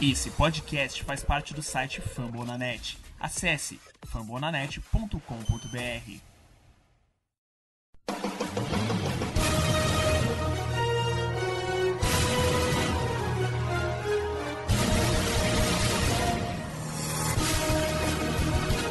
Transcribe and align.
Esse 0.00 0.30
podcast 0.30 1.02
faz 1.02 1.24
parte 1.24 1.52
do 1.52 1.60
site 1.60 2.00
Fambonanet. 2.00 2.96
Acesse 3.18 3.80
fambonanet.com.br. 4.06 5.18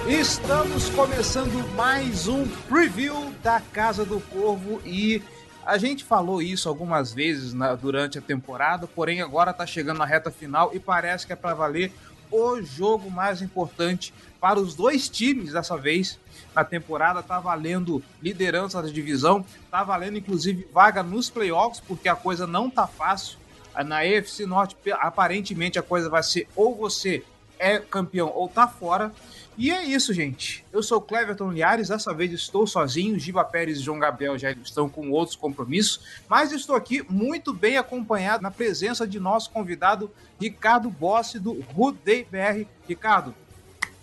Estamos 0.10 0.89
começando 0.89 1.74
mais 1.74 2.28
um 2.28 2.46
preview 2.68 3.34
da 3.42 3.62
Casa 3.62 4.04
do 4.04 4.20
Corvo 4.20 4.82
e 4.86 5.24
a 5.68 5.77
gente 5.77 6.05
falou 6.05 6.41
isso 6.41 6.70
algumas 6.70 7.11
vezes 7.11 7.54
na, 7.54 7.75
durante 7.75 8.18
a 8.18 8.21
temporada, 8.21 8.88
porém 8.88 9.21
agora 9.21 9.52
está 9.52 9.68
chegando 9.68 9.97
na 9.97 10.05
reta 10.05 10.32
final 10.32 10.71
e 10.73 10.79
parece 10.79 11.27
que 11.27 11.33
é 11.33 11.36
para 11.36 11.54
valer 11.54 11.91
o 12.32 12.61
jogo 12.61 13.11
mais 13.11 13.42
importante 13.42 14.14
para 14.39 14.59
os 14.59 14.75
dois 14.75 15.09
times 15.09 15.51
dessa 15.51 15.75
vez 15.75 16.18
na 16.56 16.64
temporada. 16.64 17.21
Tá 17.21 17.42
valendo 17.42 18.01
liderança 18.21 18.82
da 18.82 18.87
divisão, 18.87 19.45
tá 19.69 19.83
valendo 19.83 20.18
inclusive 20.18 20.65
vaga 20.73 21.04
nos 21.04 21.29
playoffs, 21.29 21.81
porque 21.86 22.07
a 22.07 22.15
coisa 22.15 22.47
não 22.47 22.70
tá 22.70 22.87
fácil. 22.87 23.37
Na 23.86 24.06
EFC 24.06 24.45
Norte, 24.45 24.75
aparentemente 24.93 25.78
a 25.78 25.84
coisa 25.84 26.09
vai 26.09 26.23
ser 26.23 26.47
ou 26.56 26.75
você 26.78 27.23
é 27.59 27.78
campeão 27.78 28.31
ou 28.34 28.47
tá 28.47 28.70
fora. 28.70 29.11
E 29.57 29.71
é 29.71 29.84
isso, 29.84 30.14
gente. 30.14 30.64
Eu 30.71 30.84
sou 30.84 31.02
Cleverton 31.02 31.52
Liares, 31.52 31.88
dessa 31.88 32.14
vez 32.14 32.31
estou 32.31 32.67
sozinho. 32.67 33.17
Giba 33.17 33.44
Pérez 33.44 33.80
e 33.80 33.81
João 33.81 33.98
Gabriel 33.98 34.38
já 34.38 34.52
estão 34.52 34.88
com 34.88 35.09
outros 35.09 35.36
compromissos, 35.36 36.00
mas 36.30 36.52
estou 36.52 36.75
aqui 36.75 37.03
muito 37.09 37.52
bem 37.52 37.75
acompanhado 37.75 38.44
na 38.44 38.52
presença 38.52 39.08
de 39.08 39.20
nosso 39.20 39.50
convidado 39.50 40.12
Ricardo 40.39 40.92
Bossi 40.92 41.39
do 41.39 41.59
Rudei 41.73 42.23
BR. 42.23 42.67
Ricardo, 42.88 43.34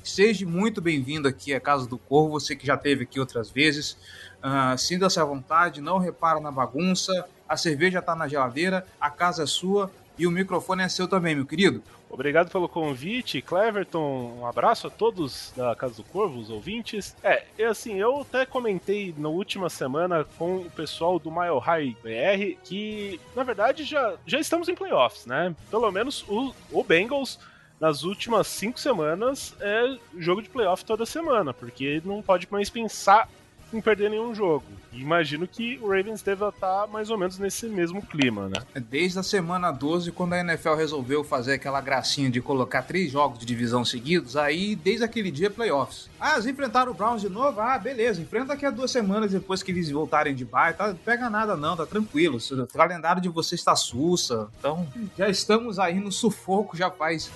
seja 0.02 0.44
muito 0.44 0.80
bem-vindo 0.80 1.28
aqui 1.28 1.54
à 1.54 1.60
Casa 1.60 1.86
do 1.86 1.98
Corvo, 1.98 2.32
você 2.32 2.56
que 2.56 2.66
já 2.66 2.74
esteve 2.74 3.04
aqui 3.04 3.20
outras 3.20 3.48
vezes. 3.48 3.96
Uh, 4.42 4.76
Sinta-se 4.76 5.20
à 5.20 5.24
vontade, 5.24 5.80
não 5.80 5.98
repara 5.98 6.40
na 6.40 6.50
bagunça, 6.50 7.26
a 7.48 7.56
cerveja 7.56 8.00
está 8.00 8.16
na 8.16 8.26
geladeira, 8.26 8.84
a 9.00 9.08
casa 9.08 9.44
é 9.44 9.46
sua 9.46 9.88
e 10.18 10.26
o 10.26 10.32
microfone 10.32 10.82
é 10.82 10.88
seu 10.88 11.06
também, 11.06 11.36
meu 11.36 11.46
querido. 11.46 11.80
Obrigado 12.14 12.48
pelo 12.48 12.68
convite, 12.68 13.42
Cleverton. 13.42 14.38
Um 14.38 14.46
abraço 14.46 14.86
a 14.86 14.90
todos 14.90 15.52
da 15.56 15.74
Casa 15.74 15.96
do 15.96 16.04
Corvo, 16.04 16.38
os 16.38 16.48
ouvintes. 16.48 17.16
É, 17.24 17.42
assim, 17.64 17.98
eu 17.98 18.20
até 18.20 18.46
comentei 18.46 19.12
na 19.18 19.28
última 19.28 19.68
semana 19.68 20.24
com 20.38 20.58
o 20.58 20.70
pessoal 20.70 21.18
do 21.18 21.28
Mile 21.28 21.58
High 21.60 21.96
BR 22.00 22.56
que, 22.62 23.20
na 23.34 23.42
verdade, 23.42 23.82
já, 23.82 24.14
já 24.24 24.38
estamos 24.38 24.68
em 24.68 24.76
playoffs, 24.76 25.26
né? 25.26 25.56
Pelo 25.68 25.90
menos 25.90 26.24
o, 26.28 26.54
o 26.70 26.84
Bengals 26.84 27.40
nas 27.80 28.04
últimas 28.04 28.46
cinco 28.46 28.78
semanas 28.78 29.56
é 29.60 29.98
jogo 30.16 30.40
de 30.40 30.48
playoff 30.48 30.84
toda 30.84 31.04
semana, 31.04 31.52
porque 31.52 32.00
não 32.04 32.22
pode 32.22 32.46
mais 32.48 32.70
pensar 32.70 33.28
em 33.76 33.80
perder 33.80 34.10
nenhum 34.10 34.34
jogo. 34.34 34.64
E 34.92 35.00
imagino 35.00 35.46
que 35.46 35.78
o 35.82 35.88
Ravens 35.88 36.22
deva 36.22 36.48
estar 36.48 36.86
mais 36.86 37.10
ou 37.10 37.18
menos 37.18 37.38
nesse 37.38 37.66
mesmo 37.66 38.00
clima, 38.00 38.48
né? 38.48 38.62
Desde 38.88 39.18
a 39.18 39.22
semana 39.22 39.70
12, 39.70 40.12
quando 40.12 40.34
a 40.34 40.40
NFL 40.40 40.74
resolveu 40.74 41.24
fazer 41.24 41.54
aquela 41.54 41.80
gracinha 41.80 42.30
de 42.30 42.40
colocar 42.40 42.82
três 42.82 43.10
jogos 43.10 43.38
de 43.38 43.46
divisão 43.46 43.84
seguidos, 43.84 44.36
aí 44.36 44.76
desde 44.76 45.04
aquele 45.04 45.30
dia 45.30 45.50
playoffs. 45.50 46.08
Ah, 46.20 46.34
eles 46.34 46.46
enfrentaram 46.46 46.92
o 46.92 46.94
Browns 46.94 47.22
de 47.22 47.28
novo? 47.28 47.60
Ah, 47.60 47.78
beleza, 47.78 48.20
enfrenta 48.20 48.46
daqui 48.46 48.64
a 48.64 48.70
duas 48.70 48.90
semanas 48.90 49.32
depois 49.32 49.62
que 49.62 49.72
eles 49.72 49.90
voltarem 49.90 50.34
de 50.34 50.44
bairro. 50.44 50.76
Tá, 50.76 50.88
não 50.88 50.96
pega 50.96 51.28
nada 51.28 51.56
não, 51.56 51.76
tá 51.76 51.86
tranquilo. 51.86 52.38
O 52.38 52.66
calendário 52.66 53.20
de 53.20 53.28
vocês 53.28 53.60
está 53.60 53.74
sussa. 53.74 54.48
Então, 54.58 54.86
já 55.16 55.28
estamos 55.28 55.78
aí 55.78 55.98
no 55.98 56.12
sufoco 56.12 56.76
já 56.76 56.90
faz 56.90 57.30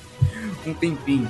um 0.66 0.74
tempinho. 0.74 1.28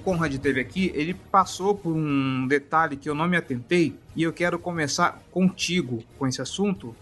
Conrad 0.00 0.32
esteve 0.32 0.60
aqui, 0.60 0.90
ele 0.94 1.14
passou 1.14 1.74
por 1.74 1.94
um 1.94 2.46
detalhe 2.46 2.96
que 2.96 3.08
eu 3.08 3.14
não 3.14 3.28
me 3.28 3.36
atentei 3.36 3.94
e 4.16 4.22
eu 4.22 4.32
quero 4.32 4.58
começar 4.58 5.22
contigo 5.30 6.02
com 6.18 6.26
esse 6.26 6.42
assunto. 6.42 6.94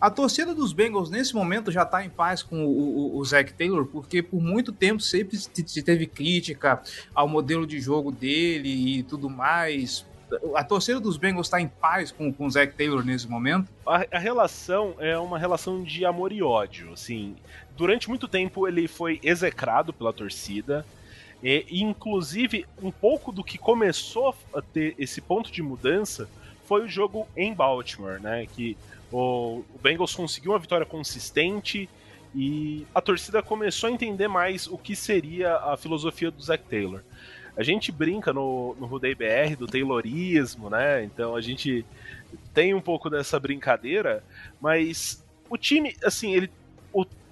A 0.00 0.10
torcida 0.10 0.54
dos 0.54 0.72
Bengals 0.72 1.10
nesse 1.10 1.34
momento 1.34 1.72
já 1.72 1.82
está 1.82 2.04
em 2.04 2.10
paz 2.10 2.42
com 2.42 2.64
o, 2.64 2.68
o, 2.68 3.18
o 3.18 3.24
Zach 3.24 3.52
Taylor, 3.54 3.86
porque 3.86 4.22
por 4.22 4.40
muito 4.40 4.70
tempo 4.72 5.00
sempre 5.00 5.36
se 5.38 5.82
teve 5.82 6.06
crítica 6.06 6.82
ao 7.14 7.26
modelo 7.26 7.66
de 7.66 7.80
jogo 7.80 8.12
dele 8.12 8.98
e 8.98 9.02
tudo 9.02 9.30
mais. 9.30 10.04
A 10.54 10.64
torcida 10.64 11.00
dos 11.00 11.16
Bengals 11.16 11.46
está 11.46 11.60
em 11.60 11.68
paz 11.68 12.12
com, 12.12 12.32
com 12.32 12.46
o 12.46 12.50
Zach 12.50 12.74
Taylor 12.74 13.04
nesse 13.04 13.26
momento? 13.28 13.68
A, 13.86 14.04
a, 14.12 14.18
relação 14.18 14.94
é 14.98 15.16
uma 15.16 15.38
relação 15.38 15.82
de 15.82 16.04
amor 16.04 16.30
e 16.32 16.42
ódio. 16.42 16.92
Assim, 16.92 17.34
durante 17.76 18.08
muito 18.08 18.28
tempo 18.28 18.68
ele 18.68 18.86
foi 18.86 19.18
execrado 19.22 19.92
pela 19.92 20.12
torcida. 20.12 20.84
E, 21.42 21.82
inclusive, 21.82 22.66
um 22.82 22.90
pouco 22.90 23.30
do 23.30 23.44
que 23.44 23.58
começou 23.58 24.34
a 24.54 24.62
ter 24.62 24.94
esse 24.98 25.20
ponto 25.20 25.50
de 25.52 25.62
mudança 25.62 26.28
foi 26.64 26.84
o 26.84 26.88
jogo 26.88 27.28
em 27.36 27.54
Baltimore, 27.54 28.20
né? 28.20 28.46
Que 28.46 28.76
o, 29.12 29.64
o 29.74 29.78
Bengals 29.82 30.14
conseguiu 30.14 30.52
uma 30.52 30.58
vitória 30.58 30.86
consistente 30.86 31.88
e 32.34 32.86
a 32.94 33.00
torcida 33.00 33.42
começou 33.42 33.88
a 33.88 33.92
entender 33.92 34.28
mais 34.28 34.66
o 34.66 34.76
que 34.76 34.96
seria 34.96 35.56
a 35.56 35.76
filosofia 35.76 36.30
do 36.30 36.42
Zach 36.42 36.64
Taylor. 36.64 37.02
A 37.56 37.62
gente 37.62 37.90
brinca 37.90 38.32
no, 38.32 38.76
no 38.78 38.86
Rudei 38.86 39.14
BR 39.14 39.56
do 39.58 39.66
Taylorismo, 39.66 40.68
né? 40.68 41.04
Então 41.04 41.34
a 41.34 41.40
gente 41.40 41.86
tem 42.52 42.74
um 42.74 42.80
pouco 42.80 43.08
dessa 43.08 43.40
brincadeira, 43.40 44.22
mas 44.60 45.24
o 45.48 45.56
time, 45.56 45.96
assim, 46.04 46.34
ele 46.34 46.50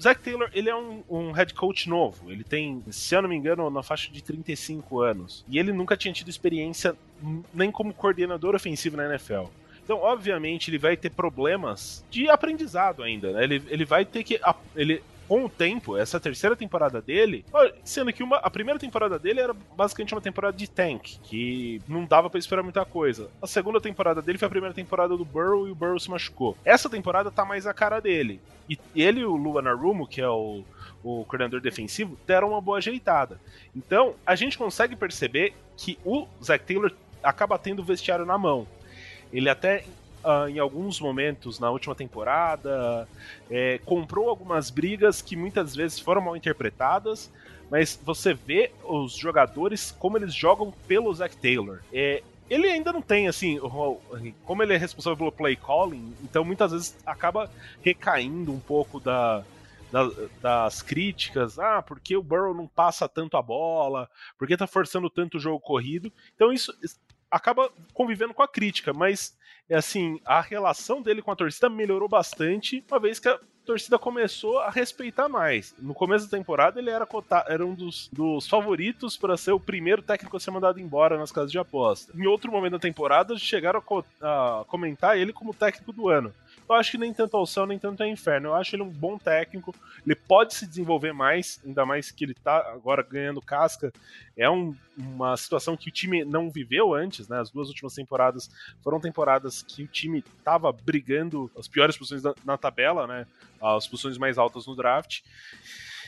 Zach 0.04 0.20
Taylor, 0.20 0.50
ele 0.52 0.68
é 0.68 0.76
um, 0.76 1.02
um, 1.08 1.32
head 1.32 1.54
coach 1.54 1.88
novo. 1.88 2.30
Ele 2.30 2.44
tem, 2.44 2.84
se 2.90 3.14
eu 3.14 3.22
não 3.22 3.28
me 3.28 3.34
engano, 3.34 3.70
na 3.70 3.82
faixa 3.82 4.12
de 4.12 4.22
35 4.22 5.00
anos. 5.00 5.42
E 5.48 5.58
ele 5.58 5.72
nunca 5.72 5.96
tinha 5.96 6.12
tido 6.12 6.28
experiência 6.28 6.94
nem 7.54 7.70
como 7.70 7.94
coordenador 7.94 8.54
ofensivo 8.54 8.98
na 8.98 9.06
NFL. 9.06 9.44
Então, 9.82 9.98
obviamente, 9.98 10.68
ele 10.70 10.76
vai 10.76 10.94
ter 10.94 11.08
problemas 11.08 12.04
de 12.10 12.28
aprendizado 12.28 13.02
ainda, 13.02 13.32
né? 13.32 13.44
Ele, 13.44 13.62
ele 13.68 13.84
vai 13.86 14.04
ter 14.04 14.24
que. 14.24 14.38
Ele, 14.76 15.02
com 15.28 15.44
o 15.44 15.48
tempo, 15.48 15.96
essa 15.96 16.20
terceira 16.20 16.54
temporada 16.54 17.00
dele, 17.00 17.44
sendo 17.82 18.12
que 18.12 18.22
uma, 18.22 18.36
a 18.36 18.50
primeira 18.50 18.78
temporada 18.78 19.18
dele 19.18 19.40
era 19.40 19.54
basicamente 19.76 20.14
uma 20.14 20.20
temporada 20.20 20.56
de 20.56 20.68
tank, 20.68 21.18
que 21.22 21.80
não 21.88 22.04
dava 22.04 22.28
para 22.28 22.38
esperar 22.38 22.62
muita 22.62 22.84
coisa. 22.84 23.30
A 23.40 23.46
segunda 23.46 23.80
temporada 23.80 24.20
dele 24.20 24.38
foi 24.38 24.46
a 24.46 24.50
primeira 24.50 24.74
temporada 24.74 25.16
do 25.16 25.24
Burrow 25.24 25.66
e 25.66 25.70
o 25.70 25.74
Burrow 25.74 25.98
se 25.98 26.10
machucou. 26.10 26.56
Essa 26.64 26.88
temporada 26.88 27.30
tá 27.30 27.44
mais 27.44 27.66
a 27.66 27.74
cara 27.74 28.00
dele. 28.00 28.40
E 28.68 28.78
ele 28.94 29.20
e 29.20 29.24
o 29.24 29.36
Lua 29.36 29.60
Narumo, 29.60 30.06
que 30.06 30.20
é 30.20 30.28
o, 30.28 30.64
o 31.02 31.24
coordenador 31.24 31.60
defensivo, 31.60 32.18
deram 32.26 32.50
uma 32.50 32.60
boa 32.60 32.78
ajeitada. 32.78 33.38
Então, 33.76 34.14
a 34.24 34.34
gente 34.34 34.56
consegue 34.56 34.96
perceber 34.96 35.52
que 35.76 35.98
o 36.04 36.26
Zach 36.42 36.64
Taylor 36.64 36.92
acaba 37.22 37.58
tendo 37.58 37.80
o 37.80 37.84
vestiário 37.84 38.24
na 38.24 38.38
mão. 38.38 38.66
Ele 39.32 39.48
até 39.48 39.84
uh, 40.24 40.48
em 40.48 40.58
alguns 40.58 41.00
momentos 41.00 41.58
na 41.60 41.70
última 41.70 41.94
temporada, 41.94 43.08
é, 43.50 43.78
comprou 43.84 44.28
algumas 44.28 44.70
brigas 44.70 45.22
que 45.22 45.36
muitas 45.36 45.74
vezes 45.74 45.98
foram 45.98 46.20
mal 46.20 46.36
interpretadas, 46.36 47.30
mas 47.70 47.98
você 48.02 48.34
vê 48.34 48.70
os 48.84 49.14
jogadores 49.14 49.90
como 49.98 50.16
eles 50.16 50.34
jogam 50.34 50.72
pelo 50.88 51.12
Zach 51.12 51.36
Taylor. 51.36 51.80
É, 51.92 52.22
ele 52.48 52.66
ainda 52.68 52.92
não 52.92 53.00
tem, 53.00 53.26
assim, 53.26 53.58
como 54.44 54.62
ele 54.62 54.74
é 54.74 54.76
responsável 54.76 55.16
pelo 55.16 55.32
play 55.32 55.56
calling, 55.56 56.14
então 56.22 56.44
muitas 56.44 56.72
vezes 56.72 56.96
acaba 57.06 57.50
recaindo 57.82 58.52
um 58.52 58.60
pouco 58.60 59.00
da, 59.00 59.42
das 60.40 60.82
críticas, 60.82 61.58
ah, 61.58 61.80
porque 61.80 62.16
o 62.16 62.22
Burrow 62.22 62.52
não 62.52 62.66
passa 62.66 63.08
tanto 63.08 63.36
a 63.36 63.42
bola, 63.42 64.10
porque 64.36 64.56
tá 64.56 64.66
forçando 64.66 65.08
tanto 65.08 65.36
o 65.36 65.40
jogo 65.40 65.60
corrido. 65.60 66.12
Então 66.34 66.52
isso 66.52 66.74
acaba 67.34 67.68
convivendo 67.92 68.32
com 68.32 68.42
a 68.42 68.48
crítica, 68.48 68.92
mas 68.92 69.36
assim, 69.72 70.20
a 70.24 70.40
relação 70.40 71.02
dele 71.02 71.20
com 71.20 71.32
a 71.32 71.36
torcida 71.36 71.68
melhorou 71.68 72.08
bastante, 72.08 72.84
uma 72.88 73.00
vez 73.00 73.18
que 73.18 73.28
a 73.28 73.40
torcida 73.64 73.98
começou 73.98 74.58
a 74.60 74.70
respeitar 74.70 75.28
mais. 75.28 75.74
No 75.78 75.94
começo 75.94 76.26
da 76.26 76.36
temporada, 76.36 76.78
ele 76.78 76.90
era, 76.90 77.06
cotado, 77.06 77.50
era 77.50 77.64
um 77.64 77.74
dos, 77.74 78.08
dos 78.12 78.46
favoritos 78.46 79.16
para 79.16 79.36
ser 79.36 79.52
o 79.52 79.58
primeiro 79.58 80.02
técnico 80.02 80.36
a 80.36 80.40
ser 80.40 80.50
mandado 80.50 80.78
embora 80.78 81.18
nas 81.18 81.32
casas 81.32 81.50
de 81.50 81.58
aposta. 81.58 82.12
Em 82.14 82.26
outro 82.26 82.52
momento 82.52 82.72
da 82.72 82.78
temporada, 82.78 83.36
chegaram 83.36 83.82
a, 84.20 84.60
a 84.60 84.64
comentar 84.66 85.18
ele 85.18 85.32
como 85.32 85.54
técnico 85.54 85.92
do 85.92 86.08
ano. 86.08 86.32
Eu 86.68 86.74
acho 86.76 86.92
que 86.92 86.98
nem 86.98 87.12
tanto 87.12 87.36
ao 87.36 87.46
céu, 87.46 87.66
nem 87.66 87.78
tanto 87.78 88.02
ao 88.02 88.08
inferno. 88.08 88.48
Eu 88.48 88.54
acho 88.54 88.74
ele 88.74 88.82
um 88.82 88.90
bom 88.90 89.18
técnico. 89.18 89.74
Ele 90.04 90.14
pode 90.14 90.54
se 90.54 90.66
desenvolver 90.66 91.12
mais, 91.12 91.60
ainda 91.64 91.84
mais 91.84 92.10
que 92.10 92.24
ele 92.24 92.34
tá 92.34 92.56
agora 92.72 93.02
ganhando 93.02 93.40
casca. 93.40 93.92
É 94.36 94.48
um, 94.48 94.74
uma 94.96 95.36
situação 95.36 95.76
que 95.76 95.88
o 95.88 95.92
time 95.92 96.24
não 96.24 96.50
viveu 96.50 96.94
antes, 96.94 97.28
né? 97.28 97.38
As 97.38 97.50
duas 97.50 97.68
últimas 97.68 97.94
temporadas 97.94 98.50
foram 98.82 98.98
temporadas 98.98 99.62
que 99.62 99.82
o 99.82 99.86
time 99.86 100.22
tava 100.42 100.72
brigando 100.72 101.50
as 101.56 101.68
piores 101.68 101.96
posições 101.96 102.22
na, 102.22 102.34
na 102.44 102.56
tabela, 102.56 103.06
né? 103.06 103.26
As 103.60 103.86
posições 103.86 104.16
mais 104.16 104.38
altas 104.38 104.66
no 104.66 104.74
draft. 104.74 105.20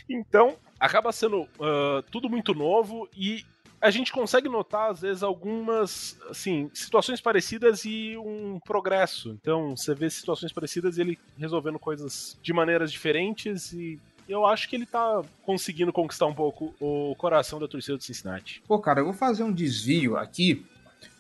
Então, 0.09 0.57
acaba 0.79 1.13
sendo 1.13 1.43
uh, 1.43 2.03
tudo 2.11 2.31
muito 2.31 2.55
novo 2.55 3.09
e 3.15 3.45
a 3.81 3.91
gente 3.91 4.13
consegue 4.13 4.49
notar, 4.49 4.91
às 4.91 5.01
vezes, 5.01 5.23
algumas 5.23 6.19
assim, 6.31 6.71
situações 6.73 7.21
parecidas 7.21 7.85
e 7.85 8.17
um 8.17 8.59
progresso. 8.61 9.37
Então, 9.41 9.77
você 9.77 9.95
vê 9.95 10.09
situações 10.11 10.53
parecidas 10.53 10.99
e 10.99 11.01
ele 11.03 11.19
resolvendo 11.39 11.79
coisas 11.79 12.39
de 12.43 12.53
maneiras 12.53 12.91
diferentes 12.91 13.73
e 13.73 13.99
eu 14.29 14.45
acho 14.45 14.69
que 14.69 14.75
ele 14.75 14.87
tá 14.87 15.23
conseguindo 15.45 15.93
conquistar 15.93 16.27
um 16.27 16.35
pouco 16.35 16.75
o 16.81 17.15
coração 17.17 17.61
da 17.61 17.69
torcida 17.69 17.97
do 17.97 18.03
Cincinnati. 18.03 18.61
Pô, 18.67 18.79
cara, 18.79 19.01
eu 19.01 19.05
vou 19.05 19.15
fazer 19.15 19.45
um 19.45 19.53
desvio 19.53 20.17
aqui 20.17 20.67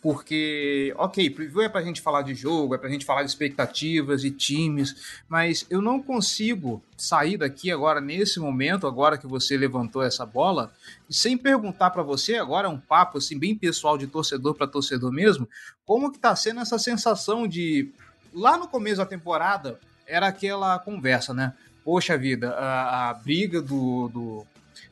porque, 0.03 0.95
ok, 0.97 1.31
preview 1.31 1.63
é 1.63 1.69
pra 1.69 1.83
gente 1.83 2.01
falar 2.01 2.23
de 2.23 2.35
jogo, 2.35 2.75
é 2.75 2.79
pra 2.79 2.89
gente 2.89 3.05
falar 3.05 3.23
de 3.23 3.29
expectativas 3.29 4.25
e 4.25 4.31
times, 4.31 5.21
mas 5.29 5.67
eu 5.69 5.83
não 5.83 6.01
consigo 6.01 6.83
sair 6.97 7.37
daqui 7.37 7.71
agora, 7.71 8.01
nesse 8.01 8.39
momento, 8.39 8.87
agora 8.87 9.19
que 9.19 9.27
você 9.27 9.57
levantou 9.57 10.03
essa 10.03 10.25
bola, 10.25 10.73
sem 11.11 11.37
perguntar 11.37 11.91
para 11.91 12.03
você, 12.03 12.37
agora 12.37 12.69
um 12.69 12.79
papo 12.79 13.19
assim, 13.19 13.39
bem 13.39 13.57
pessoal 13.57 13.99
de 13.99 14.07
torcedor 14.07 14.55
para 14.55 14.67
torcedor 14.67 15.11
mesmo, 15.11 15.49
como 15.85 16.13
que 16.13 16.19
tá 16.19 16.35
sendo 16.37 16.61
essa 16.61 16.79
sensação 16.79 17.47
de. 17.47 17.93
Lá 18.33 18.59
no 18.59 18.69
começo 18.69 18.99
da 18.99 19.07
temporada, 19.07 19.81
era 20.07 20.27
aquela 20.27 20.79
conversa, 20.79 21.33
né? 21.33 21.55
Poxa 21.85 22.19
vida, 22.19 22.51
a, 22.51 23.11
a 23.11 23.15
briga 23.15 23.63
do, 23.63 24.09
do 24.09 24.47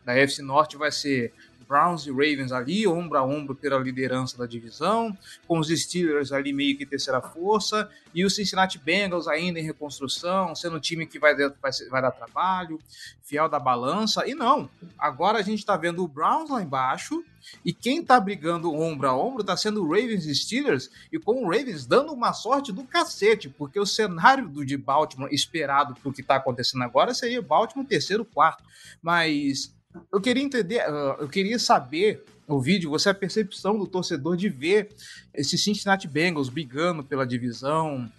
da 0.05 0.15
FC 0.17 0.43
Norte 0.43 0.77
vai 0.77 0.93
ser 0.93 1.33
Browns 1.67 2.07
e 2.07 2.11
Ravens 2.11 2.53
ali, 2.53 2.87
ombro 2.87 3.19
a 3.19 3.25
ombro 3.25 3.55
pela 3.55 3.79
liderança 3.79 4.39
da 4.39 4.47
divisão, 4.47 5.17
com 5.47 5.59
os 5.59 5.69
Steelers 5.69 6.33
ali 6.33 6.53
meio 6.53 6.77
que 6.77 6.87
terceira 6.87 7.21
força, 7.21 7.89
e 8.15 8.25
os 8.25 8.35
Cincinnati 8.35 8.79
Bengals 8.79 9.27
ainda 9.27 9.59
em 9.59 9.65
reconstrução, 9.65 10.55
sendo 10.55 10.77
um 10.77 10.81
time 10.81 11.07
que 11.07 11.19
vai, 11.19 11.35
vai, 11.35 11.73
vai 11.91 12.03
dar 12.03 12.13
trabalho, 12.13 12.79
fiel 13.23 13.49
da 13.49 13.59
balança. 13.59 14.27
E 14.27 14.35
não, 14.35 14.69
agora 14.99 15.39
a 15.39 15.43
gente 15.43 15.59
está 15.59 15.77
vendo 15.77 16.05
o 16.05 16.09
Browns 16.09 16.51
lá 16.51 16.63
embaixo, 16.63 17.25
e 17.65 17.73
quem 17.73 18.01
está 18.01 18.19
brigando 18.19 18.73
ombro 18.73 19.09
a 19.09 19.17
ombro 19.17 19.43
está 19.43 19.57
sendo 19.57 19.83
o 19.83 19.89
Ravens 19.89 20.27
e 20.27 20.35
Steelers, 20.35 20.91
e 21.13 21.19
com 21.19 21.45
o 21.45 21.51
Ravens 21.51 21.87
dando 21.87 22.13
uma 22.13 22.33
sorte 22.33 22.73
do 22.73 22.85
cacete, 22.85 23.49
porque 23.49 23.79
o 23.79 23.87
cenário 23.87 24.49
do 24.49 24.65
de 24.65 24.77
Baltimore 24.77 25.33
esperado 25.33 25.95
para 25.95 26.09
o 26.09 26.13
que 26.13 26.21
está 26.21 26.37
acontecendo 26.37 26.85
agora 26.85 27.13
seria 27.13 27.43
Baltimore 27.43 27.87
terceiro, 27.87 28.25
quarto. 28.25 28.63
Mas 29.03 29.74
eu 30.13 30.21
queria 30.21 30.43
entender, 30.43 30.81
ah, 30.81 31.17
eu 31.21 31.29
queria 31.29 31.59
saber 31.59 32.25
o 32.47 32.61
vídeo, 32.61 32.91
você 32.91 33.09
a 33.09 33.15
percepção 33.15 33.79
do 33.79 33.87
torcedor 33.87 34.37
de 34.37 34.49
ver 34.49 34.91
esse 35.33 35.57
Cincinnati 35.57 36.07
Bengals 36.07 36.49
brigando 36.49 37.03
pela 37.03 37.27
divisão. 37.27 38.11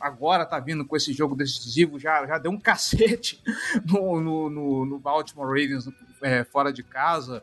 Agora 0.00 0.44
tá 0.44 0.58
vindo 0.58 0.84
com 0.84 0.96
esse 0.96 1.12
jogo 1.12 1.36
decisivo, 1.36 1.98
já, 1.98 2.26
já 2.26 2.38
deu 2.38 2.50
um 2.50 2.58
cacete 2.60 3.40
no, 3.84 4.20
no, 4.20 4.50
no, 4.50 4.86
no 4.86 4.98
Baltimore 4.98 5.46
Ravens 5.46 5.88
é, 6.20 6.44
fora 6.44 6.72
de 6.72 6.82
casa. 6.82 7.42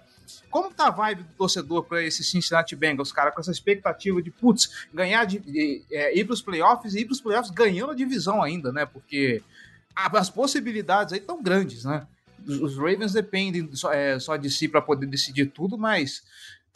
Como 0.50 0.72
tá 0.72 0.88
a 0.88 0.92
vibe 0.92 1.24
do 1.24 1.34
torcedor 1.34 1.84
para 1.84 2.04
esse 2.04 2.24
Cincinnati 2.24 2.76
Bengals, 2.76 3.12
cara, 3.12 3.32
com 3.32 3.40
essa 3.40 3.52
expectativa 3.52 4.22
de, 4.22 4.30
putz, 4.30 4.88
ganhar, 4.94 5.26
de, 5.26 5.40
de 5.40 5.84
é, 5.92 6.18
ir 6.18 6.26
pros 6.26 6.42
playoffs 6.42 6.94
e 6.94 7.00
ir 7.00 7.06
pros 7.06 7.22
playoffs 7.22 7.52
ganhando 7.52 7.92
a 7.92 7.96
divisão 7.96 8.42
ainda, 8.42 8.72
né? 8.72 8.86
Porque 8.86 9.42
as 9.96 10.30
possibilidades 10.30 11.14
aí 11.14 11.20
estão 11.20 11.42
grandes, 11.42 11.84
né? 11.84 12.08
Os 12.48 12.78
Ravens 12.78 13.14
dependem 13.14 13.70
só, 13.76 13.92
é, 13.92 14.20
só 14.20 14.36
de 14.38 14.50
si 14.50 14.68
para 14.68 14.82
poder 14.82 15.06
decidir 15.06 15.48
tudo, 15.48 15.78
mas 15.78 16.24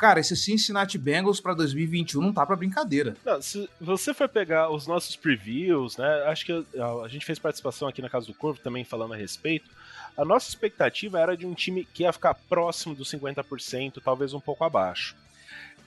cara, 0.04 0.20
esse 0.20 0.36
Cincinnati 0.36 0.98
Bengals 0.98 1.40
para 1.40 1.54
2021 1.54 2.22
não 2.22 2.34
tá 2.34 2.46
para 2.46 2.58
brincadeira. 2.58 3.16
Não, 3.24 3.42
se 3.42 3.70
você 3.80 4.14
for 4.14 4.28
pegar 4.28 4.70
os 4.70 4.86
nossos 4.86 5.16
previews, 5.16 5.96
né? 5.96 6.24
Acho 6.26 6.46
que 6.46 6.66
a, 6.78 6.86
a, 7.06 7.08
gente 7.08 7.26
fez 7.26 7.40
participação 7.40 7.88
aqui 7.88 8.02
na 8.02 8.10
Casa 8.10 8.28
do 8.28 8.34
Corvo 8.34 8.60
também 8.60 8.84
falando 8.84 9.14
a 9.14 9.18
respeito. 9.18 9.70
A 10.18 10.26
nossa 10.26 10.50
expectativa 10.50 11.20
era 11.20 11.38
de 11.38 11.46
um 11.46 11.54
time 11.54 11.86
que 11.86 12.04
ia 12.04 12.12
ficar 12.12 12.34
próximo 12.34 12.94
dos 12.94 13.10
50%, 13.12 14.02
talvez 14.04 14.34
um 14.34 14.42
pouco 14.42 14.66
abaixo. 14.66 15.16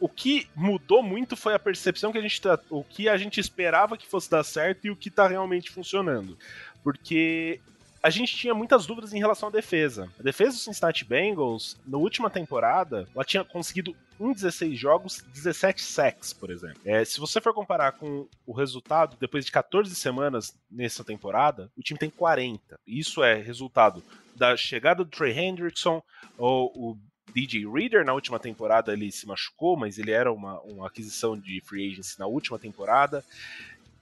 O 0.01 0.09
que 0.09 0.49
mudou 0.55 1.03
muito 1.03 1.37
foi 1.37 1.55
a 1.55 1.59
percepção 1.59 2.11
que 2.11 2.19
a 2.19 2.23
gente 2.23 2.41
tá, 2.41 2.59
o 2.71 2.83
que 2.83 3.09
a 3.11 3.17
gente 3.17 3.39
esperava 3.39 3.99
que 3.99 4.07
fosse 4.07 4.31
dar 4.31 4.45
certo 4.45 4.87
e 4.87 4.91
o 4.91 4.97
que 4.97 5.11
tá 5.11 5.29
realmente 5.29 5.71
funcionando. 5.71 6.39
Porque 6.83 7.61
a 8.07 8.11
gente 8.11 8.37
tinha 8.37 8.55
muitas 8.55 8.87
dúvidas 8.87 9.13
em 9.13 9.19
relação 9.19 9.49
à 9.49 9.53
defesa. 9.53 10.09
A 10.17 10.23
defesa 10.23 10.53
do 10.53 10.61
Cincinnati 10.61 11.05
Bengals, 11.05 11.77
na 11.85 11.99
última 11.99 12.31
temporada, 12.31 13.09
ela 13.13 13.25
tinha 13.25 13.43
conseguido 13.43 13.97
em 14.21 14.33
16 14.33 14.79
jogos 14.79 15.25
17 15.35 15.83
sacks, 15.83 16.33
por 16.33 16.49
exemplo. 16.53 16.81
É, 16.85 17.05
se 17.05 17.19
você 17.19 17.41
for 17.41 17.53
comparar 17.53 17.91
com 17.91 18.29
o 18.47 18.53
resultado, 18.53 19.17
depois 19.19 19.45
de 19.45 19.51
14 19.51 19.93
semanas 19.97 20.57
nessa 20.71 21.03
temporada, 21.03 21.69
o 21.77 21.83
time 21.83 21.99
tem 21.99 22.09
40. 22.09 22.79
Isso 22.87 23.25
é 23.25 23.35
resultado 23.35 24.05
da 24.37 24.57
chegada 24.57 25.03
do 25.03 25.11
Trey 25.11 25.37
Hendrickson, 25.37 26.01
ou 26.39 26.71
o 26.77 26.97
DJ 27.35 27.67
Reader 27.69 28.05
na 28.05 28.13
última 28.13 28.39
temporada 28.39 28.93
ele 28.93 29.11
se 29.11 29.27
machucou, 29.27 29.77
mas 29.77 29.99
ele 29.99 30.13
era 30.13 30.33
uma, 30.33 30.61
uma 30.61 30.87
aquisição 30.87 31.37
de 31.37 31.61
free 31.65 31.91
agency 31.91 32.21
na 32.21 32.27
última 32.29 32.57
temporada. 32.57 33.25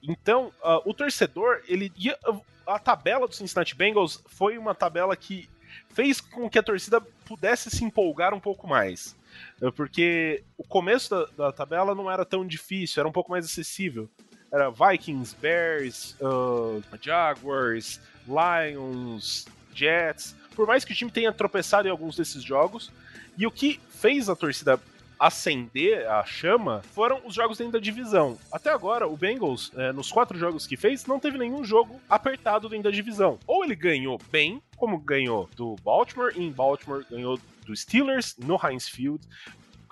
Então, 0.03 0.53
uh, 0.63 0.87
o 0.87 0.93
torcedor, 0.93 1.63
ele 1.67 1.91
ia, 1.97 2.15
a 2.65 2.79
tabela 2.79 3.27
do 3.27 3.35
Cincinnati 3.35 3.75
Bengals 3.75 4.21
foi 4.27 4.57
uma 4.57 4.73
tabela 4.73 5.15
que 5.15 5.49
fez 5.89 6.19
com 6.21 6.49
que 6.49 6.59
a 6.59 6.63
torcida 6.63 7.01
pudesse 7.25 7.69
se 7.69 7.83
empolgar 7.83 8.33
um 8.33 8.39
pouco 8.39 8.67
mais. 8.67 9.15
É, 9.61 9.69
porque 9.71 10.43
o 10.57 10.63
começo 10.63 11.09
da, 11.09 11.25
da 11.45 11.51
tabela 11.51 11.93
não 11.93 12.09
era 12.09 12.25
tão 12.25 12.45
difícil, 12.45 13.01
era 13.01 13.09
um 13.09 13.11
pouco 13.11 13.31
mais 13.31 13.45
acessível. 13.45 14.09
Era 14.51 14.69
Vikings, 14.69 15.35
Bears, 15.35 16.15
uh, 16.21 16.81
Jaguars, 17.01 17.99
Lions, 18.25 19.45
Jets. 19.73 20.35
Por 20.55 20.65
mais 20.65 20.85
que 20.85 20.93
o 20.93 20.95
time 20.95 21.11
tenha 21.11 21.31
tropeçado 21.33 21.87
em 21.87 21.91
alguns 21.91 22.15
desses 22.15 22.41
jogos, 22.41 22.91
e 23.37 23.45
o 23.45 23.51
que 23.51 23.81
fez 23.89 24.29
a 24.29 24.35
torcida 24.35 24.79
acender 25.19 26.07
a 26.07 26.23
chama 26.23 26.81
foram 26.93 27.21
os 27.25 27.33
jogos 27.33 27.57
dentro 27.57 27.73
da 27.73 27.79
divisão. 27.79 28.37
Até 28.51 28.71
agora, 28.71 29.07
o 29.07 29.17
Bengals, 29.17 29.71
é, 29.75 29.91
nos 29.91 30.11
quatro 30.11 30.37
jogos 30.37 30.67
que 30.67 30.77
fez, 30.77 31.05
não 31.05 31.19
teve 31.19 31.37
nenhum 31.37 31.63
jogo 31.63 31.99
apertado 32.09 32.69
dentro 32.69 32.85
da 32.85 32.91
divisão. 32.91 33.39
Ou 33.47 33.63
ele 33.63 33.75
ganhou 33.75 34.19
bem, 34.31 34.61
como 34.77 34.97
ganhou 34.97 35.49
do 35.55 35.75
Baltimore, 35.83 36.33
em 36.35 36.51
Baltimore 36.51 37.05
ganhou 37.09 37.39
do 37.65 37.75
Steelers 37.75 38.35
no 38.37 38.59
Heinz 38.63 38.87
Field, 38.87 39.25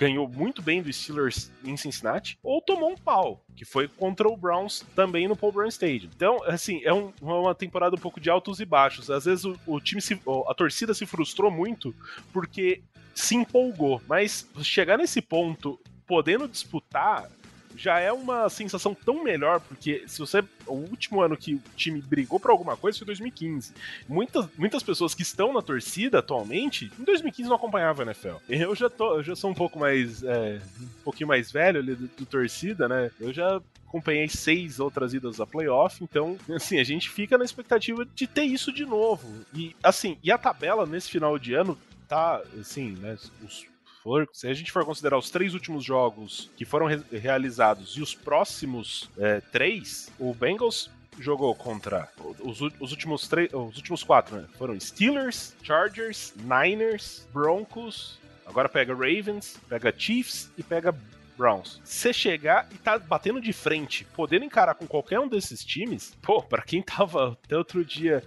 ganhou 0.04 0.28
muito 0.28 0.62
bem 0.62 0.82
do 0.82 0.92
Steelers 0.92 1.50
em 1.64 1.78
Cincinnati, 1.78 2.38
ou 2.44 2.62
tomou 2.62 2.92
um 2.92 2.98
pau, 2.98 3.42
que 3.56 3.64
foi 3.64 3.88
contra 3.88 4.28
o 4.28 4.36
Browns 4.36 4.86
também 4.94 5.30
no 5.30 5.36
Paul 5.36 5.54
Brown 5.54 5.70
Stadium. 5.70 6.10
Então, 6.14 6.44
assim, 6.44 6.82
é 6.84 6.94
um, 6.94 7.14
uma 7.22 7.56
temporada 7.56 7.96
um 7.96 8.00
pouco 8.00 8.20
de 8.20 8.30
altos 8.30 8.60
e 8.60 8.66
baixos. 8.66 9.10
Às 9.10 9.24
vezes 9.24 9.46
o, 9.46 9.58
o 9.66 9.80
time 9.80 10.02
se, 10.02 10.20
a 10.48 10.54
torcida 10.54 10.94
se 10.94 11.06
frustrou 11.06 11.50
muito 11.50 11.96
porque 12.34 12.82
se 13.16 13.36
empolgou. 13.36 14.02
Mas 14.06 14.46
chegar 14.62 14.98
nesse 14.98 15.22
ponto, 15.22 15.80
podendo 16.06 16.50
disputar, 16.50 17.30
já 17.76 18.00
é 18.00 18.12
uma 18.12 18.50
sensação 18.50 18.94
tão 18.94 19.24
melhor, 19.24 19.60
porque 19.60 20.04
se 20.08 20.20
você. 20.20 20.44
O 20.66 20.76
último 20.76 21.22
ano 21.22 21.36
que 21.36 21.56
o 21.56 21.62
time 21.76 22.02
brigou 22.02 22.40
por 22.40 22.50
alguma 22.50 22.78
coisa 22.78 22.98
foi 22.98 23.06
2015. 23.08 23.74
Muitas, 24.08 24.48
muitas 24.58 24.82
pessoas 24.82 25.14
que 25.14 25.22
estão 25.22 25.52
na 25.52 25.62
torcida 25.62 26.20
atualmente, 26.20 26.90
em 26.98 27.04
2015 27.04 27.50
não 27.50 27.58
acompanhavam 27.58 28.04
a 28.04 28.06
NFL. 28.12 28.38
Eu 28.48 28.74
já, 28.74 28.90
tô, 28.90 29.18
eu 29.18 29.24
já 29.24 29.36
sou 29.36 29.52
um 29.52 29.54
pouco 29.54 29.78
mais. 29.78 30.24
É, 30.24 30.62
um 30.82 31.04
pouquinho 31.04 31.28
mais 31.28 31.52
velho 31.52 31.80
ali 31.80 31.96
do, 31.96 32.08
do 32.08 32.26
torcida, 32.26 32.88
né? 32.88 33.12
Eu 33.20 33.34
já 33.34 33.62
acompanhei 33.88 34.28
seis 34.28 34.80
outras 34.80 35.14
idas 35.14 35.40
a 35.40 35.46
playoff, 35.46 36.04
então, 36.04 36.36
assim, 36.56 36.80
a 36.80 36.84
gente 36.84 37.10
fica 37.12 37.38
na 37.38 37.46
expectativa 37.46 38.04
de 38.16 38.26
ter 38.26 38.44
isso 38.44 38.74
de 38.74 38.86
novo. 38.86 39.46
E, 39.54 39.76
assim, 39.84 40.18
e 40.24 40.32
a 40.32 40.38
tabela 40.38 40.86
nesse 40.86 41.12
final 41.12 41.38
de 41.38 41.54
ano 41.54 41.78
tá, 42.08 42.42
assim, 42.60 42.92
né, 42.94 43.16
os, 43.44 43.68
for, 44.04 44.28
se 44.34 44.48
a 44.48 44.54
gente 44.54 44.72
for 44.72 44.86
considerar 44.86 45.18
os 45.18 45.30
três 45.30 45.54
últimos 45.54 45.84
jogos 45.84 46.52
que 46.58 46.66
foram 46.66 46.88
re 46.88 47.02
realizados 47.12 47.96
e 47.96 48.02
os 48.02 48.14
próximos 48.14 49.10
é, 49.18 49.40
três, 49.40 50.12
o 50.20 50.34
Bengals 50.34 50.92
jogou 51.18 51.56
contra 51.56 52.10
os, 52.42 52.60
os 52.60 52.92
últimos 52.92 53.28
três, 53.28 53.54
os 53.54 53.78
últimos 53.78 54.04
quatro, 54.04 54.36
né? 54.36 54.48
Foram 54.58 54.78
Steelers, 54.78 55.56
Chargers, 55.64 56.34
Niners, 56.36 57.26
Broncos, 57.32 58.20
agora 58.46 58.68
pega 58.68 58.94
Ravens, 58.94 59.58
pega 59.70 59.94
Chiefs 59.96 60.52
e 60.58 60.64
pega 60.64 60.94
Browns. 61.38 61.80
Você 61.84 62.12
chegar 62.12 62.68
e 62.72 62.78
tá 62.78 63.00
batendo 63.00 63.40
de 63.40 63.54
frente, 63.54 64.06
podendo 64.16 64.46
encarar 64.46 64.76
com 64.76 64.86
qualquer 64.86 65.20
um 65.20 65.28
desses 65.28 65.64
times, 65.64 66.16
pô, 66.22 66.42
para 66.42 66.62
quem 66.62 66.82
tava 66.82 67.38
até 67.44 67.58
outro 67.58 67.86
dia 67.86 68.24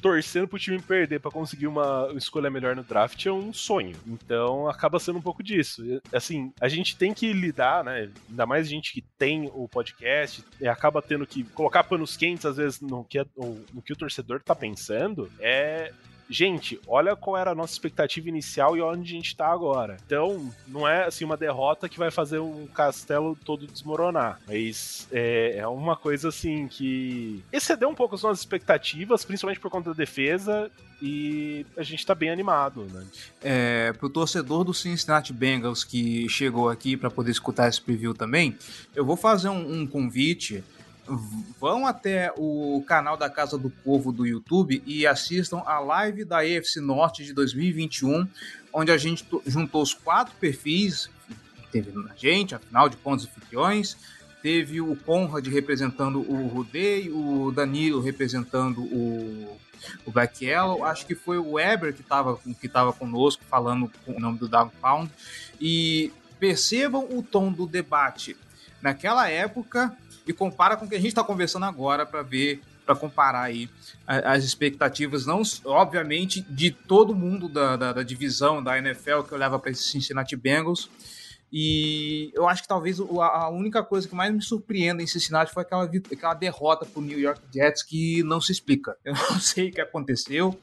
torcendo 0.00 0.46
pro 0.46 0.58
time 0.58 0.80
perder 0.80 1.20
para 1.20 1.30
conseguir 1.30 1.66
uma 1.66 2.12
escolha 2.14 2.50
melhor 2.50 2.76
no 2.76 2.82
draft 2.82 3.24
é 3.24 3.32
um 3.32 3.52
sonho. 3.52 3.96
Então 4.06 4.68
acaba 4.68 4.98
sendo 4.98 5.18
um 5.18 5.22
pouco 5.22 5.42
disso. 5.42 5.82
Assim, 6.12 6.52
a 6.60 6.68
gente 6.68 6.96
tem 6.96 7.14
que 7.14 7.32
lidar, 7.32 7.84
né? 7.84 8.10
Ainda 8.28 8.46
mais 8.46 8.68
gente 8.68 8.92
que 8.92 9.02
tem 9.16 9.50
o 9.54 9.68
podcast 9.68 10.44
acaba 10.68 11.00
tendo 11.00 11.26
que 11.26 11.44
colocar 11.44 11.84
panos 11.84 12.16
quentes 12.16 12.44
às 12.44 12.56
vezes 12.56 12.80
no 12.80 13.04
que, 13.04 13.18
é, 13.18 13.26
no 13.36 13.82
que 13.82 13.92
o 13.92 13.96
torcedor 13.96 14.42
tá 14.42 14.54
pensando. 14.54 15.30
É 15.38 15.92
gente, 16.28 16.80
olha 16.86 17.14
qual 17.16 17.36
era 17.36 17.50
a 17.50 17.54
nossa 17.54 17.72
expectativa 17.72 18.28
inicial 18.28 18.76
e 18.76 18.82
onde 18.82 19.02
a 19.02 19.14
gente 19.14 19.28
está 19.28 19.46
agora. 19.48 19.96
Então, 20.06 20.52
não 20.66 20.86
é 20.86 21.04
assim 21.04 21.24
uma 21.24 21.36
derrota 21.36 21.88
que 21.88 21.98
vai 21.98 22.10
fazer 22.10 22.38
um 22.38 22.66
castelo 22.66 23.36
todo 23.44 23.66
desmoronar, 23.66 24.40
mas 24.46 25.08
é, 25.12 25.58
é 25.58 25.66
uma 25.66 25.96
coisa 25.96 26.28
assim 26.28 26.68
que 26.68 27.42
excedeu 27.52 27.88
um 27.88 27.94
pouco 27.94 28.14
as 28.14 28.22
nossas 28.22 28.40
expectativas, 28.40 29.24
principalmente 29.24 29.60
por 29.60 29.70
conta 29.70 29.90
da 29.90 29.96
defesa, 29.96 30.70
e 31.02 31.66
a 31.76 31.82
gente 31.82 32.04
tá 32.06 32.14
bem 32.14 32.30
animado, 32.30 32.86
né? 32.92 33.04
É, 33.42 33.92
pro 33.92 34.08
torcedor 34.08 34.64
do 34.64 34.72
Cincinnati 34.72 35.32
Bengals 35.32 35.84
que 35.84 36.28
chegou 36.28 36.70
aqui 36.70 36.96
para 36.96 37.10
poder 37.10 37.30
escutar 37.30 37.68
esse 37.68 37.80
preview 37.80 38.14
também, 38.14 38.56
eu 38.94 39.04
vou 39.04 39.16
fazer 39.16 39.48
um, 39.48 39.80
um 39.80 39.86
convite 39.86 40.64
vão 41.06 41.86
até 41.86 42.32
o 42.36 42.82
canal 42.86 43.16
da 43.16 43.28
Casa 43.28 43.58
do 43.58 43.70
Povo 43.70 44.12
do 44.12 44.26
YouTube 44.26 44.82
e 44.86 45.06
assistam 45.06 45.62
a 45.66 45.78
live 45.78 46.24
da 46.24 46.46
EFC 46.46 46.80
Norte 46.80 47.24
de 47.24 47.32
2021, 47.32 48.26
onde 48.72 48.90
a 48.90 48.96
gente 48.96 49.26
juntou 49.46 49.82
os 49.82 49.94
quatro 49.94 50.34
perfis, 50.40 51.10
teve 51.70 51.92
a 52.08 52.14
gente, 52.16 52.54
a 52.54 52.58
final 52.58 52.88
de 52.88 52.96
pontos 52.96 53.26
anfitriões, 53.26 53.96
teve 54.42 54.80
o 54.80 54.94
Conrad 54.96 55.46
representando 55.46 56.20
o 56.20 56.46
Rudei, 56.48 57.10
o 57.10 57.50
Danilo 57.50 58.00
representando 58.00 58.82
o, 58.82 59.58
o 60.04 60.12
Black 60.12 60.44
Yellow, 60.44 60.84
acho 60.84 61.06
que 61.06 61.14
foi 61.14 61.38
o 61.38 61.52
Weber 61.52 61.94
que 61.94 62.02
estava 62.02 62.38
que 62.60 62.68
tava 62.68 62.92
conosco 62.92 63.42
falando 63.48 63.90
o 64.06 64.20
nome 64.20 64.38
do 64.38 64.48
Down 64.48 64.70
Pound, 64.80 65.10
e 65.60 66.12
percebam 66.38 67.08
o 67.10 67.22
tom 67.22 67.50
do 67.50 67.66
debate. 67.66 68.36
Naquela 68.82 69.30
época, 69.30 69.96
e 70.26 70.32
compara 70.32 70.76
com 70.76 70.86
o 70.86 70.88
que 70.88 70.94
a 70.94 70.98
gente 70.98 71.08
está 71.08 71.22
conversando 71.22 71.64
agora 71.64 72.06
para 72.06 72.22
ver, 72.22 72.62
para 72.84 72.94
comparar 72.94 73.42
aí 73.42 73.68
as 74.06 74.44
expectativas, 74.44 75.26
não 75.26 75.42
obviamente 75.64 76.42
de 76.42 76.70
todo 76.70 77.14
mundo 77.14 77.48
da, 77.48 77.76
da, 77.76 77.92
da 77.92 78.02
divisão 78.02 78.62
da 78.62 78.78
NFL 78.78 79.22
que 79.26 79.32
eu 79.32 79.38
levo 79.38 79.58
para 79.58 79.70
esse 79.70 79.84
Cincinnati 79.84 80.36
Bengals. 80.36 80.90
E 81.56 82.32
eu 82.34 82.48
acho 82.48 82.62
que 82.62 82.68
talvez 82.68 82.98
a 82.98 83.48
única 83.48 83.82
coisa 83.84 84.08
que 84.08 84.14
mais 84.14 84.34
me 84.34 84.42
surpreende 84.42 85.04
em 85.04 85.06
Cincinnati 85.06 85.52
foi 85.52 85.62
aquela, 85.62 85.84
aquela 85.84 86.34
derrota 86.34 86.84
o 86.96 87.00
New 87.00 87.18
York 87.18 87.40
Jets 87.52 87.84
que 87.84 88.24
não 88.24 88.40
se 88.40 88.50
explica. 88.50 88.96
Eu 89.04 89.14
não 89.30 89.38
sei 89.38 89.68
o 89.68 89.72
que 89.72 89.80
aconteceu 89.80 90.58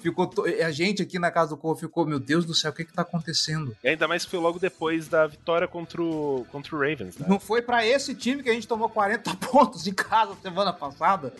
ficou 0.00 0.26
to... 0.26 0.44
A 0.44 0.70
gente 0.70 1.02
aqui 1.02 1.18
na 1.18 1.30
casa 1.30 1.50
do 1.50 1.56
Corvo 1.56 1.80
ficou, 1.80 2.06
meu 2.06 2.20
Deus 2.20 2.44
do 2.44 2.54
céu, 2.54 2.70
o 2.70 2.74
que 2.74 2.84
que 2.84 2.92
tá 2.92 3.02
acontecendo? 3.02 3.76
E 3.82 3.88
ainda 3.88 4.06
mais 4.06 4.24
que 4.24 4.30
foi 4.30 4.40
logo 4.40 4.58
depois 4.58 5.08
da 5.08 5.26
vitória 5.26 5.66
contra 5.66 6.02
o, 6.02 6.46
contra 6.50 6.74
o 6.74 6.78
Ravens, 6.78 7.18
né? 7.18 7.26
Não 7.28 7.40
foi 7.40 7.62
para 7.62 7.86
esse 7.86 8.14
time 8.14 8.42
que 8.42 8.50
a 8.50 8.54
gente 8.54 8.68
tomou 8.68 8.88
40 8.88 9.34
pontos 9.46 9.86
em 9.86 9.94
casa 9.94 10.36
semana 10.42 10.72
passada? 10.72 11.32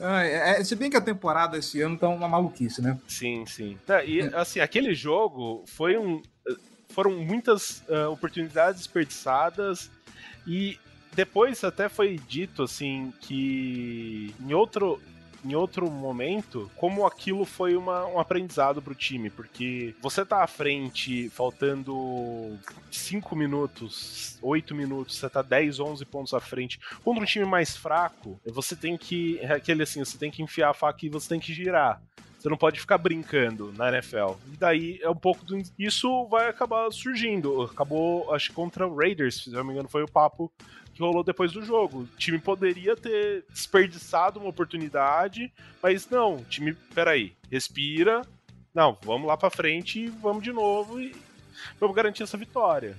É, 0.00 0.60
é, 0.60 0.64
se 0.64 0.74
bem 0.74 0.90
que 0.90 0.96
a 0.96 1.00
temporada 1.00 1.56
esse 1.56 1.80
ano 1.80 1.96
tá 1.96 2.08
uma 2.08 2.28
maluquice, 2.28 2.82
né? 2.82 2.98
Sim, 3.06 3.46
sim. 3.46 3.78
e 4.04 4.20
assim, 4.34 4.60
aquele 4.60 4.94
jogo 4.94 5.64
foi 5.66 5.96
um. 5.96 6.20
Foram 6.88 7.12
muitas 7.12 7.82
uh, 7.88 8.10
oportunidades 8.10 8.80
desperdiçadas 8.80 9.90
e 10.46 10.78
depois 11.14 11.62
até 11.62 11.88
foi 11.88 12.18
dito 12.28 12.62
assim 12.62 13.12
que 13.20 14.34
em 14.40 14.54
outro 14.54 15.00
em 15.44 15.54
outro 15.54 15.90
momento, 15.90 16.70
como 16.76 17.06
aquilo 17.06 17.44
foi 17.44 17.76
uma, 17.76 18.06
um 18.06 18.18
aprendizado 18.18 18.82
pro 18.82 18.94
time, 18.94 19.30
porque 19.30 19.94
você 20.00 20.24
tá 20.24 20.42
à 20.42 20.46
frente, 20.46 21.28
faltando 21.30 22.58
5 22.90 23.36
minutos, 23.36 24.38
8 24.42 24.74
minutos, 24.74 25.16
você 25.16 25.28
tá 25.28 25.42
10, 25.42 25.80
11 25.80 26.04
pontos 26.04 26.34
à 26.34 26.40
frente, 26.40 26.80
contra 27.04 27.22
um 27.22 27.26
time 27.26 27.44
mais 27.44 27.76
fraco, 27.76 28.40
você 28.46 28.74
tem 28.74 28.96
que, 28.96 29.38
é 29.40 29.52
aquele 29.52 29.82
assim, 29.82 30.04
você 30.04 30.18
tem 30.18 30.30
que 30.30 30.42
enfiar 30.42 30.70
a 30.70 30.74
faca 30.74 31.04
e 31.04 31.08
você 31.08 31.28
tem 31.28 31.40
que 31.40 31.52
girar. 31.52 32.00
Você 32.38 32.50
não 32.50 32.56
pode 32.56 32.78
ficar 32.78 32.98
brincando 32.98 33.72
na 33.72 33.88
NFL. 33.88 34.34
E 34.52 34.56
daí 34.56 35.00
é 35.02 35.10
um 35.10 35.16
pouco 35.16 35.44
do. 35.44 35.60
Isso 35.76 36.26
vai 36.26 36.48
acabar 36.48 36.92
surgindo. 36.92 37.62
Acabou, 37.62 38.32
acho 38.32 38.50
que 38.50 38.54
contra 38.54 38.86
o 38.86 38.94
Raiders, 38.94 39.42
se 39.42 39.50
não 39.50 39.64
me 39.64 39.72
engano, 39.72 39.88
foi 39.88 40.04
o 40.04 40.08
papo 40.08 40.52
que 40.96 41.02
rolou 41.02 41.22
depois 41.22 41.52
do 41.52 41.62
jogo. 41.62 42.00
O 42.00 42.08
time 42.16 42.38
poderia 42.38 42.96
ter 42.96 43.44
desperdiçado 43.50 44.40
uma 44.40 44.48
oportunidade, 44.48 45.52
mas 45.82 46.08
não, 46.08 46.36
o 46.36 46.44
time, 46.44 46.74
peraí, 46.94 47.34
respira, 47.52 48.22
não, 48.74 48.96
vamos 49.02 49.28
lá 49.28 49.36
para 49.36 49.50
frente 49.50 50.00
e 50.00 50.08
vamos 50.08 50.42
de 50.42 50.52
novo 50.52 50.98
e 50.98 51.14
vamos 51.78 51.94
garantir 51.94 52.22
essa 52.22 52.38
vitória. 52.38 52.96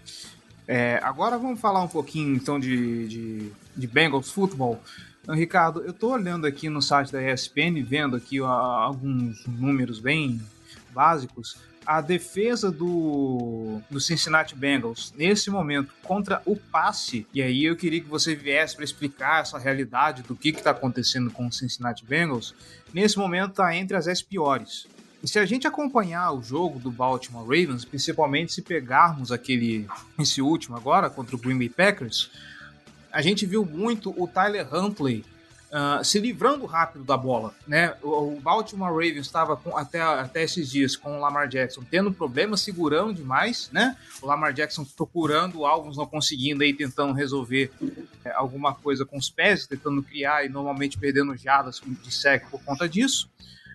É, 0.68 1.00
agora 1.02 1.38
vamos 1.38 1.60
falar 1.60 1.82
um 1.82 1.88
pouquinho 1.88 2.36
então 2.36 2.60
de, 2.60 3.08
de, 3.08 3.52
de 3.76 3.88
Bengals 3.88 4.32
Football. 4.32 4.80
Ricardo, 5.28 5.82
eu 5.82 5.92
estou 5.92 6.12
olhando 6.12 6.46
aqui 6.46 6.70
no 6.70 6.82
site 6.82 7.12
da 7.12 7.22
ESPN, 7.22 7.84
vendo 7.84 8.16
aqui 8.16 8.40
ó, 8.40 8.48
alguns 8.48 9.46
números 9.46 10.00
bem 10.00 10.42
básicos 10.92 11.58
a 11.88 12.02
defesa 12.02 12.70
do, 12.70 13.80
do 13.90 14.02
Cincinnati 14.02 14.54
Bengals 14.54 15.14
nesse 15.16 15.50
momento 15.50 15.94
contra 16.04 16.42
o 16.46 16.54
passe, 16.54 17.26
e 17.34 17.42
aí 17.42 17.64
eu 17.64 17.78
queria 17.78 18.02
que 18.02 18.10
você 18.10 18.36
viesse 18.36 18.76
para 18.76 18.84
explicar 18.84 19.42
essa 19.42 19.58
realidade 19.58 20.22
do 20.22 20.36
que 20.36 20.50
está 20.50 20.72
acontecendo 20.72 21.32
com 21.32 21.48
o 21.48 21.52
Cincinnati 21.52 22.04
Bengals, 22.04 22.54
nesse 22.94 23.18
momento 23.18 23.52
está 23.52 23.74
entre 23.74 23.96
as 23.96 24.04
10 24.04 24.22
piores. 24.24 24.86
E 25.24 25.30
se 25.30 25.40
a 25.40 25.46
gente 25.46 25.66
acompanhar 25.66 26.34
o 26.34 26.44
jogo 26.44 26.78
do 26.78 26.92
Baltimore 26.92 27.46
Ravens, 27.46 27.86
principalmente 27.86 28.52
se 28.52 28.62
pegarmos 28.62 29.32
aquele 29.32 29.88
esse 30.20 30.42
último 30.42 30.76
agora 30.76 31.10
contra 31.10 31.38
o 31.38 31.40
Green 31.40 31.58
Bay 31.58 31.70
Packers, 31.70 32.30
a 33.10 33.22
gente 33.22 33.46
viu 33.46 33.66
muito 33.66 34.14
o 34.22 34.28
Tyler 34.28 34.68
Huntley 34.76 35.24
uh, 35.72 36.04
se 36.04 36.20
livrando 36.20 36.66
rápido 36.66 37.04
da 37.04 37.18
bola, 37.18 37.54
né? 37.68 37.96
O, 38.02 38.36
o 38.36 38.40
Baltimore 38.40 38.92
Ravens 38.92 39.26
estava 39.26 39.60
até, 39.76 40.02
até 40.02 40.44
esses 40.44 40.70
dias 40.70 40.96
com 40.96 41.18
o 41.18 41.20
Lamar 41.20 41.48
Jackson 41.48 41.82
tendo 41.90 42.12
problemas, 42.12 42.62
segurando 42.62 43.14
demais, 43.14 43.70
né? 43.72 43.98
O 44.22 44.28
Lamar 44.28 44.54
Jackson 44.54 44.86
procurando 44.86 45.66
alvos, 45.66 45.98
não 45.98 46.06
conseguindo 46.06 46.64
aí, 46.64 46.74
tentando 46.74 47.14
resolver 47.14 47.72
é, 48.24 48.32
alguma 48.32 48.74
coisa 48.74 49.06
com 49.06 49.18
os 49.18 49.30
pés, 49.30 49.68
tentando 49.68 50.02
criar 50.04 50.46
e 50.46 50.50
normalmente 50.50 50.98
perdendo 50.98 51.36
jadas 51.36 51.82
de 51.86 52.14
sec 52.14 52.50
por 52.50 52.62
conta 52.64 52.88
disso. 52.88 53.30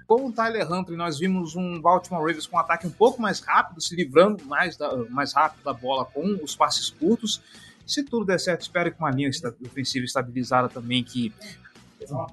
Com 0.07 0.27
o 0.27 0.33
Tyler 0.33 0.71
Huntley, 0.71 0.97
nós 0.97 1.19
vimos 1.19 1.57
um 1.57 1.81
Baltimore 1.81 2.21
Ravens 2.21 2.47
com 2.47 2.57
um 2.57 2.61
ataque 2.61 2.87
um 2.87 2.91
pouco 2.91 3.23
mais 3.23 3.41
rápido, 3.41 3.81
se 3.81 3.95
livrando 3.95 4.45
mais, 4.45 4.77
da, 4.77 4.95
mais 5.09 5.33
rápido 5.33 5.63
da 5.65 5.73
bola 5.73 6.05
com 6.05 6.39
os 6.43 6.55
passes 6.55 6.91
curtos. 6.91 7.41
Se 7.87 8.03
tudo 8.03 8.27
der 8.27 8.39
certo, 8.39 8.63
espero 8.63 8.93
que 8.93 8.99
uma 8.99 9.11
linha 9.11 9.31
ofensiva 9.65 10.05
estabilizada 10.05 10.69
também, 10.69 11.03
que 11.03 11.33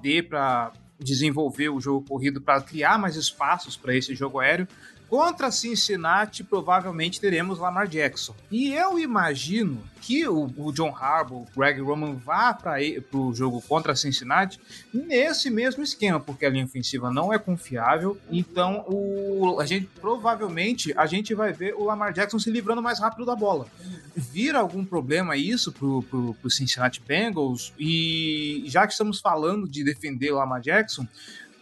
dê 0.02 0.22
para 0.22 0.72
desenvolver 0.98 1.70
o 1.70 1.80
jogo 1.80 2.06
corrido 2.06 2.40
para 2.40 2.60
criar 2.60 2.98
mais 2.98 3.16
espaços 3.16 3.76
para 3.76 3.94
esse 3.94 4.14
jogo 4.14 4.38
aéreo. 4.38 4.68
Contra 5.10 5.50
Cincinnati, 5.50 6.44
provavelmente 6.44 7.20
teremos 7.20 7.58
Lamar 7.58 7.88
Jackson. 7.88 8.32
E 8.48 8.72
eu 8.72 8.96
imagino 8.96 9.82
que 10.00 10.26
o, 10.28 10.48
o 10.56 10.72
John 10.72 10.94
Harbaugh, 10.96 11.42
o 11.42 11.48
Greg 11.58 11.80
Roman 11.80 12.14
vá 12.14 12.54
para 12.54 12.78
o 13.12 13.34
jogo 13.34 13.60
contra 13.60 13.96
Cincinnati 13.96 14.60
nesse 14.94 15.50
mesmo 15.50 15.82
esquema, 15.82 16.20
porque 16.20 16.46
a 16.46 16.48
linha 16.48 16.64
ofensiva 16.64 17.10
não 17.10 17.32
é 17.32 17.40
confiável. 17.40 18.16
Então, 18.30 18.84
o, 18.86 19.58
a 19.58 19.66
gente 19.66 19.90
provavelmente 20.00 20.94
a 20.96 21.06
gente 21.06 21.34
vai 21.34 21.52
ver 21.52 21.74
o 21.74 21.86
Lamar 21.86 22.12
Jackson 22.12 22.38
se 22.38 22.48
livrando 22.48 22.80
mais 22.80 23.00
rápido 23.00 23.26
da 23.26 23.34
bola. 23.34 23.66
Vira 24.14 24.60
algum 24.60 24.84
problema 24.84 25.36
isso 25.36 25.72
pro, 25.72 26.04
pro, 26.04 26.34
pro 26.34 26.50
Cincinnati 26.50 27.02
Bengals? 27.04 27.72
E 27.76 28.62
já 28.66 28.86
que 28.86 28.92
estamos 28.92 29.18
falando 29.18 29.68
de 29.68 29.82
defender 29.82 30.30
o 30.30 30.36
Lamar 30.36 30.60
Jackson, 30.60 31.04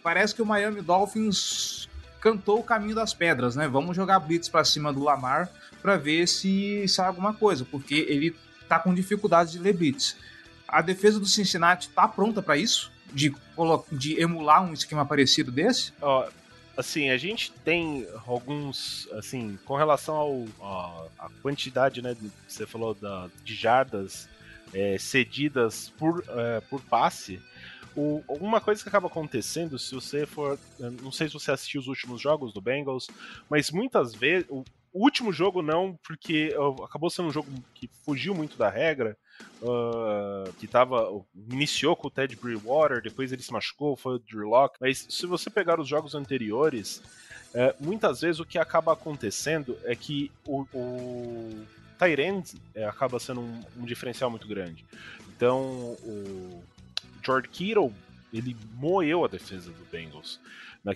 parece 0.03 0.35
que 0.35 0.41
o 0.43 0.45
Miami 0.45 0.83
Dolphins 0.83 1.88
cantou 2.19 2.59
o 2.59 2.63
caminho 2.63 2.95
das 2.95 3.13
pedras, 3.13 3.55
né? 3.55 3.67
Vamos 3.67 3.95
jogar 3.95 4.19
blitz 4.19 4.49
para 4.49 4.63
cima 4.63 4.91
do 4.91 5.03
Lamar 5.03 5.49
para 5.81 5.97
ver 5.97 6.27
se 6.27 6.87
sai 6.87 7.07
alguma 7.07 7.33
coisa, 7.33 7.65
porque 7.65 8.05
ele 8.07 8.35
tá 8.67 8.79
com 8.79 8.93
dificuldade 8.93 9.53
de 9.53 9.59
ler 9.59 9.73
blitz. 9.73 10.15
A 10.67 10.81
defesa 10.81 11.19
do 11.19 11.25
Cincinnati 11.25 11.89
tá 11.89 12.07
pronta 12.07 12.41
para 12.41 12.57
isso? 12.57 12.91
De, 13.11 13.33
de 13.91 14.21
emular 14.21 14.63
um 14.63 14.73
esquema 14.73 15.05
parecido 15.05 15.51
desse? 15.51 15.93
Ó, 15.99 16.27
assim, 16.77 17.09
a 17.09 17.17
gente 17.17 17.51
tem 17.65 18.07
alguns, 18.27 19.09
assim, 19.13 19.57
com 19.65 19.75
relação 19.75 20.15
ao 20.15 21.07
a, 21.17 21.29
quantidade, 21.41 22.01
né, 22.01 22.15
você 22.47 22.65
falou 22.67 22.93
da, 22.93 23.27
de 23.43 23.55
jardas 23.55 24.29
é, 24.73 24.97
cedidas 24.97 25.91
por, 25.97 26.23
é, 26.29 26.61
por 26.61 26.81
passe, 26.81 27.41
o, 27.99 28.23
uma 28.29 28.61
coisa 28.61 28.81
que 28.81 28.87
acaba 28.87 29.07
acontecendo, 29.07 29.77
se 29.77 29.93
você 29.93 30.25
for. 30.25 30.57
Não 31.01 31.11
sei 31.11 31.27
se 31.27 31.33
você 31.33 31.51
assistiu 31.51 31.81
os 31.81 31.87
últimos 31.87 32.21
jogos 32.21 32.53
do 32.53 32.61
Bengals, 32.61 33.07
mas 33.49 33.69
muitas 33.71 34.15
vezes. 34.15 34.47
O, 34.49 34.63
último 34.91 35.31
jogo 35.31 35.61
não, 35.61 35.99
porque 36.03 36.51
acabou 36.83 37.11
sendo 37.11 37.27
um 37.27 37.31
jogo 37.31 37.47
que 37.75 37.87
fugiu 38.03 38.33
muito 38.33 38.57
da 38.57 38.69
regra. 38.69 39.17
Uh, 39.61 40.51
que 40.53 40.67
tava. 40.67 41.09
Iniciou 41.51 41.95
com 41.95 42.07
o 42.07 42.11
Ted 42.11 42.35
Bridgewater, 42.35 43.01
depois 43.01 43.31
ele 43.31 43.41
se 43.41 43.53
machucou, 43.53 43.95
foi 43.95 44.15
o 44.15 44.19
Drew 44.19 44.49
Locke. 44.49 44.77
Mas 44.81 45.05
se 45.09 45.25
você 45.25 45.49
pegar 45.49 45.79
os 45.79 45.87
jogos 45.87 46.15
anteriores, 46.15 47.01
uh, 47.53 47.75
muitas 47.79 48.21
vezes 48.21 48.39
o 48.39 48.45
que 48.45 48.57
acaba 48.57 48.93
acontecendo 48.93 49.77
é 49.83 49.95
que 49.95 50.31
o, 50.45 50.65
o 50.73 51.65
Tyrant 51.99 52.53
é, 52.73 52.85
acaba 52.85 53.19
sendo 53.19 53.41
um, 53.41 53.61
um, 53.77 53.85
diferencial 53.85 54.29
muito 54.29 54.47
grande. 54.47 54.85
Então, 55.35 55.61
o, 56.03 56.63
George 57.29 57.49
Kittle, 57.49 57.93
ele 58.33 58.55
moeu 58.75 59.23
a 59.23 59.27
defesa 59.27 59.71
do 59.71 59.85
Bengals. 59.91 60.39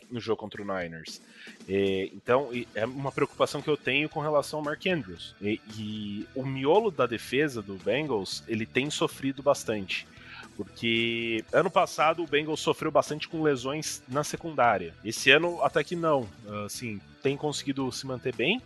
no 0.09 0.19
jogo 0.19 0.39
contra 0.39 0.61
o 0.61 0.65
Niners. 0.65 1.21
É, 1.67 2.09
então, 2.13 2.49
é 2.73 2.85
uma 2.85 3.11
preocupação 3.11 3.61
que 3.61 3.69
eu 3.69 3.77
tenho 3.77 4.07
com 4.09 4.19
relação 4.19 4.59
ao 4.59 4.65
Mark 4.65 4.85
Andrews. 4.87 5.35
E, 5.41 5.59
e 5.77 6.27
o 6.33 6.45
miolo 6.45 6.89
da 6.89 7.05
defesa 7.05 7.61
do 7.61 7.75
Bengals, 7.75 8.43
ele 8.47 8.65
tem 8.65 8.89
sofrido 8.89 9.43
bastante 9.43 10.07
porque 10.55 11.43
ano 11.51 11.69
passado 11.69 12.23
o 12.23 12.27
Bengals 12.27 12.59
sofreu 12.59 12.91
bastante 12.91 13.27
com 13.27 13.41
lesões 13.41 14.03
na 14.07 14.23
secundária. 14.23 14.93
Esse 15.03 15.31
ano 15.31 15.59
até 15.63 15.83
que 15.83 15.95
não, 15.95 16.29
assim, 16.65 17.01
tem 17.23 17.35
conseguido 17.35 17.91
se 17.91 18.05
manter 18.05 18.35
bem, 18.35 18.61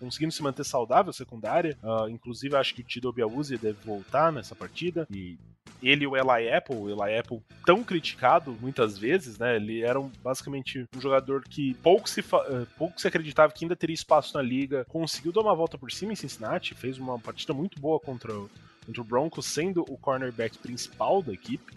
conseguindo 0.00 0.32
se 0.32 0.42
manter 0.42 0.64
saudável 0.64 1.12
secundária. 1.12 1.76
Uh, 1.82 2.08
inclusive, 2.08 2.56
acho 2.56 2.74
que 2.74 2.80
o 2.80 2.84
Tido 2.84 3.12
Biawuzi 3.12 3.56
deve 3.56 3.78
voltar 3.84 4.32
nessa 4.32 4.54
partida. 4.54 5.06
E 5.10 5.38
ele 5.82 6.04
e 6.04 6.06
o 6.06 6.16
Eli 6.16 6.52
Apple, 6.52 6.76
o 6.76 6.88
Eli 6.88 7.18
Apple 7.18 7.40
tão 7.64 7.82
criticado 7.82 8.56
muitas 8.60 8.98
vezes, 8.98 9.38
né? 9.38 9.56
Ele 9.56 9.82
era 9.82 10.00
um, 10.00 10.10
basicamente 10.22 10.86
um 10.96 11.00
jogador 11.00 11.42
que 11.42 11.74
pouco 11.74 12.08
se, 12.08 12.20
uh, 12.20 12.66
pouco 12.76 13.00
se 13.00 13.08
acreditava 13.08 13.52
que 13.52 13.64
ainda 13.64 13.76
teria 13.76 13.94
espaço 13.94 14.36
na 14.36 14.42
liga. 14.42 14.84
Conseguiu 14.88 15.32
dar 15.32 15.40
uma 15.40 15.54
volta 15.54 15.78
por 15.78 15.90
cima 15.90 16.12
em 16.12 16.16
Cincinnati, 16.16 16.74
fez 16.74 16.98
uma 16.98 17.18
partida 17.18 17.52
muito 17.52 17.80
boa 17.80 17.98
contra 17.98 18.32
o 18.32 18.50
contra 18.86 19.02
o 19.02 19.04
Broncos, 19.04 19.46
sendo 19.46 19.82
o 19.88 19.96
cornerback 19.96 20.58
principal 20.58 21.22
da 21.22 21.32
equipe. 21.32 21.72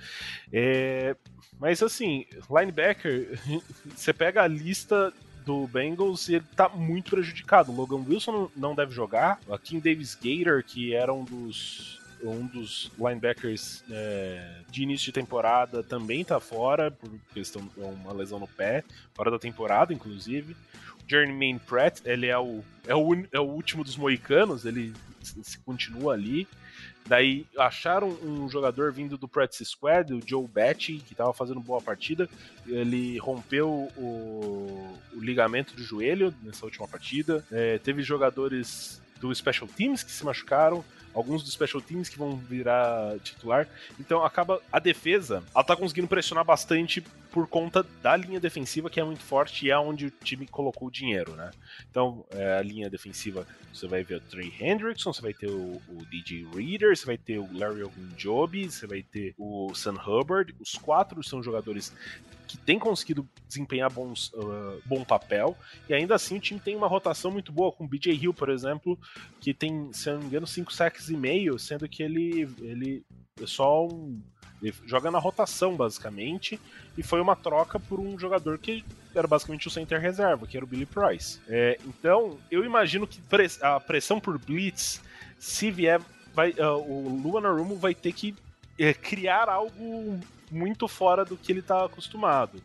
É, 0.52 1.16
mas 1.60 1.84
assim, 1.84 2.26
linebacker, 2.50 3.40
você 3.96 4.14
pega 4.14 4.44
a 4.44 4.48
lista 4.48 5.14
do 5.46 5.68
Bengals 5.68 6.30
e 6.30 6.36
ele 6.36 6.46
tá 6.56 6.70
muito 6.70 7.12
prejudicado. 7.12 7.72
O 7.72 7.76
Logan 7.76 8.04
Wilson 8.08 8.50
não 8.56 8.74
deve 8.74 8.92
jogar. 8.92 9.40
Kim 9.62 9.80
Davis 9.80 10.16
Gator, 10.16 10.64
que 10.64 10.94
era 10.94 11.14
um 11.14 11.24
dos 11.24 12.00
um 12.24 12.46
dos 12.46 12.92
linebackers 12.98 13.84
é, 13.90 14.62
de 14.70 14.84
início 14.84 15.06
de 15.06 15.12
temporada 15.12 15.84
também 15.84 16.24
tá 16.24 16.40
fora, 16.40 16.92
por 16.92 17.10
questão 17.34 17.66
de 17.66 17.80
uma 17.80 18.14
lesão 18.14 18.40
no 18.40 18.48
pé, 18.48 18.84
fora 19.14 19.30
da 19.30 19.40
temporada, 19.40 19.94
inclusive. 19.94 20.56
Jermaine 21.08 21.60
Pratt, 21.60 22.00
ele 22.06 22.28
é 22.28 22.38
o, 22.38 22.64
é 22.88 22.96
o, 22.96 23.26
é 23.32 23.40
o 23.40 23.44
último 23.44 23.84
dos 23.84 23.98
moicanos, 23.98 24.66
ele 24.66 24.94
se 25.22 25.58
continua 25.60 26.14
ali. 26.14 26.48
Daí 27.06 27.46
acharam 27.58 28.18
um 28.24 28.50
jogador 28.50 28.94
vindo 28.94 29.18
do 29.18 29.28
Practice 29.28 29.66
Squad, 29.66 30.14
o 30.14 30.22
Joe 30.26 30.48
Betty, 30.48 31.00
que 31.06 31.14
estava 31.14 31.34
fazendo 31.34 31.60
boa 31.60 31.82
partida. 31.82 32.30
Ele 32.66 33.18
rompeu 33.18 33.70
o, 33.98 34.98
o, 35.14 35.20
ligamento 35.20 35.76
do 35.76 35.84
joelho 35.84 36.34
nessa 36.42 36.66
última 36.66 36.88
partida. 36.88 37.46
É, 37.52 37.78
teve 37.78 38.02
jogadores 38.02 39.02
do 39.24 39.34
Special 39.34 39.70
Teams 39.70 40.04
que 40.04 40.12
se 40.12 40.26
machucaram 40.26 40.84
alguns 41.14 41.44
dos 41.44 41.54
special 41.54 41.82
teams 41.82 42.10
que 42.10 42.18
vão 42.18 42.36
virar 42.36 43.18
titular. 43.20 43.68
Então 44.00 44.24
acaba 44.26 44.60
a 44.72 44.80
defesa, 44.80 45.44
ela 45.54 45.64
tá 45.64 45.76
conseguindo 45.76 46.08
pressionar 46.08 46.44
bastante 46.44 47.02
por 47.32 47.48
conta 47.48 47.86
da 48.02 48.16
linha 48.16 48.40
defensiva 48.40 48.90
que 48.90 49.00
é 49.00 49.04
muito 49.04 49.24
forte 49.24 49.66
e 49.66 49.72
é 49.72 49.78
onde 49.78 50.08
o 50.08 50.12
time 50.24 50.46
colocou 50.46 50.88
o 50.88 50.92
dinheiro, 50.92 51.36
né? 51.36 51.50
Então, 51.90 52.26
é, 52.30 52.58
a 52.58 52.62
linha 52.62 52.90
defensiva, 52.90 53.48
você 53.74 53.88
vai 53.88 54.04
ver 54.04 54.16
o 54.16 54.22
Trey 54.22 54.54
Hendrickson, 54.60 55.12
você 55.12 55.22
vai 55.22 55.34
ter 55.34 55.50
o, 55.50 55.82
o 55.88 56.06
DJ 56.12 56.46
Reader, 56.54 56.96
você 56.96 57.06
vai 57.06 57.18
ter 57.18 57.40
o 57.40 57.50
Larry 57.52 57.84
Ogunjobi, 57.84 58.70
você 58.70 58.86
vai 58.86 59.02
ter 59.02 59.34
o 59.38 59.74
Sam 59.74 59.96
Hubbard. 59.96 60.56
Os 60.60 60.74
quatro 60.74 61.24
são 61.24 61.42
jogadores 61.42 61.92
que 62.54 62.58
tem 62.60 62.78
conseguido 62.78 63.28
desempenhar 63.48 63.92
bons, 63.92 64.32
uh, 64.36 64.80
bom 64.86 65.04
papel, 65.04 65.58
e 65.90 65.94
ainda 65.94 66.14
assim 66.14 66.38
o 66.38 66.40
time 66.40 66.60
tem 66.60 66.76
uma 66.76 66.86
rotação 66.86 67.32
muito 67.32 67.52
boa, 67.52 67.72
com 67.72 67.84
o 67.84 67.88
BJ 67.88 68.14
Hill, 68.14 68.32
por 68.32 68.48
exemplo, 68.48 68.96
que 69.42 69.56
tem, 69.56 69.92
se 69.92 70.08
eu 70.08 70.14
não 70.14 70.22
me 70.22 70.28
engano, 70.28 70.46
5 70.46 70.72
sacks 70.72 71.10
e 71.10 71.18
meio, 71.18 71.58
sendo 71.58 71.90
que 71.90 72.04
ele, 72.04 72.48
ele 72.62 73.04
é 73.42 73.48
só 73.48 73.88
um. 73.88 74.22
Ele 74.62 74.72
joga 74.86 75.10
na 75.10 75.18
rotação, 75.18 75.76
basicamente, 75.76 76.60
e 76.96 77.02
foi 77.02 77.20
uma 77.20 77.36
troca 77.36 77.80
por 77.80 78.00
um 78.00 78.20
jogador 78.20 78.60
que 78.60 78.86
era 79.16 79.28
basicamente 79.28 79.68
o 79.68 79.72
center 79.72 80.00
reserva, 80.00 80.46
que 80.46 80.56
era 80.56 80.64
o 80.64 80.70
Billy 80.70 80.86
Price. 80.86 81.42
É, 81.50 81.80
então, 81.88 82.38
eu 82.52 82.64
imagino 82.64 83.08
que 83.08 83.20
a 83.62 83.80
pressão 83.80 84.20
por 84.20 84.38
blitz, 84.38 85.02
se 85.40 85.72
vier, 85.72 86.00
vai, 86.36 86.52
uh, 86.52 86.78
o 86.78 87.20
Luan 87.20 87.48
Arumo 87.48 87.76
vai 87.76 87.96
ter 87.96 88.14
que 88.14 88.36
é, 88.78 88.94
criar 88.94 89.50
algo 89.50 90.20
muito 90.54 90.88
fora 90.88 91.26
do 91.26 91.36
que 91.36 91.52
ele 91.52 91.60
está 91.60 91.86
acostumado. 91.86 92.62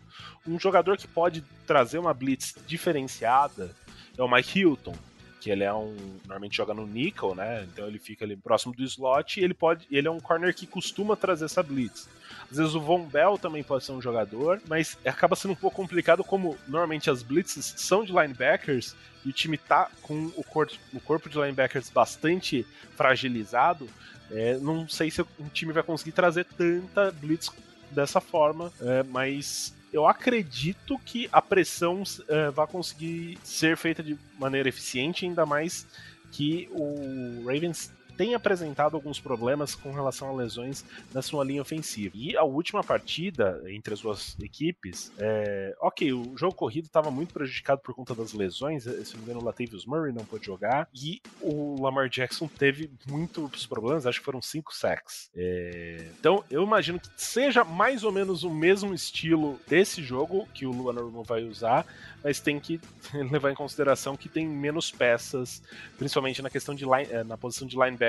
Um 0.46 0.58
jogador 0.58 0.96
que 0.96 1.08
pode 1.08 1.42
trazer 1.66 1.98
uma 1.98 2.14
blitz 2.14 2.54
diferenciada 2.66 3.74
é 4.16 4.22
o 4.22 4.30
Mike 4.30 4.60
Hilton, 4.60 4.94
que 5.40 5.50
ele 5.50 5.64
é 5.64 5.72
um 5.72 5.96
normalmente 6.24 6.56
joga 6.56 6.74
no 6.74 6.86
nickel, 6.86 7.34
né? 7.34 7.66
Então 7.72 7.86
ele 7.86 7.98
fica 7.98 8.24
ali 8.24 8.36
próximo 8.36 8.74
do 8.74 8.82
slot 8.82 9.40
e 9.40 9.44
ele 9.44 9.54
pode, 9.54 9.86
ele 9.90 10.08
é 10.08 10.10
um 10.10 10.20
corner 10.20 10.54
que 10.54 10.66
costuma 10.66 11.16
trazer 11.16 11.44
essa 11.44 11.62
blitz. 11.62 12.08
Às 12.50 12.56
vezes 12.56 12.74
o 12.74 12.80
Von 12.80 13.06
Bell 13.06 13.38
também 13.38 13.62
pode 13.62 13.84
ser 13.84 13.92
um 13.92 14.02
jogador, 14.02 14.60
mas 14.66 14.98
acaba 15.04 15.36
sendo 15.36 15.52
um 15.52 15.56
pouco 15.56 15.76
complicado 15.76 16.24
como 16.24 16.56
normalmente 16.66 17.10
as 17.10 17.22
blitzes 17.22 17.74
são 17.76 18.04
de 18.04 18.12
linebackers 18.12 18.96
e 19.24 19.28
o 19.28 19.32
time 19.32 19.58
tá 19.58 19.90
com 20.02 20.32
o 20.36 20.42
corpo, 20.42 20.74
o 20.92 21.00
corpo 21.00 21.28
de 21.28 21.36
linebackers 21.36 21.90
bastante 21.90 22.66
fragilizado. 22.96 23.88
É, 24.30 24.58
não 24.58 24.88
sei 24.88 25.10
se 25.10 25.22
o 25.22 25.28
time 25.52 25.72
vai 25.72 25.82
conseguir 25.82 26.12
trazer 26.12 26.44
tanta 26.44 27.10
blitz 27.12 27.50
dessa 27.90 28.20
forma, 28.20 28.72
é, 28.80 29.02
mas 29.02 29.74
eu 29.92 30.06
acredito 30.06 30.98
que 31.04 31.28
a 31.32 31.40
pressão 31.40 32.02
é, 32.28 32.50
vai 32.50 32.66
conseguir 32.66 33.38
ser 33.42 33.76
feita 33.76 34.02
de 34.02 34.18
maneira 34.38 34.68
eficiente, 34.68 35.24
ainda 35.24 35.46
mais 35.46 35.86
que 36.30 36.68
o 36.72 37.44
Ravens 37.46 37.90
tem 38.18 38.34
apresentado 38.34 38.96
alguns 38.96 39.20
problemas 39.20 39.76
com 39.76 39.92
relação 39.92 40.28
a 40.28 40.32
lesões 40.32 40.84
na 41.14 41.22
sua 41.22 41.44
linha 41.44 41.62
ofensiva. 41.62 42.16
E 42.18 42.36
a 42.36 42.42
última 42.42 42.82
partida 42.82 43.62
entre 43.68 43.94
as 43.94 44.00
duas 44.00 44.36
equipes, 44.42 45.12
é... 45.16 45.74
ok, 45.80 46.12
o 46.12 46.36
jogo 46.36 46.54
corrido 46.54 46.86
estava 46.86 47.12
muito 47.12 47.32
prejudicado 47.32 47.80
por 47.80 47.94
conta 47.94 48.16
das 48.16 48.32
lesões, 48.32 48.82
se 48.82 49.12
não 49.14 49.18
me 49.18 49.24
engano, 49.24 49.40
o 49.40 49.44
Latavius 49.44 49.86
Murray 49.86 50.12
não 50.12 50.24
pôde 50.24 50.46
jogar, 50.46 50.88
e 50.92 51.22
o 51.40 51.80
Lamar 51.80 52.08
Jackson 52.08 52.48
teve 52.48 52.90
muitos 53.06 53.66
problemas, 53.66 54.04
acho 54.04 54.18
que 54.18 54.24
foram 54.24 54.42
cinco 54.42 54.74
sacks. 54.74 55.30
É... 55.36 56.08
Então, 56.18 56.44
eu 56.50 56.64
imagino 56.64 56.98
que 56.98 57.08
seja 57.16 57.62
mais 57.62 58.02
ou 58.02 58.10
menos 58.10 58.42
o 58.42 58.50
mesmo 58.50 58.92
estilo 58.92 59.60
desse 59.68 60.02
jogo 60.02 60.48
que 60.52 60.66
o 60.66 60.72
Luan 60.72 60.94
Norman 60.94 61.22
vai 61.22 61.44
usar, 61.44 61.86
mas 62.22 62.40
tem 62.40 62.58
que 62.58 62.80
levar 63.30 63.52
em 63.52 63.54
consideração 63.54 64.16
que 64.16 64.28
tem 64.28 64.46
menos 64.48 64.90
peças, 64.90 65.62
principalmente 65.96 66.42
na 66.42 66.50
questão 66.50 66.74
de 66.74 66.84
line, 66.84 67.06
eh, 67.10 67.22
na 67.22 67.36
posição 67.36 67.66
de 67.66 67.76
linebacker, 67.76 68.07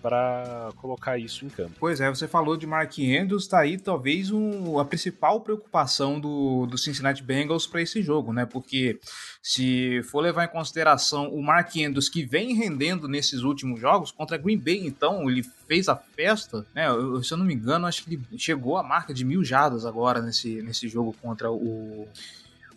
para 0.00 0.70
colocar 0.76 1.18
isso 1.18 1.44
em 1.44 1.48
campo. 1.48 1.72
Pois 1.78 2.00
é, 2.00 2.08
você 2.08 2.28
falou 2.28 2.56
de 2.56 2.66
Mark 2.66 2.92
Andrews, 2.98 3.48
tá 3.48 3.60
aí 3.60 3.78
talvez 3.78 4.30
um, 4.30 4.78
a 4.78 4.84
principal 4.84 5.40
preocupação 5.40 6.20
do, 6.20 6.66
do 6.66 6.78
Cincinnati 6.78 7.22
Bengals 7.22 7.66
para 7.66 7.82
esse 7.82 8.02
jogo, 8.02 8.32
né? 8.32 8.46
Porque 8.46 8.98
se 9.42 10.02
for 10.04 10.20
levar 10.20 10.44
em 10.44 10.48
consideração 10.48 11.28
o 11.28 11.42
Mark 11.42 11.74
Andrews 11.76 12.08
que 12.08 12.24
vem 12.24 12.54
rendendo 12.54 13.08
nesses 13.08 13.42
últimos 13.42 13.80
jogos 13.80 14.10
contra 14.10 14.38
Green 14.38 14.58
Bay, 14.58 14.86
então 14.86 15.28
ele 15.28 15.42
fez 15.66 15.88
a 15.88 15.96
festa, 15.96 16.64
né? 16.74 16.88
Eu, 16.88 17.22
se 17.22 17.32
eu 17.32 17.38
não 17.38 17.44
me 17.44 17.54
engano, 17.54 17.86
acho 17.86 18.04
que 18.04 18.14
ele 18.14 18.22
chegou 18.38 18.76
à 18.76 18.82
marca 18.82 19.12
de 19.12 19.24
mil 19.24 19.44
jardas 19.44 19.84
agora 19.84 20.22
nesse, 20.22 20.62
nesse 20.62 20.88
jogo 20.88 21.14
contra 21.20 21.50
o 21.50 22.06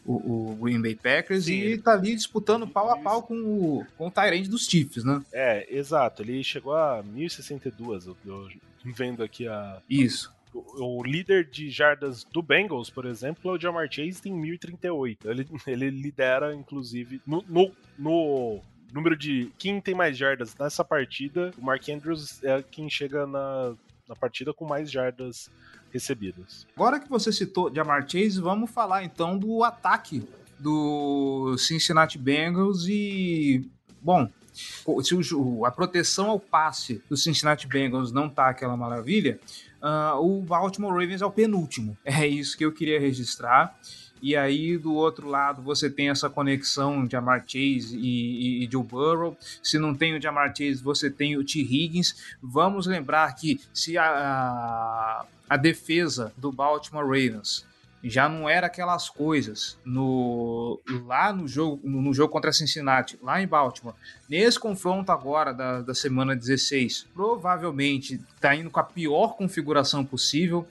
o, 0.05 0.51
o 0.51 0.55
Green 0.55 0.81
Bay 0.81 0.95
Packers 0.95 1.45
Sim, 1.45 1.59
e 1.59 1.77
tá 1.77 1.93
ali 1.93 2.15
disputando 2.15 2.67
pau 2.67 2.89
a 2.89 2.97
pau 2.97 3.23
com 3.23 3.35
o, 3.35 3.85
com 3.97 4.07
o 4.07 4.11
Tyrande 4.11 4.49
dos 4.49 4.65
Chiefs, 4.65 5.03
né? 5.03 5.21
É, 5.31 5.67
exato. 5.69 6.21
Ele 6.21 6.43
chegou 6.43 6.75
a 6.75 7.03
1062, 7.03 8.07
eu, 8.07 8.17
eu 8.25 8.49
vendo 8.83 9.23
aqui 9.23 9.47
a. 9.47 9.81
Isso. 9.89 10.33
O, 10.53 10.99
o, 10.99 11.03
líder 11.03 11.45
de 11.45 11.69
jardas 11.69 12.25
do 12.25 12.41
Bengals, 12.41 12.89
por 12.89 13.05
exemplo, 13.05 13.51
é 13.51 13.53
o 13.53 13.59
Jamar 13.59 13.87
Chase, 13.89 14.21
tem 14.21 14.33
1038. 14.33 15.29
Ele, 15.29 15.47
ele 15.67 15.89
lidera, 15.89 16.53
inclusive, 16.53 17.21
no, 17.25 17.43
no, 17.47 17.71
no 17.97 18.59
número 18.91 19.15
de 19.15 19.49
quem 19.57 19.79
tem 19.79 19.95
mais 19.95 20.17
jardas 20.17 20.55
nessa 20.59 20.83
partida, 20.83 21.51
o 21.57 21.63
Mark 21.63 21.87
Andrews 21.87 22.43
é 22.43 22.61
quem 22.69 22.89
chega 22.89 23.25
na, 23.25 23.73
na 24.11 24.15
partida 24.15 24.53
com 24.53 24.65
mais 24.65 24.91
jardas 24.91 25.49
recebidas. 25.89 26.67
Agora 26.75 26.99
que 26.99 27.09
você 27.09 27.31
citou 27.31 27.73
Jamar 27.73 28.05
Chase, 28.07 28.41
vamos 28.41 28.69
falar 28.69 29.05
então 29.05 29.37
do 29.37 29.63
ataque 29.63 30.27
do 30.59 31.55
Cincinnati 31.57 32.17
Bengals 32.17 32.85
e, 32.89 33.69
bom, 34.01 34.29
se 34.53 35.33
o, 35.33 35.65
a 35.65 35.71
proteção 35.71 36.29
ao 36.29 36.39
passe 36.39 37.01
do 37.09 37.15
Cincinnati 37.15 37.65
Bengals 37.67 38.11
não 38.11 38.29
tá 38.29 38.49
aquela 38.49 38.75
maravilha, 38.75 39.39
uh, 39.81 40.19
o 40.19 40.41
Baltimore 40.41 40.91
Ravens 40.91 41.21
é 41.21 41.25
o 41.25 41.31
penúltimo. 41.31 41.97
É 42.03 42.27
isso 42.27 42.57
que 42.57 42.65
eu 42.65 42.73
queria 42.73 42.99
registrar. 42.99 43.79
E 44.21 44.35
aí, 44.35 44.77
do 44.77 44.93
outro 44.93 45.27
lado, 45.27 45.61
você 45.61 45.89
tem 45.89 46.09
essa 46.09 46.29
conexão 46.29 47.07
de 47.07 47.15
Amar 47.15 47.43
Chase 47.47 47.97
e, 47.97 48.61
e, 48.61 48.65
e 48.65 48.69
Joe 48.71 48.83
Burrow. 48.83 49.35
Se 49.63 49.79
não 49.79 49.95
tem 49.95 50.15
o 50.15 50.21
Jamar 50.21 50.49
Chase, 50.55 50.83
você 50.83 51.09
tem 51.09 51.35
o 51.37 51.43
T. 51.43 51.59
Higgins. 51.59 52.35
Vamos 52.41 52.85
lembrar 52.85 53.33
que 53.35 53.59
se 53.73 53.97
a, 53.97 54.05
a, 54.05 55.25
a 55.49 55.57
defesa 55.57 56.31
do 56.37 56.51
Baltimore 56.51 57.05
Ravens 57.05 57.65
já 58.03 58.27
não 58.27 58.49
era 58.49 58.67
aquelas 58.67 59.09
coisas 59.09 59.77
no 59.85 60.79
lá 61.05 61.31
no 61.31 61.47
jogo 61.47 61.87
no 61.87 62.13
jogo 62.13 62.33
contra 62.33 62.51
Cincinnati, 62.51 63.17
lá 63.21 63.41
em 63.41 63.47
Baltimore. 63.47 63.95
Nesse 64.27 64.59
confronto 64.59 65.11
agora 65.11 65.53
da, 65.53 65.81
da 65.81 65.93
semana 65.93 66.35
16, 66.35 67.07
provavelmente 67.13 68.19
está 68.35 68.55
indo 68.55 68.71
com 68.71 68.79
a 68.79 68.83
pior 68.83 69.35
configuração 69.35 70.03
possível 70.03 70.67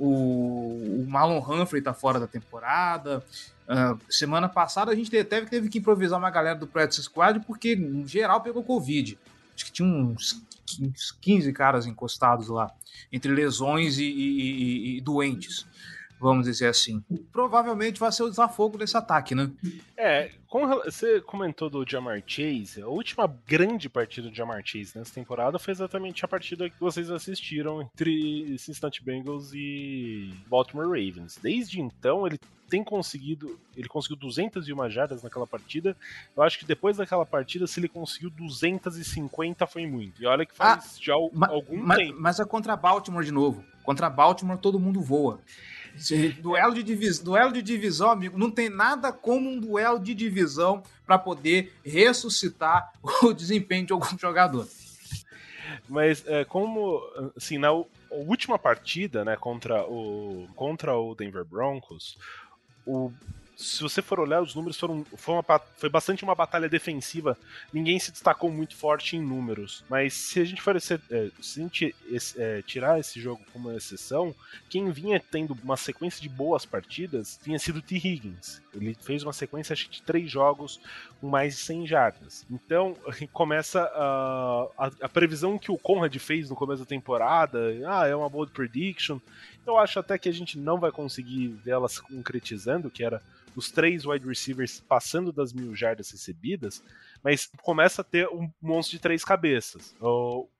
o, 0.00 1.02
o 1.02 1.06
Marlon 1.06 1.38
Humphrey 1.38 1.82
tá 1.82 1.92
fora 1.92 2.18
da 2.18 2.26
temporada. 2.26 3.22
Uh, 3.68 4.00
semana 4.08 4.48
passada 4.48 4.90
a 4.90 4.94
gente 4.94 5.10
teve, 5.10 5.46
teve 5.46 5.68
que 5.68 5.78
improvisar 5.78 6.18
uma 6.18 6.30
galera 6.30 6.58
do 6.58 6.66
Practice 6.66 7.02
Squad 7.02 7.40
porque 7.40 7.74
em 7.74 8.06
geral 8.08 8.40
pegou 8.40 8.64
Covid. 8.64 9.18
Acho 9.54 9.66
que 9.66 9.72
tinha 9.72 9.88
uns 9.88 10.42
15 11.20 11.52
caras 11.52 11.86
encostados 11.86 12.48
lá, 12.48 12.70
entre 13.12 13.30
lesões 13.30 13.98
e, 13.98 14.04
e, 14.04 14.94
e, 14.94 14.96
e 14.96 15.00
doentes 15.02 15.66
vamos 16.20 16.44
dizer 16.44 16.68
assim. 16.68 17.02
Provavelmente 17.32 17.98
vai 17.98 18.12
ser 18.12 18.24
o 18.24 18.30
desafogo 18.30 18.76
desse 18.76 18.96
ataque, 18.96 19.34
né? 19.34 19.50
É, 19.96 20.30
como 20.46 20.66
você 20.82 21.20
comentou 21.20 21.70
do 21.70 21.88
Jamar 21.88 22.22
Chase, 22.26 22.82
a 22.82 22.86
última 22.86 23.26
grande 23.46 23.88
partida 23.88 24.28
do 24.28 24.34
Jamar 24.34 24.62
Chase 24.64 24.96
nessa 24.96 25.14
temporada 25.14 25.58
foi 25.58 25.72
exatamente 25.72 26.24
a 26.24 26.28
partida 26.28 26.68
que 26.68 26.78
vocês 26.78 27.10
assistiram 27.10 27.80
entre 27.80 28.58
Cincinnati 28.58 29.02
Bengals 29.02 29.52
e 29.54 30.34
Baltimore 30.46 30.86
Ravens. 30.86 31.38
Desde 31.42 31.80
então, 31.80 32.26
ele 32.26 32.38
tem 32.68 32.84
conseguido, 32.84 33.58
ele 33.76 33.88
conseguiu 33.88 34.16
201 34.16 34.90
jardas 34.90 35.22
naquela 35.22 35.46
partida. 35.46 35.96
Eu 36.36 36.42
acho 36.42 36.58
que 36.58 36.64
depois 36.64 36.96
daquela 36.96 37.26
partida, 37.26 37.66
se 37.66 37.80
ele 37.80 37.88
conseguiu 37.88 38.30
250 38.30 39.66
foi 39.66 39.86
muito. 39.86 40.22
E 40.22 40.26
olha 40.26 40.46
que 40.46 40.54
faz 40.54 40.84
ah, 40.84 40.98
já 41.00 41.14
algum 41.14 41.76
ma, 41.76 41.96
tempo. 41.96 42.16
Mas 42.20 42.38
é 42.38 42.44
contra 42.44 42.76
Baltimore 42.76 43.24
de 43.24 43.32
novo. 43.32 43.64
Contra 43.82 44.08
Baltimore 44.08 44.58
todo 44.58 44.78
mundo 44.78 45.00
voa. 45.00 45.40
Duelo 46.40 46.74
de, 46.74 46.82
divis... 46.82 47.18
duelo 47.18 47.52
de 47.52 47.62
divisão, 47.62 48.10
amigo, 48.10 48.38
não 48.38 48.50
tem 48.50 48.68
nada 48.68 49.12
como 49.12 49.50
um 49.50 49.58
duelo 49.58 49.98
de 49.98 50.14
divisão 50.14 50.82
para 51.06 51.18
poder 51.18 51.72
ressuscitar 51.84 52.92
o 53.22 53.32
desempenho 53.34 53.86
de 53.86 53.92
algum 53.92 54.18
jogador. 54.18 54.66
Mas 55.88 56.24
é, 56.26 56.44
como, 56.44 57.00
assim, 57.36 57.58
na 57.58 57.70
última 58.10 58.58
partida, 58.58 59.24
né, 59.24 59.36
contra 59.36 59.84
o, 59.84 60.48
contra 60.54 60.96
o 60.96 61.14
Denver 61.14 61.44
Broncos, 61.44 62.18
o 62.86 63.12
se 63.60 63.82
você 63.82 64.00
for 64.00 64.18
olhar, 64.18 64.40
os 64.40 64.54
números 64.54 64.78
foram. 64.78 65.04
Foi, 65.16 65.34
uma, 65.34 65.60
foi 65.76 65.88
bastante 65.90 66.24
uma 66.24 66.34
batalha 66.34 66.68
defensiva. 66.68 67.36
Ninguém 67.72 67.98
se 67.98 68.10
destacou 68.10 68.50
muito 68.50 68.74
forte 68.74 69.16
em 69.16 69.20
números. 69.20 69.84
Mas 69.88 70.14
se 70.14 70.40
a 70.40 70.44
gente 70.44 70.62
for 70.62 70.74
esse, 70.76 70.94
é, 70.94 71.30
se 71.40 71.60
a 71.60 71.62
gente 71.62 71.94
é, 72.36 72.62
tirar 72.62 72.98
esse 72.98 73.20
jogo 73.20 73.42
como 73.52 73.70
exceção, 73.70 74.34
quem 74.70 74.90
vinha 74.90 75.20
tendo 75.20 75.56
uma 75.62 75.76
sequência 75.76 76.22
de 76.22 76.28
boas 76.28 76.64
partidas 76.64 77.38
tinha 77.42 77.58
sido 77.58 77.80
o 77.80 77.82
T. 77.82 77.96
Higgins. 77.96 78.62
Ele 78.74 78.96
fez 78.98 79.22
uma 79.22 79.32
sequência 79.32 79.74
acho, 79.74 79.90
de 79.90 80.00
três 80.02 80.30
jogos 80.30 80.80
com 81.20 81.28
mais 81.28 81.56
de 81.56 81.60
100 81.60 81.86
jardas. 81.86 82.46
Então 82.50 82.96
começa 83.30 83.82
a, 83.82 84.68
a, 84.78 84.90
a 85.02 85.08
previsão 85.08 85.58
que 85.58 85.70
o 85.70 85.76
Conrad 85.76 86.16
fez 86.16 86.48
no 86.48 86.56
começo 86.56 86.80
da 86.80 86.88
temporada. 86.88 87.58
Ah, 87.86 88.06
é 88.06 88.16
uma 88.16 88.28
bold 88.30 88.52
prediction. 88.52 89.20
Eu 89.66 89.76
acho 89.76 89.98
até 89.98 90.16
que 90.16 90.28
a 90.28 90.32
gente 90.32 90.58
não 90.58 90.78
vai 90.80 90.90
conseguir 90.90 91.48
vê-la 91.48 91.88
se 91.88 92.00
concretizando, 92.00 92.90
que 92.90 93.04
era 93.04 93.22
os 93.54 93.70
três 93.70 94.04
wide 94.04 94.26
receivers 94.26 94.80
passando 94.80 95.32
das 95.32 95.52
mil 95.52 95.74
jardas 95.74 96.10
recebidas, 96.10 96.82
mas 97.22 97.50
começa 97.62 98.02
a 98.02 98.04
ter 98.04 98.28
um 98.28 98.50
monstro 98.60 98.96
de 98.96 99.02
três 99.02 99.24
cabeças. 99.24 99.94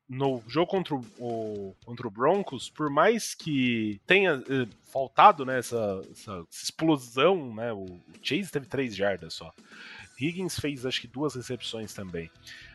no 0.09 0.43
jogo 0.49 0.71
contra 0.71 0.95
o, 0.95 1.77
contra 1.85 2.09
o 2.09 2.11
Broncos, 2.11 2.69
por 2.69 2.91
mais 2.91 3.33
que 3.33 4.01
tenha 4.07 4.43
eh, 4.49 4.67
faltado 4.93 5.47
né, 5.47 5.59
essa, 5.59 6.03
essa, 6.11 6.45
explosão, 6.51 7.55
né, 7.55 7.73
o, 7.73 7.85
o 7.85 8.01
Chase 8.21 8.51
teve 8.51 8.67
três 8.67 8.97
jardas 8.97 9.35
só. 9.35 9.53
Higgins 10.21 10.59
fez 10.59 10.85
acho 10.85 11.01
que 11.01 11.07
duas 11.07 11.37
recepções 11.37 11.95
também. 11.95 12.29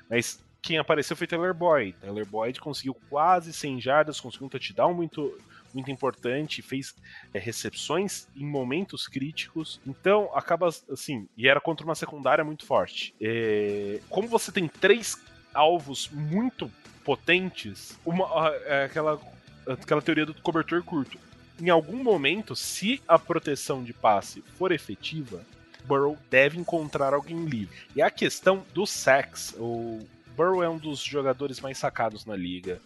Mas 0.09 0.41
quem 0.65 0.79
apareceu 0.79 1.15
foi 1.15 1.27
Taylor 1.27 1.53
Boyd. 1.53 1.95
Taylor 2.01 2.25
Boyd 2.25 2.59
conseguiu 2.59 2.95
quase 3.07 3.53
100 3.53 3.79
jardas, 3.79 4.19
conseguiu 4.19 4.47
um 4.47 4.49
touchdown 4.49 4.93
muito 4.93 5.37
muito 5.71 5.91
importante, 5.91 6.61
fez 6.61 6.95
é, 7.33 7.37
recepções 7.37 8.27
em 8.33 8.45
momentos 8.45 9.09
críticos. 9.09 9.79
Então, 9.85 10.29
acaba 10.33 10.69
assim, 10.89 11.27
e 11.37 11.49
era 11.49 11.59
contra 11.59 11.85
uma 11.85 11.95
secundária 11.95 12.45
muito 12.45 12.65
forte. 12.65 13.13
É, 13.19 13.99
como 14.09 14.25
você 14.25 14.53
tem 14.53 14.69
três 14.69 15.21
alvos 15.53 16.09
muito 16.09 16.71
potentes, 17.03 17.99
uma, 18.05 18.25
é, 18.65 18.85
aquela, 18.85 19.19
aquela 19.67 20.01
teoria 20.01 20.25
do 20.25 20.33
cobertor 20.35 20.81
curto. 20.81 21.19
Em 21.59 21.69
algum 21.69 22.01
momento, 22.01 22.55
se 22.55 23.01
a 23.05 23.19
proteção 23.19 23.83
de 23.83 23.91
passe 23.91 24.41
for 24.57 24.71
efetiva, 24.71 25.45
Burrow 25.83 26.17
deve 26.29 26.57
encontrar 26.57 27.13
alguém 27.13 27.43
livre. 27.43 27.75
E 27.93 28.01
a 28.01 28.09
questão 28.09 28.63
do 28.73 28.85
sacks, 28.85 29.53
o 29.57 29.99
Burrow 30.35 30.63
é 30.63 30.69
um 30.69 30.77
dos 30.77 30.99
jogadores 30.99 31.59
mais 31.59 31.77
sacados 31.77 32.25
na 32.25 32.35
liga. 32.35 32.81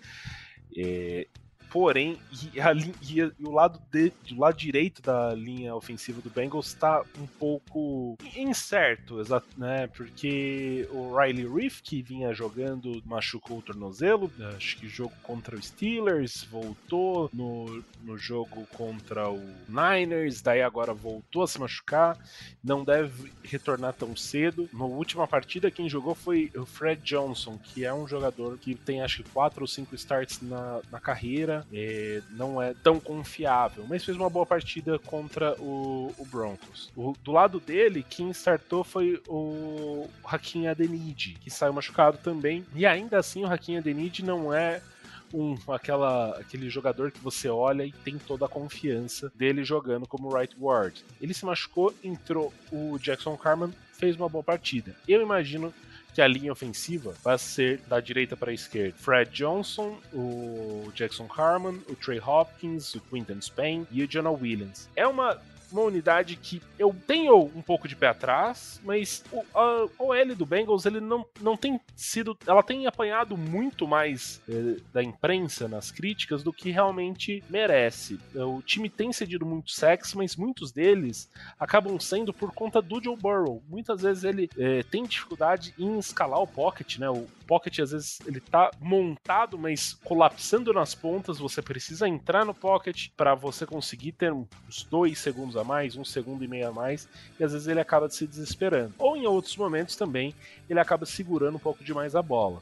É, 0.78 1.28
Porém, 1.70 2.18
e, 2.54 2.60
a, 2.60 2.74
e, 2.74 2.94
e 3.04 3.24
o 3.46 3.52
lado 3.52 3.80
de, 3.92 4.12
do 4.28 4.40
lado 4.40 4.58
direito 4.58 5.02
da 5.02 5.34
linha 5.36 5.76
ofensiva 5.76 6.20
do 6.20 6.30
Bengals 6.30 6.68
está 6.68 7.04
um 7.18 7.28
pouco 7.28 8.18
incerto, 8.36 9.22
né? 9.56 9.88
Porque 9.88 10.88
o 10.92 11.16
Riley 11.16 11.48
Reef, 11.48 11.82
que 11.82 12.02
vinha 12.02 12.34
jogando, 12.34 13.02
machucou 13.06 13.60
o 13.60 13.62
tornozelo, 13.62 14.32
acho 14.58 14.78
que 14.78 14.88
jogo 14.88 15.14
contra 15.22 15.56
o 15.56 15.62
Steelers, 15.62 16.44
voltou 16.44 17.30
no, 17.32 17.84
no 18.02 18.18
jogo 18.18 18.66
contra 18.74 19.30
o 19.30 19.40
Niners, 19.68 20.42
daí 20.42 20.62
agora 20.62 20.94
voltou 20.94 21.44
a 21.44 21.48
se 21.48 21.60
machucar, 21.60 22.18
não 22.64 22.84
deve 22.84 23.32
retornar 23.44 23.94
tão 23.94 24.16
cedo. 24.16 24.68
Na 24.74 24.86
última 24.86 25.28
partida, 25.28 25.70
quem 25.70 25.88
jogou 25.88 26.16
foi 26.16 26.52
o 26.56 26.66
Fred 26.66 27.02
Johnson, 27.04 27.58
que 27.58 27.86
é 27.86 27.94
um 27.94 28.08
jogador 28.08 28.58
que 28.58 28.74
tem 28.74 29.02
acho 29.02 29.24
que 29.24 29.30
quatro 29.30 29.62
ou 29.62 29.68
cinco 29.68 29.94
starts 29.96 30.42
na, 30.42 30.82
na 30.92 31.00
carreira 31.00 31.59
é, 31.74 32.22
não 32.32 32.62
é 32.62 32.74
tão 32.74 33.00
confiável, 33.00 33.86
mas 33.88 34.04
fez 34.04 34.18
uma 34.18 34.30
boa 34.30 34.46
partida 34.46 35.00
contra 35.00 35.54
o, 35.62 36.14
o 36.18 36.26
Broncos. 36.26 36.92
O, 36.96 37.14
do 37.24 37.32
lado 37.32 37.60
dele, 37.60 38.06
quem 38.08 38.32
startou 38.32 38.84
foi 38.84 39.22
o 39.28 40.08
Hakim 40.24 40.68
Adeniji, 40.68 41.36
que 41.36 41.50
saiu 41.50 41.74
machucado 41.74 42.18
também, 42.18 42.66
e 42.76 42.86
ainda 42.86 43.18
assim 43.18 43.44
o 43.44 43.52
Hakim 43.52 43.78
Adeniji 43.78 44.24
não 44.24 44.54
é 44.54 44.82
um, 45.34 45.56
aquela, 45.72 46.38
aquele 46.40 46.70
jogador 46.70 47.12
que 47.12 47.20
você 47.20 47.48
olha 47.50 47.84
e 47.84 47.92
tem 47.92 48.18
toda 48.18 48.46
a 48.46 48.50
confiança 48.50 49.32
dele 49.36 49.64
jogando 49.64 50.08
como 50.08 50.36
right 50.36 50.56
guard. 50.58 50.96
Ele 51.22 51.34
se 51.34 51.46
machucou, 51.46 51.94
entrou 52.04 52.54
o 52.72 52.98
Jackson 52.98 53.38
Carman, 53.38 53.72
fez 53.94 54.16
uma 54.16 54.30
boa 54.30 54.44
partida. 54.44 54.96
Eu 55.08 55.22
imagino 55.22 55.74
que 56.14 56.22
a 56.22 56.28
linha 56.28 56.52
ofensiva 56.52 57.14
vai 57.24 57.38
ser 57.38 57.80
da 57.88 58.00
direita 58.00 58.36
para 58.36 58.52
a 58.52 58.54
esquerda. 58.54 58.96
Fred 58.98 59.32
Johnson, 59.32 60.00
o 60.14 60.92
Jackson 60.96 61.28
Harmon, 61.36 61.80
o 61.88 61.96
Trey 61.96 62.20
Hopkins, 62.20 62.96
o 62.96 63.02
Quinton 63.02 63.42
Spain 63.42 63.88
e 63.92 64.04
o 64.04 64.08
Jonah 64.08 64.32
Williams. 64.32 64.90
É 64.96 65.08
uma 65.08 65.40
uma 65.72 65.82
unidade 65.82 66.36
que 66.36 66.62
eu 66.78 66.96
tenho 67.08 67.36
um 67.56 67.62
pouco 67.62 67.88
de 67.88 67.96
pé 67.96 68.08
atrás, 68.08 68.80
mas 68.84 69.24
o, 69.32 69.44
a 69.54 69.88
OL 70.00 70.36
do 70.36 70.46
Bengals 70.46 70.86
ele 70.86 71.00
não, 71.00 71.26
não 71.42 71.56
tem 71.56 71.80
sido. 71.96 72.38
Ela 72.46 72.64
tem 72.64 72.88
apanhado 72.88 73.38
muito 73.38 73.88
mais 73.88 74.42
eh, 74.50 74.78
da 74.94 75.04
imprensa 75.04 75.68
nas 75.68 75.92
críticas 75.92 76.44
do 76.44 76.54
que 76.54 76.72
realmente 76.72 77.44
merece. 77.50 78.20
O 78.36 78.62
time 78.62 78.90
tem 78.90 79.12
cedido 79.12 79.46
muito 79.46 79.72
sexo, 79.72 80.18
mas 80.18 80.36
muitos 80.36 80.72
deles 80.72 81.30
acabam 81.60 82.00
sendo 82.00 82.34
por 82.34 82.52
conta 82.54 82.82
do 82.82 83.02
Joe 83.02 83.18
Burrow. 83.18 83.62
Muitas 83.68 84.02
vezes 84.02 84.24
ele 84.24 84.50
eh, 84.58 84.84
tem 84.90 85.04
dificuldade 85.04 85.74
em 85.78 85.98
escalar 86.00 86.42
o 86.42 86.48
pocket, 86.48 86.98
né? 86.98 87.10
O 87.10 87.28
pocket 87.50 87.80
às 87.80 87.90
vezes 87.90 88.20
ele 88.28 88.40
tá 88.40 88.70
montado, 88.80 89.58
mas 89.58 89.94
colapsando 90.04 90.72
nas 90.72 90.94
pontas. 90.94 91.40
Você 91.40 91.64
precisa 91.64 92.08
entrar 92.08 92.46
no 92.46 92.54
pocket 92.54 93.08
para 93.18 93.34
você 93.34 93.66
conseguir 93.66 94.12
ter 94.12 94.32
uns 94.32 94.84
dois 94.84 95.18
segundos 95.18 95.58
a 95.58 95.64
mais, 95.64 95.96
um 95.96 96.06
segundo 96.06 96.44
e 96.44 96.48
meio 96.48 96.68
a 96.68 96.72
mais, 96.72 97.10
e 97.40 97.44
às 97.44 97.52
vezes 97.52 97.68
ele 97.68 97.80
acaba 97.80 98.08
se 98.08 98.28
desesperando. 98.28 98.94
Ou 99.00 99.18
em 99.18 99.26
outros 99.26 99.58
momentos 99.58 99.96
também 99.96 100.36
ele 100.70 100.80
acaba 100.80 101.08
segurando 101.08 101.56
um 101.56 101.60
pouco 101.60 101.84
demais 101.84 102.16
a 102.16 102.22
bola. 102.22 102.62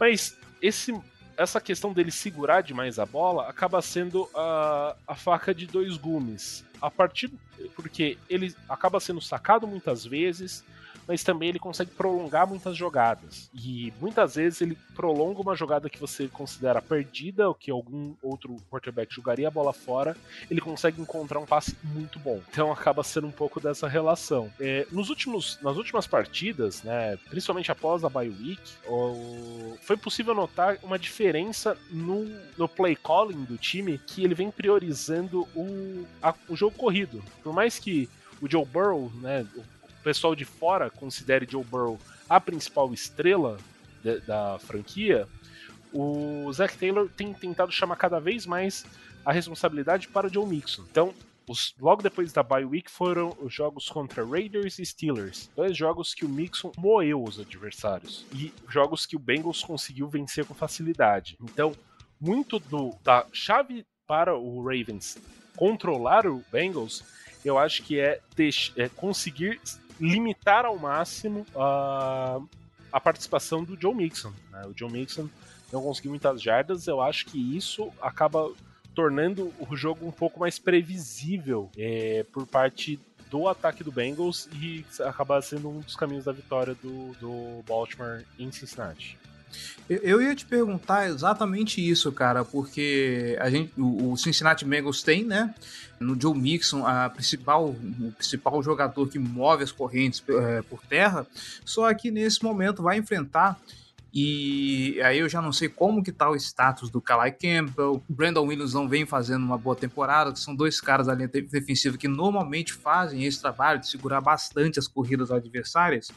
Mas 0.00 0.38
esse, 0.62 0.98
essa 1.36 1.60
questão 1.60 1.92
dele 1.92 2.10
segurar 2.10 2.62
demais 2.62 2.98
a 2.98 3.04
bola 3.04 3.46
acaba 3.46 3.82
sendo 3.82 4.26
a, 4.34 4.96
a 5.06 5.14
faca 5.14 5.54
de 5.54 5.66
dois 5.66 5.98
gumes. 5.98 6.64
A 6.80 6.90
partir 6.90 7.30
porque 7.76 8.16
ele 8.28 8.54
acaba 8.68 8.98
sendo 8.98 9.20
sacado 9.20 9.66
muitas 9.66 10.04
vezes, 10.04 10.64
mas 11.06 11.22
também 11.22 11.48
ele 11.48 11.58
consegue 11.58 11.90
prolongar 11.90 12.46
muitas 12.46 12.76
jogadas. 12.76 13.50
E 13.54 13.92
muitas 14.00 14.34
vezes 14.36 14.60
ele 14.60 14.76
prolonga 14.94 15.40
uma 15.40 15.56
jogada 15.56 15.90
que 15.90 15.98
você 15.98 16.28
considera 16.28 16.80
perdida, 16.80 17.48
ou 17.48 17.54
que 17.54 17.70
algum 17.70 18.14
outro 18.22 18.56
quarterback 18.70 19.14
jogaria 19.14 19.48
a 19.48 19.50
bola 19.50 19.72
fora, 19.72 20.16
ele 20.50 20.60
consegue 20.60 21.00
encontrar 21.00 21.38
um 21.38 21.46
passe 21.46 21.76
muito 21.84 22.18
bom. 22.18 22.40
Então 22.50 22.72
acaba 22.72 23.02
sendo 23.02 23.26
um 23.26 23.32
pouco 23.32 23.60
dessa 23.60 23.88
relação. 23.88 24.50
É, 24.60 24.86
nos 24.90 25.10
últimos, 25.10 25.58
nas 25.62 25.76
últimas 25.76 26.06
partidas, 26.06 26.82
né, 26.82 27.16
principalmente 27.28 27.70
após 27.70 28.04
a 28.04 28.08
bye 28.08 28.28
week, 28.28 28.60
o, 28.86 29.76
foi 29.82 29.96
possível 29.96 30.34
notar 30.34 30.78
uma 30.82 30.98
diferença 30.98 31.76
no, 31.90 32.24
no 32.56 32.68
play 32.68 32.96
calling 32.96 33.44
do 33.44 33.56
time, 33.56 33.98
que 33.98 34.24
ele 34.24 34.34
vem 34.34 34.50
priorizando 34.50 35.48
o, 35.54 36.06
a, 36.22 36.34
o 36.48 36.56
jogo 36.56 36.76
corrido. 36.76 37.22
Por 37.42 37.52
mais 37.52 37.78
que 37.78 38.08
o 38.40 38.50
Joe 38.50 38.64
Burrow, 38.64 39.10
né, 39.20 39.46
pessoal 40.02 40.34
de 40.34 40.44
fora 40.44 40.90
considere 40.90 41.46
Joe 41.48 41.64
Burrow 41.64 41.98
a 42.28 42.40
principal 42.40 42.92
estrela 42.92 43.58
de, 44.02 44.20
da 44.20 44.58
franquia, 44.58 45.28
o 45.92 46.50
Zach 46.52 46.76
Taylor 46.76 47.08
tem 47.08 47.32
tentado 47.32 47.70
chamar 47.70 47.96
cada 47.96 48.18
vez 48.18 48.46
mais 48.46 48.84
a 49.24 49.32
responsabilidade 49.32 50.08
para 50.08 50.26
o 50.26 50.32
Joe 50.32 50.46
Mixon. 50.46 50.84
Então, 50.90 51.14
os, 51.48 51.74
logo 51.80 52.02
depois 52.02 52.32
da 52.32 52.42
bye 52.42 52.64
week 52.64 52.90
foram 52.90 53.36
os 53.40 53.52
jogos 53.52 53.88
contra 53.88 54.24
Raiders 54.24 54.78
e 54.78 54.86
Steelers. 54.86 55.50
Dois 55.54 55.76
jogos 55.76 56.14
que 56.14 56.24
o 56.24 56.28
Mixon 56.28 56.72
moeu 56.78 57.22
os 57.22 57.38
adversários. 57.38 58.24
E 58.32 58.52
jogos 58.68 59.04
que 59.04 59.16
o 59.16 59.18
Bengals 59.18 59.62
conseguiu 59.62 60.08
vencer 60.08 60.46
com 60.46 60.54
facilidade. 60.54 61.36
Então, 61.42 61.72
muito 62.20 62.58
do, 62.58 62.94
da 63.02 63.26
chave 63.32 63.84
para 64.06 64.36
o 64.36 64.62
Ravens 64.62 65.18
controlar 65.56 66.26
o 66.26 66.42
Bengals, 66.50 67.04
eu 67.44 67.58
acho 67.58 67.82
que 67.82 67.98
é, 68.00 68.20
é 68.76 68.88
conseguir 68.88 69.60
limitar 70.02 70.64
ao 70.64 70.76
máximo 70.76 71.46
a, 71.54 72.40
a 72.92 73.00
participação 73.00 73.62
do 73.62 73.80
Joe 73.80 73.94
Mixon. 73.94 74.32
Né? 74.50 74.66
O 74.66 74.76
Joe 74.76 74.90
Mixon 74.90 75.28
não 75.72 75.80
conseguiu 75.80 76.10
muitas 76.10 76.42
jardas, 76.42 76.88
eu 76.88 77.00
acho 77.00 77.26
que 77.26 77.56
isso 77.56 77.90
acaba 78.02 78.50
tornando 78.94 79.54
o 79.58 79.76
jogo 79.76 80.06
um 80.06 80.10
pouco 80.10 80.40
mais 80.40 80.58
previsível 80.58 81.70
é, 81.78 82.26
por 82.32 82.46
parte 82.46 83.00
do 83.30 83.48
ataque 83.48 83.82
do 83.82 83.90
Bengals 83.90 84.48
e 84.60 84.84
acaba 85.00 85.40
sendo 85.40 85.70
um 85.70 85.80
dos 85.80 85.96
caminhos 85.96 86.24
da 86.24 86.32
vitória 86.32 86.74
do, 86.74 87.12
do 87.14 87.62
Baltimore 87.66 88.24
em 88.38 88.52
Cincinnati. 88.52 89.18
Eu 89.88 90.22
ia 90.22 90.34
te 90.34 90.46
perguntar 90.46 91.08
exatamente 91.08 91.86
isso, 91.86 92.10
cara, 92.12 92.44
porque 92.44 93.36
a 93.40 93.50
gente, 93.50 93.72
o 93.78 94.16
Cincinnati 94.16 94.64
Bengals 94.64 95.02
tem, 95.02 95.24
né, 95.24 95.54
no 96.00 96.20
Joe 96.20 96.36
Mixon, 96.36 96.86
a 96.86 97.10
principal, 97.10 97.70
o 97.70 98.12
principal 98.16 98.62
jogador 98.62 99.08
que 99.08 99.18
move 99.18 99.62
as 99.62 99.72
correntes 99.72 100.22
é, 100.28 100.62
por 100.62 100.82
terra, 100.86 101.26
só 101.64 101.92
que 101.94 102.10
nesse 102.10 102.42
momento 102.42 102.82
vai 102.82 102.98
enfrentar 102.98 103.60
e 104.14 105.00
aí 105.02 105.20
eu 105.20 105.28
já 105.28 105.40
não 105.40 105.52
sei 105.52 105.70
como 105.70 106.02
que 106.02 106.12
tá 106.12 106.28
o 106.28 106.36
status 106.36 106.90
do 106.90 107.00
Kalai 107.00 107.32
Campbell. 107.32 108.02
O 108.06 108.12
Brandon 108.12 108.44
Williams 108.44 108.74
não 108.74 108.86
vem 108.86 109.06
fazendo 109.06 109.42
uma 109.42 109.56
boa 109.56 109.74
temporada, 109.74 110.36
são 110.36 110.54
dois 110.54 110.82
caras 110.82 111.06
da 111.06 111.14
linha 111.14 111.28
defensiva 111.28 111.96
que 111.96 112.08
normalmente 112.08 112.74
fazem 112.74 113.24
esse 113.24 113.40
trabalho 113.40 113.80
de 113.80 113.88
segurar 113.88 114.20
bastante 114.20 114.78
as 114.78 114.86
corridas 114.86 115.30
adversárias. 115.30 116.10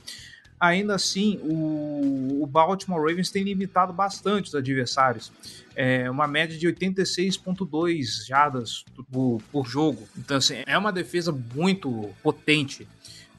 Ainda 0.60 0.96
assim, 0.96 1.40
o, 1.44 2.42
o 2.42 2.48
Baltimore 2.48 3.02
Ravens 3.02 3.30
tem 3.30 3.44
limitado 3.44 3.92
bastante 3.92 4.48
os 4.48 4.56
adversários. 4.56 5.32
É 5.76 6.10
uma 6.10 6.28
média 6.28 6.58
de 6.58 6.66
86,2 6.68 8.26
jardas 8.26 8.86
por, 9.12 9.42
por, 9.52 9.68
jogo. 9.68 10.08
Então, 10.18 10.38
assim, 10.38 10.64
é 10.66 10.78
uma 10.78 10.94
defesa 10.94 11.32
muito 11.32 12.10
potente 12.24 12.88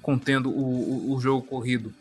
contendo 0.03 0.51
o, 0.51 1.11
o, 1.11 1.15
o 1.15 1.21
jogo 1.21 1.47
corrido. 1.47 1.93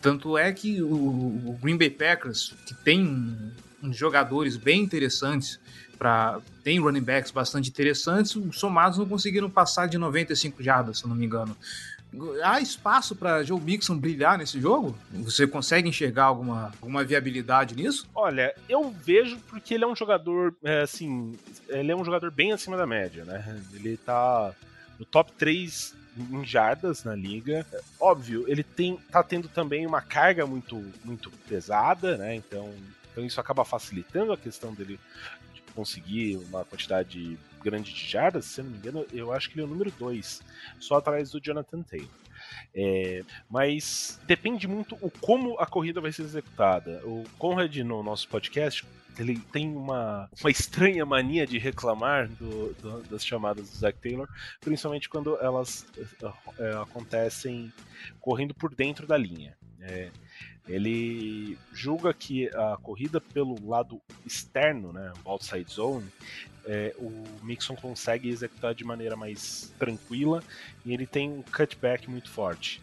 Tanto 0.00 0.36
é 0.36 0.52
que 0.52 0.82
o, 0.82 1.56
Green 1.62 1.76
Bay 1.76 1.90
Packers, 1.90 2.54
que 2.66 2.74
tem 2.74 3.52
jogadores 3.92 4.56
bem 4.56 4.82
interessantes, 4.82 5.60
pra, 5.96 6.40
tem 6.64 6.80
running 6.80 7.02
backs 7.02 7.30
bastante 7.30 7.70
interessantes, 7.70 8.36
somados 8.52 8.98
não 8.98 9.06
conseguiram 9.06 9.48
passar 9.48 9.86
de 9.86 9.96
95 9.96 10.60
jardas, 10.60 10.98
se 10.98 11.06
não 11.06 11.14
me 11.14 11.24
engano. 11.24 11.56
Há 12.44 12.60
espaço 12.60 13.16
para 13.16 13.42
Joe 13.42 13.60
Mixon 13.60 13.96
brilhar 13.96 14.36
nesse 14.36 14.60
jogo? 14.60 14.96
Você 15.12 15.46
consegue 15.46 15.88
enxergar 15.88 16.24
alguma, 16.24 16.66
alguma 16.80 17.02
viabilidade 17.02 17.74
nisso? 17.74 18.06
Olha, 18.14 18.54
eu 18.68 18.90
vejo 18.90 19.38
porque 19.48 19.74
ele 19.74 19.84
é 19.84 19.86
um 19.86 19.96
jogador, 19.96 20.54
é, 20.62 20.82
assim, 20.82 21.32
ele 21.68 21.90
é 21.90 21.96
um 21.96 22.04
jogador 22.04 22.30
bem 22.30 22.52
acima 22.52 22.76
da 22.76 22.86
média, 22.86 23.24
né? 23.24 23.62
Ele 23.72 23.96
tá 23.96 24.52
no 24.98 25.06
top 25.06 25.32
3 25.32 25.94
em 26.16 26.44
jardas 26.44 27.04
na 27.04 27.14
liga. 27.14 27.66
Óbvio, 27.98 28.44
ele 28.46 28.62
tem 28.62 28.98
tá 29.10 29.22
tendo 29.22 29.48
também 29.48 29.86
uma 29.86 30.02
carga 30.02 30.46
muito 30.46 30.84
muito 31.04 31.30
pesada, 31.48 32.18
né? 32.18 32.34
Então, 32.34 32.72
então 33.10 33.24
isso 33.24 33.40
acaba 33.40 33.64
facilitando 33.64 34.32
a 34.32 34.36
questão 34.36 34.74
dele 34.74 35.00
de 35.40 35.41
conseguir 35.74 36.36
uma 36.36 36.64
quantidade 36.64 37.38
grande 37.62 37.92
de 37.92 38.06
jardas. 38.06 38.44
Se 38.46 38.62
não 38.62 38.70
me 38.70 38.76
engano, 38.76 39.06
eu 39.12 39.32
acho 39.32 39.48
que 39.48 39.54
ele 39.54 39.62
é 39.62 39.64
o 39.64 39.68
número 39.68 39.90
2, 39.98 40.42
só 40.78 40.96
atrás 40.96 41.30
do 41.30 41.40
Jonathan 41.40 41.82
Taylor. 41.82 42.08
É, 42.74 43.22
mas 43.50 44.20
depende 44.26 44.66
muito 44.66 44.96
o 45.00 45.10
como 45.10 45.58
a 45.58 45.66
corrida 45.66 46.00
vai 46.00 46.12
ser 46.12 46.22
executada. 46.22 47.00
O 47.04 47.24
Conrad, 47.38 47.76
no 47.78 48.02
nosso 48.02 48.28
podcast, 48.28 48.84
ele 49.18 49.38
tem 49.52 49.68
uma, 49.76 50.28
uma 50.40 50.50
estranha 50.50 51.04
mania 51.04 51.46
de 51.46 51.58
reclamar 51.58 52.28
do, 52.28 52.72
do, 52.74 53.02
das 53.02 53.24
chamadas 53.24 53.68
do 53.70 53.76
Zack 53.76 53.98
Taylor, 53.98 54.28
principalmente 54.60 55.08
quando 55.08 55.36
elas 55.38 55.86
é, 56.58 56.72
acontecem 56.80 57.72
correndo 58.20 58.54
por 58.54 58.74
dentro 58.74 59.06
da 59.06 59.16
linha. 59.16 59.56
É, 59.82 60.10
ele 60.68 61.58
julga 61.72 62.14
que 62.14 62.48
a 62.48 62.76
corrida 62.80 63.20
pelo 63.20 63.56
lado 63.68 64.00
externo, 64.24 64.92
né, 64.92 65.12
outside 65.24 65.70
zone, 65.70 66.08
é, 66.64 66.94
o 66.98 67.10
Mixon 67.42 67.74
consegue 67.74 68.28
executar 68.28 68.74
de 68.74 68.84
maneira 68.84 69.16
mais 69.16 69.74
tranquila 69.78 70.42
e 70.84 70.92
ele 70.92 71.06
tem 71.06 71.30
um 71.30 71.42
cutback 71.42 72.08
muito 72.08 72.30
forte. 72.30 72.80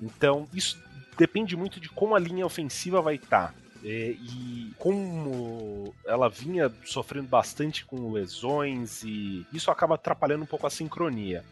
Então, 0.00 0.48
isso 0.54 0.82
depende 1.18 1.54
muito 1.54 1.78
de 1.78 1.88
como 1.90 2.14
a 2.14 2.18
linha 2.18 2.46
ofensiva 2.46 3.02
vai 3.02 3.16
estar. 3.16 3.48
Tá. 3.48 3.62
É, 3.84 4.14
e 4.16 4.72
como 4.78 5.92
ela 6.06 6.28
vinha 6.30 6.72
sofrendo 6.84 7.26
bastante 7.26 7.84
com 7.84 8.12
lesões 8.12 9.02
e 9.02 9.44
isso 9.52 9.72
acaba 9.72 9.96
atrapalhando 9.96 10.44
um 10.44 10.46
pouco 10.46 10.66
a 10.66 10.70
sincronia. 10.70 11.44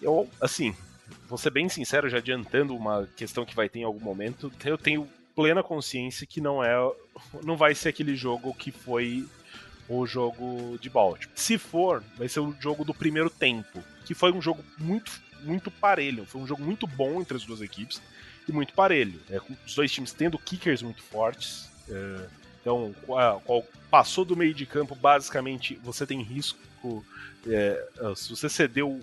Eu, 0.00 0.28
assim, 0.40 0.74
vou 1.28 1.38
ser 1.38 1.50
bem 1.50 1.68
sincero, 1.68 2.08
já 2.08 2.18
adiantando 2.18 2.74
uma 2.74 3.08
questão 3.16 3.44
que 3.44 3.54
vai 3.54 3.68
ter 3.68 3.80
em 3.80 3.84
algum 3.84 4.00
momento, 4.00 4.52
eu 4.64 4.78
tenho 4.78 5.08
plena 5.34 5.62
consciência 5.62 6.26
que 6.26 6.40
não 6.40 6.64
é 6.64 6.74
não 7.44 7.56
vai 7.56 7.74
ser 7.74 7.90
aquele 7.90 8.16
jogo 8.16 8.52
que 8.54 8.72
foi 8.72 9.24
o 9.88 10.06
jogo 10.06 10.76
de 10.80 10.90
Baltimore. 10.90 11.30
Se 11.34 11.56
for, 11.56 12.02
vai 12.16 12.28
ser 12.28 12.40
o 12.40 12.54
jogo 12.60 12.84
do 12.84 12.92
primeiro 12.92 13.30
tempo, 13.30 13.82
que 14.04 14.14
foi 14.14 14.32
um 14.32 14.42
jogo 14.42 14.64
muito 14.78 15.28
muito 15.42 15.70
parelho, 15.70 16.26
foi 16.26 16.40
um 16.40 16.46
jogo 16.46 16.62
muito 16.62 16.86
bom 16.86 17.20
entre 17.20 17.36
as 17.36 17.44
duas 17.44 17.60
equipes 17.60 18.02
e 18.48 18.52
muito 18.52 18.72
parelho. 18.72 19.20
É, 19.30 19.40
os 19.64 19.74
dois 19.74 19.92
times 19.92 20.12
tendo 20.12 20.38
kickers 20.38 20.82
muito 20.82 21.02
fortes. 21.02 21.70
É, 21.88 22.26
então, 22.60 22.94
qual, 23.06 23.40
qual, 23.42 23.64
passou 23.90 24.24
do 24.24 24.36
meio 24.36 24.52
de 24.52 24.66
campo, 24.66 24.94
basicamente, 24.94 25.74
você 25.82 26.06
tem 26.06 26.22
risco. 26.22 26.58
É, 27.48 27.88
se 28.14 28.30
você 28.30 28.48
cedeu 28.48 29.00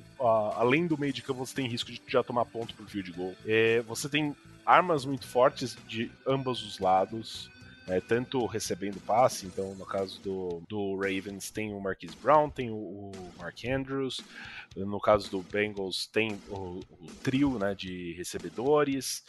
além 0.55 0.87
do 0.87 0.97
meio 0.97 1.13
de 1.13 1.21
campo, 1.21 1.45
você 1.45 1.55
tem 1.55 1.67
risco 1.67 1.91
de 1.91 2.01
já 2.07 2.23
tomar 2.23 2.45
ponto 2.45 2.73
por 2.75 2.87
field 2.87 3.11
goal. 3.11 3.35
É, 3.45 3.81
você 3.81 4.07
tem 4.07 4.35
armas 4.65 5.05
muito 5.05 5.27
fortes 5.27 5.77
de 5.87 6.11
ambos 6.25 6.63
os 6.63 6.79
lados. 6.79 7.49
É, 7.87 8.01
tanto 8.01 8.43
recebendo 8.47 8.99
passe, 8.99 9.45
então 9.45 9.75
no 9.75 9.85
caso 9.85 10.19
do, 10.21 10.63
do 10.67 10.95
Ravens 10.95 11.51
tem 11.51 11.71
o 11.71 11.79
Marquise 11.79 12.15
Brown, 12.15 12.49
tem 12.49 12.71
o, 12.71 12.73
o 12.73 13.11
Mark 13.37 13.63
Andrews, 13.63 14.21
no 14.75 14.99
caso 14.99 15.29
do 15.29 15.43
Bengals, 15.43 16.07
tem 16.07 16.35
o, 16.49 16.79
o 16.99 17.07
trio 17.21 17.59
né, 17.59 17.75
de 17.75 18.13
recebedores. 18.13 19.23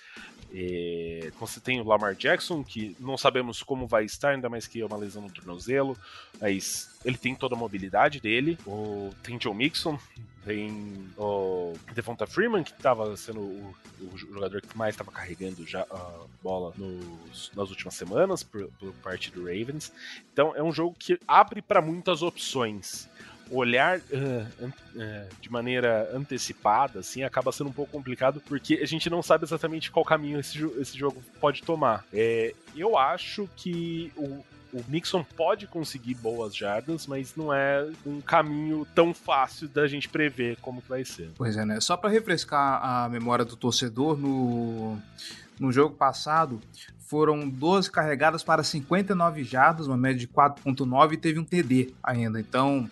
E 0.52 1.32
você 1.38 1.60
tem 1.60 1.80
o 1.80 1.84
Lamar 1.84 2.14
Jackson, 2.14 2.62
que 2.62 2.96
não 2.98 3.18
sabemos 3.18 3.62
como 3.62 3.86
vai 3.86 4.04
estar, 4.04 4.30
ainda 4.30 4.48
mais 4.48 4.66
que 4.66 4.80
é 4.80 4.86
uma 4.86 4.96
lesão 4.96 5.22
no 5.22 5.30
tornozelo, 5.30 5.96
mas 6.40 6.90
ele 7.04 7.18
tem 7.18 7.34
toda 7.34 7.54
a 7.54 7.58
mobilidade 7.58 8.20
dele. 8.20 8.58
O, 8.66 9.10
tem 9.22 9.38
Joe 9.40 9.54
Mixon, 9.54 9.98
tem 10.44 11.10
o 11.18 11.72
Devonta 11.92 12.26
Freeman, 12.26 12.62
que 12.62 12.70
estava 12.70 13.16
sendo 13.16 13.40
o, 13.40 13.74
o, 14.00 14.16
jogador 14.16 14.60
que 14.62 14.78
mais 14.78 14.94
estava 14.94 15.10
carregando 15.10 15.66
já 15.66 15.82
a 15.90 16.24
bola 16.42 16.72
nos, 16.76 17.50
nas 17.54 17.68
últimas 17.68 17.94
semanas 17.94 18.42
por, 18.44 18.68
por 18.78 18.92
parte 18.94 19.32
do 19.32 19.40
Ravens. 19.40 19.92
Então 20.32 20.54
é 20.54 20.62
um 20.62 20.72
jogo 20.72 20.94
que 20.96 21.18
abre 21.26 21.60
para 21.60 21.82
muitas 21.82 22.22
opções 22.22 23.08
olhar 23.50 23.98
uh, 23.98 24.66
uh, 24.66 25.28
de 25.40 25.50
maneira 25.50 26.10
antecipada, 26.14 27.00
assim, 27.00 27.22
acaba 27.22 27.52
sendo 27.52 27.70
um 27.70 27.72
pouco 27.72 27.92
complicado, 27.92 28.42
porque 28.46 28.80
a 28.82 28.86
gente 28.86 29.08
não 29.08 29.22
sabe 29.22 29.44
exatamente 29.44 29.90
qual 29.90 30.04
caminho 30.04 30.40
esse, 30.40 30.62
esse 30.78 30.96
jogo 30.96 31.22
pode 31.40 31.62
tomar. 31.62 32.04
É, 32.12 32.54
eu 32.76 32.98
acho 32.98 33.48
que 33.56 34.12
o, 34.16 34.44
o 34.72 34.84
Mixon 34.88 35.24
pode 35.36 35.66
conseguir 35.66 36.14
boas 36.14 36.54
jardas, 36.54 37.06
mas 37.06 37.34
não 37.36 37.52
é 37.52 37.88
um 38.04 38.20
caminho 38.20 38.86
tão 38.94 39.14
fácil 39.14 39.68
da 39.68 39.86
gente 39.86 40.08
prever 40.08 40.56
como 40.60 40.82
que 40.82 40.88
vai 40.88 41.04
ser. 41.04 41.30
Pois 41.36 41.56
é, 41.56 41.64
né? 41.64 41.80
Só 41.80 41.96
para 41.96 42.10
refrescar 42.10 42.84
a 42.84 43.08
memória 43.08 43.44
do 43.44 43.56
torcedor, 43.56 44.16
no, 44.16 44.98
no 45.58 45.72
jogo 45.72 45.94
passado 45.94 46.60
foram 47.06 47.48
12 47.48 47.90
carregadas 47.90 48.42
para 48.42 48.64
59 48.64 49.44
jardas, 49.44 49.86
uma 49.86 49.96
média 49.96 50.18
de 50.18 50.28
4.9 50.28 51.12
e 51.12 51.16
teve 51.16 51.38
um 51.38 51.44
TD 51.44 51.94
ainda. 52.02 52.40
Então, 52.40 52.90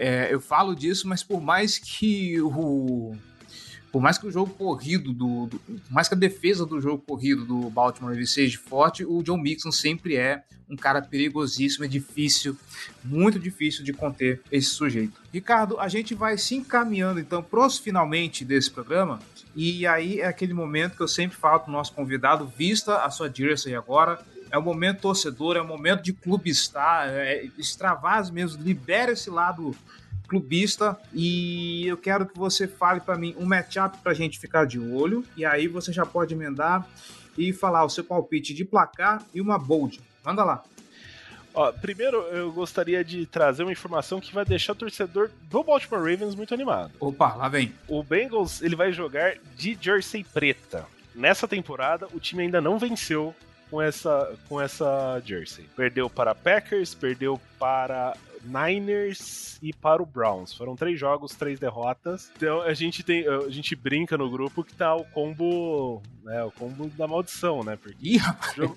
é, 0.00 0.32
eu 0.32 0.40
falo 0.40 0.76
disso, 0.76 1.08
mas 1.08 1.24
por 1.24 1.40
mais 1.40 1.76
que 1.76 2.40
o. 2.40 3.16
Por 3.90 4.00
mais 4.00 4.16
que 4.16 4.26
o 4.26 4.30
jogo 4.30 4.54
corrido 4.54 5.12
do, 5.12 5.46
do. 5.46 5.58
Por 5.58 5.90
mais 5.90 6.06
que 6.06 6.14
a 6.14 6.18
defesa 6.18 6.64
do 6.64 6.80
jogo 6.80 7.02
corrido 7.04 7.44
do 7.44 7.68
Baltimore 7.68 8.24
seja 8.24 8.58
forte, 8.58 9.04
o 9.04 9.22
John 9.24 9.38
Mixon 9.38 9.72
sempre 9.72 10.14
é 10.14 10.44
um 10.70 10.76
cara 10.76 11.02
perigosíssimo, 11.02 11.84
é 11.84 11.88
difícil, 11.88 12.56
muito 13.02 13.40
difícil 13.40 13.82
de 13.82 13.92
conter 13.92 14.40
esse 14.52 14.68
sujeito. 14.68 15.20
Ricardo, 15.32 15.80
a 15.80 15.88
gente 15.88 16.14
vai 16.14 16.38
se 16.38 16.54
encaminhando 16.54 17.18
então 17.18 17.42
pros 17.42 17.78
finalmente 17.78 18.44
desse 18.44 18.70
programa. 18.70 19.18
E 19.56 19.84
aí 19.84 20.20
é 20.20 20.26
aquele 20.26 20.54
momento 20.54 20.94
que 20.94 21.02
eu 21.02 21.08
sempre 21.08 21.36
falo 21.36 21.60
pro 21.60 21.72
nosso 21.72 21.92
convidado, 21.92 22.46
vista 22.46 23.02
a 23.02 23.10
sua 23.10 23.32
jersey 23.32 23.74
agora, 23.74 24.20
É 24.50 24.58
o 24.58 24.62
momento 24.62 25.00
torcedor, 25.00 25.56
é 25.56 25.60
o 25.60 25.66
momento 25.66 26.02
de 26.02 26.12
clubistar, 26.12 27.08
é, 27.08 27.48
extravase 27.58 28.32
mesmo, 28.32 28.62
libera 28.62 29.12
esse 29.12 29.30
lado 29.30 29.74
clubista 30.28 30.98
e 31.12 31.86
eu 31.86 31.96
quero 31.96 32.26
que 32.26 32.38
você 32.38 32.68
fale 32.68 33.00
para 33.00 33.16
mim 33.16 33.34
um 33.38 33.46
matchup 33.46 33.98
para 33.98 34.12
a 34.12 34.14
gente 34.14 34.38
ficar 34.38 34.66
de 34.66 34.78
olho 34.78 35.24
e 35.36 35.44
aí 35.44 35.66
você 35.66 35.90
já 35.92 36.04
pode 36.04 36.34
emendar 36.34 36.86
e 37.36 37.52
falar 37.52 37.84
o 37.84 37.88
seu 37.88 38.04
palpite 38.04 38.52
de 38.52 38.64
placar 38.64 39.22
e 39.32 39.40
uma 39.40 39.58
bold. 39.58 40.00
Manda 40.24 40.44
lá. 40.44 40.62
Ó, 41.54 41.72
primeiro, 41.72 42.18
eu 42.28 42.52
gostaria 42.52 43.02
de 43.02 43.26
trazer 43.26 43.62
uma 43.62 43.72
informação 43.72 44.20
que 44.20 44.34
vai 44.34 44.44
deixar 44.44 44.72
o 44.72 44.76
torcedor 44.76 45.30
do 45.44 45.64
Baltimore 45.64 46.00
Ravens 46.00 46.34
muito 46.34 46.52
animado. 46.52 46.92
Opa, 47.00 47.34
lá 47.34 47.48
vem. 47.48 47.74
O 47.88 48.02
Bengals 48.02 48.60
ele 48.60 48.76
vai 48.76 48.92
jogar 48.92 49.36
de 49.56 49.76
jersey 49.80 50.22
preta. 50.22 50.86
Nessa 51.14 51.48
temporada, 51.48 52.06
o 52.12 52.20
time 52.20 52.42
ainda 52.42 52.60
não 52.60 52.78
venceu 52.78 53.34
com 53.70 53.80
essa, 53.80 54.34
com 54.48 54.60
essa 54.60 55.20
jersey. 55.24 55.66
Perdeu 55.76 56.08
para 56.08 56.34
Packers, 56.34 56.94
perdeu 56.94 57.40
para 57.58 58.16
Niners 58.44 59.58
e 59.62 59.72
para 59.72 60.02
o 60.02 60.06
Browns. 60.06 60.54
Foram 60.54 60.76
três 60.76 60.98
jogos, 60.98 61.34
três 61.34 61.58
derrotas. 61.58 62.30
Então 62.36 62.62
a 62.62 62.74
gente 62.74 63.02
tem, 63.02 63.26
a 63.26 63.48
gente 63.48 63.74
brinca 63.74 64.16
no 64.16 64.30
grupo 64.30 64.64
que 64.64 64.74
tá 64.74 64.94
o 64.94 65.04
combo, 65.04 66.02
né, 66.22 66.42
o 66.44 66.50
combo 66.50 66.88
da 66.88 67.06
maldição, 67.06 67.62
né? 67.62 67.76
Porque 67.76 67.96
Ih, 68.00 68.18
jogo, 68.56 68.76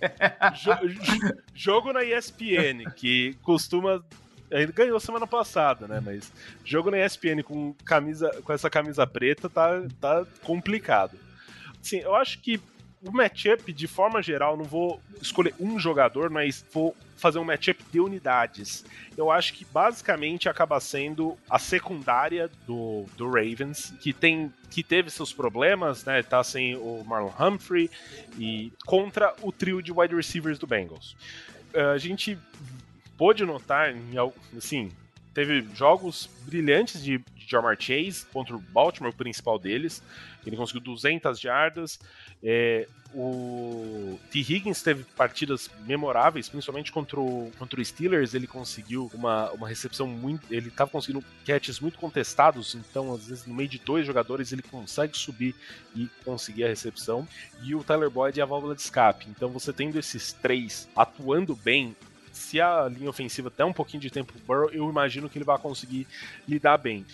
jo, 0.89 1.35
jogo 1.53 1.93
na 1.93 2.03
ESPN 2.03 2.89
que 2.95 3.35
costuma 3.41 4.03
ele 4.49 4.71
ganhou 4.73 4.99
semana 4.99 5.25
passada, 5.25 5.87
né? 5.87 6.01
Mas 6.03 6.31
jogo 6.65 6.91
na 6.91 7.03
ESPN 7.05 7.41
com 7.43 7.73
camisa, 7.85 8.29
com 8.43 8.51
essa 8.51 8.69
camisa 8.69 9.07
preta 9.07 9.49
tá, 9.49 9.81
tá 9.99 10.25
complicado. 10.43 11.17
Sim, 11.81 11.99
eu 11.99 12.13
acho 12.15 12.39
que 12.39 12.59
o 13.03 13.11
matchup, 13.11 13.73
de 13.73 13.87
forma 13.87 14.21
geral, 14.21 14.55
não 14.55 14.63
vou 14.63 15.01
escolher 15.21 15.53
um 15.59 15.79
jogador, 15.79 16.29
mas 16.29 16.63
vou 16.71 16.95
fazer 17.17 17.39
um 17.39 17.43
matchup 17.43 17.83
de 17.91 17.99
unidades. 17.99 18.85
Eu 19.17 19.31
acho 19.31 19.53
que 19.53 19.65
basicamente 19.65 20.47
acaba 20.47 20.79
sendo 20.79 21.37
a 21.49 21.57
secundária 21.57 22.49
do, 22.67 23.05
do 23.17 23.27
Ravens, 23.27 23.93
que 24.01 24.13
tem 24.13 24.51
que 24.69 24.83
teve 24.83 25.09
seus 25.09 25.33
problemas, 25.33 26.05
né? 26.05 26.23
Tá 26.23 26.43
sem 26.43 26.75
o 26.75 27.03
Marlon 27.05 27.31
Humphrey 27.37 27.89
e 28.37 28.71
contra 28.85 29.35
o 29.41 29.51
trio 29.51 29.81
de 29.81 29.91
wide 29.91 30.15
receivers 30.15 30.57
do 30.57 30.65
Bengals. 30.65 31.15
Uh, 31.73 31.91
a 31.93 31.97
gente 31.97 32.37
pôde 33.17 33.45
notar, 33.45 33.93
assim, 34.57 34.91
teve 35.33 35.67
jogos 35.75 36.29
brilhantes 36.45 37.03
de 37.03 37.21
Jamar 37.51 37.77
Chase 37.79 38.25
contra 38.31 38.55
o 38.55 38.59
Baltimore, 38.59 39.11
o 39.11 39.15
principal 39.15 39.59
deles. 39.59 40.01
Ele 40.45 40.55
conseguiu 40.55 40.81
200 40.81 41.39
jardas. 41.39 41.99
É, 42.43 42.87
o 43.13 44.17
T. 44.31 44.39
Higgins 44.39 44.81
teve 44.81 45.03
partidas 45.03 45.69
memoráveis, 45.85 46.47
principalmente 46.47 46.91
contra 46.91 47.19
o, 47.19 47.51
contra 47.59 47.79
o 47.79 47.85
Steelers. 47.85 48.33
Ele 48.33 48.47
conseguiu 48.47 49.11
uma, 49.13 49.51
uma 49.51 49.67
recepção 49.67 50.07
muito. 50.07 50.51
Ele 50.53 50.69
estava 50.69 50.89
conseguindo 50.89 51.23
catches 51.45 51.79
muito 51.79 51.97
contestados, 51.97 52.73
então, 52.73 53.13
às 53.13 53.27
vezes, 53.27 53.45
no 53.45 53.53
meio 53.53 53.67
de 53.67 53.79
dois 53.79 54.05
jogadores, 54.05 54.51
ele 54.51 54.61
consegue 54.61 55.17
subir 55.17 55.53
e 55.95 56.09
conseguir 56.23 56.63
a 56.63 56.67
recepção. 56.69 57.27
E 57.61 57.75
o 57.75 57.83
Tyler 57.83 58.09
Boyd 58.09 58.39
é 58.39 58.43
a 58.43 58.45
válvula 58.45 58.75
de 58.75 58.81
escape. 58.81 59.27
Então, 59.29 59.49
você 59.49 59.73
tendo 59.73 59.99
esses 59.99 60.31
três 60.31 60.87
atuando 60.95 61.55
bem, 61.55 61.95
se 62.31 62.61
a 62.61 62.87
linha 62.87 63.09
ofensiva 63.09 63.51
der 63.55 63.65
um 63.65 63.73
pouquinho 63.73 64.01
de 64.01 64.09
tempo 64.09 64.33
pro 64.33 64.41
Burrow, 64.41 64.69
eu 64.71 64.89
imagino 64.89 65.29
que 65.29 65.37
ele 65.37 65.45
vai 65.45 65.57
conseguir 65.57 66.07
lidar 66.47 66.77
bem. 66.77 67.05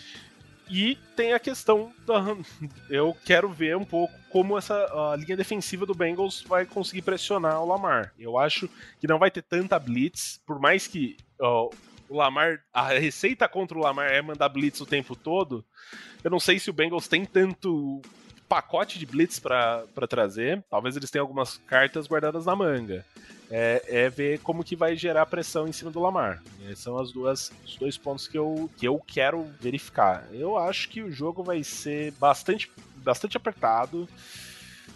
E 0.70 0.96
tem 1.16 1.32
a 1.32 1.38
questão 1.38 1.92
da. 2.06 2.36
Eu 2.90 3.16
quero 3.24 3.48
ver 3.48 3.76
um 3.76 3.84
pouco 3.84 4.14
como 4.30 4.58
essa 4.58 5.16
linha 5.18 5.36
defensiva 5.36 5.86
do 5.86 5.94
Bengals 5.94 6.42
vai 6.42 6.66
conseguir 6.66 7.02
pressionar 7.02 7.62
o 7.62 7.66
Lamar. 7.66 8.12
Eu 8.18 8.38
acho 8.38 8.68
que 9.00 9.06
não 9.06 9.18
vai 9.18 9.30
ter 9.30 9.42
tanta 9.42 9.78
blitz, 9.78 10.40
por 10.46 10.60
mais 10.60 10.86
que 10.86 11.16
o 11.40 11.70
Lamar. 12.10 12.60
A 12.72 12.88
receita 12.88 13.48
contra 13.48 13.78
o 13.78 13.80
Lamar 13.80 14.10
é 14.10 14.20
mandar 14.20 14.48
blitz 14.48 14.80
o 14.80 14.86
tempo 14.86 15.16
todo. 15.16 15.64
Eu 16.22 16.30
não 16.30 16.40
sei 16.40 16.58
se 16.58 16.68
o 16.68 16.74
Bengals 16.74 17.08
tem 17.08 17.24
tanto 17.24 18.02
pacote 18.48 18.98
de 18.98 19.06
blitz 19.06 19.38
para 19.38 19.86
trazer. 20.08 20.62
Talvez 20.70 20.96
eles 20.96 21.10
tenham 21.10 21.24
algumas 21.24 21.58
cartas 21.66 22.06
guardadas 22.06 22.46
na 22.46 22.54
manga 22.54 23.04
é, 23.50 23.82
é, 23.86 24.10
ver 24.10 24.40
como 24.40 24.64
que 24.64 24.76
vai 24.76 24.96
gerar 24.96 25.26
pressão 25.26 25.66
em 25.66 25.72
cima 25.72 25.90
do 25.90 26.00
Lamar. 26.00 26.42
Esses 26.64 26.80
são 26.80 26.98
as 26.98 27.12
duas, 27.12 27.50
os 27.64 27.76
dois 27.76 27.96
pontos 27.96 28.28
que 28.28 28.38
eu, 28.38 28.70
que 28.76 28.86
eu 28.86 29.00
quero 29.06 29.44
verificar. 29.60 30.26
Eu 30.32 30.56
acho 30.56 30.88
que 30.88 31.02
o 31.02 31.10
jogo 31.10 31.42
vai 31.42 31.64
ser 31.64 32.12
bastante, 32.12 32.70
bastante 32.96 33.36
apertado. 33.36 34.08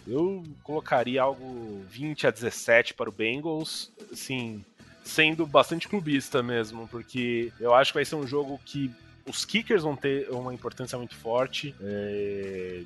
Eu 0.07 0.43
colocaria 0.63 1.23
algo 1.23 1.83
20 1.89 2.27
a 2.27 2.31
17 2.31 2.95
para 2.95 3.09
o 3.09 3.13
Bengals, 3.13 3.91
assim, 4.13 4.65
sendo 5.05 5.47
bastante 5.47 5.89
clubista 5.89 6.43
mesmo, 6.43 6.89
porque 6.89 7.53
eu 7.61 7.75
acho 7.75 7.93
que 7.93 7.99
vai 7.99 8.05
ser 8.05 8.17
um 8.17 8.27
jogo 8.27 8.61
que 8.65 8.91
os 9.27 9.45
kickers 9.45 9.85
vão 9.85 9.97
ter 9.97 10.29
uma 10.31 10.53
importância 10.53 10.99
muito 10.99 11.15
forte. 11.15 11.75
É... 11.81 12.83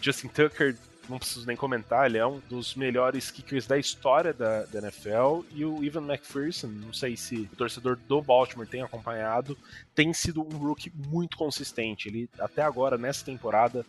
Justin 0.00 0.28
Tucker 0.28 0.76
não 1.08 1.18
preciso 1.18 1.46
nem 1.46 1.56
comentar, 1.56 2.06
ele 2.06 2.18
é 2.18 2.26
um 2.26 2.40
dos 2.48 2.74
melhores 2.74 3.30
kickers 3.30 3.66
da 3.66 3.78
história 3.78 4.32
da, 4.32 4.64
da 4.64 4.78
NFL. 4.78 5.44
E 5.54 5.64
o 5.64 5.84
Evan 5.84 6.04
McPherson, 6.06 6.68
não 6.68 6.92
sei 6.92 7.16
se 7.16 7.48
o 7.52 7.56
torcedor 7.56 7.96
do 8.08 8.22
Baltimore 8.22 8.66
tem 8.66 8.82
acompanhado, 8.82 9.56
tem 9.94 10.12
sido 10.12 10.42
um 10.42 10.56
rookie 10.56 10.92
muito 11.08 11.36
consistente. 11.36 12.08
Ele, 12.08 12.28
até 12.38 12.62
agora, 12.62 12.96
nessa 12.96 13.24
temporada, 13.24 13.84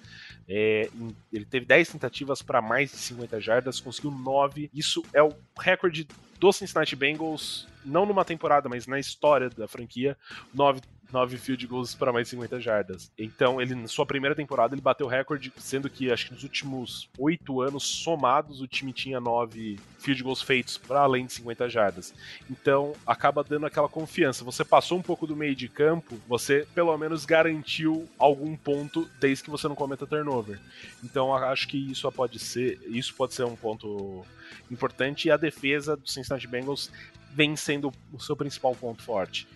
é, 0.48 0.90
ele 1.32 1.46
teve 1.46 1.66
10 1.66 1.90
tentativas 1.90 2.42
para 2.42 2.62
mais 2.62 2.92
de 2.92 2.98
50 2.98 3.40
jardas, 3.40 3.80
conseguiu 3.80 4.12
9. 4.12 4.70
Isso 4.74 5.04
é 5.14 5.22
o 5.22 5.34
recorde 5.60 6.08
do 6.40 6.52
Cincinnati 6.52 6.96
Bengals, 6.96 7.68
não 7.86 8.06
numa 8.06 8.26
temporada, 8.26 8.68
mas 8.68 8.88
na 8.88 9.00
história 9.00 9.50
da 9.50 9.68
franquia. 9.68 10.18
9 10.54 10.82
nove 11.14 11.38
field 11.38 11.66
goals 11.68 11.94
para 11.94 12.12
mais 12.12 12.26
de 12.26 12.32
50 12.32 12.60
jardas. 12.60 13.12
Então, 13.18 13.62
ele 13.62 13.76
na 13.76 13.88
sua 13.88 14.06
primeira 14.06 14.36
temporada 14.36 14.74
ele 14.74 14.82
bateu 14.82 15.06
o 15.06 15.10
recorde, 15.10 15.54
sendo 15.58 15.90
que 15.90 16.12
acho 16.12 16.26
que 16.26 16.34
nos 16.34 16.44
últimos 16.44 17.08
oito 17.20 17.62
anos 17.62 17.84
somados 17.84 18.60
o 18.60 18.68
time 18.68 18.92
tinha 18.92 19.20
nove 19.20 19.80
field 20.00 20.24
goals 20.24 20.42
feitos 20.42 20.78
para 20.78 21.02
além 21.02 21.26
de 21.26 21.34
50 21.34 21.70
jardas. 21.70 22.14
Então, 22.50 22.94
acaba 23.06 23.44
dando 23.44 23.68
aquela 23.68 23.88
confiança. 23.88 24.44
Você 24.44 24.66
passou 24.66 24.98
um 24.98 25.02
pouco 25.02 25.28
do 25.28 25.36
meio 25.36 25.56
de 25.56 25.70
campo, 25.70 26.20
você 26.28 26.68
pelo 26.74 26.98
menos 26.98 27.26
garantiu 27.26 28.10
algum 28.18 28.56
ponto 28.56 29.08
desde 29.20 29.44
que 29.44 29.50
você 29.52 29.68
não 29.68 29.76
cometa 29.76 30.08
turnover. 30.08 30.60
Então, 31.04 31.34
acho 31.36 31.68
que 31.68 31.78
isso 31.78 32.12
pode 32.12 32.40
ser, 32.40 32.80
isso 32.88 33.14
pode 33.14 33.36
ser 33.36 33.46
um 33.46 33.56
ponto 33.56 34.26
importante 34.72 35.28
e 35.28 35.32
a 35.32 35.38
defesa 35.38 35.96
do 35.96 36.10
Cincinnati 36.10 36.48
Bengals 36.48 36.92
vem 37.34 37.56
sendo 37.56 37.92
o 38.12 38.20
seu 38.20 38.36
principal 38.36 38.76
ponto 38.76 39.02
forte. 39.04 39.48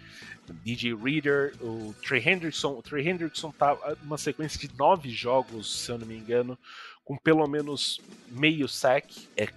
DJ 0.64 0.96
Reader, 0.96 1.54
o 1.62 1.94
Trey 2.02 2.22
Hendrickson. 2.26 2.78
O 2.78 2.82
Trey 2.82 3.08
Hendrickson 3.08 3.52
tá 3.52 3.78
numa 4.02 4.18
sequência 4.18 4.60
de 4.60 4.76
nove 4.78 5.10
jogos, 5.10 5.82
se 5.82 5.92
eu 5.92 5.98
não 5.98 6.08
me 6.08 6.16
engano, 6.16 6.58
com 7.04 7.18
pelo 7.18 7.46
menos 7.48 8.00
meio 8.30 8.68
sack. 8.68 9.28
É, 9.36 9.50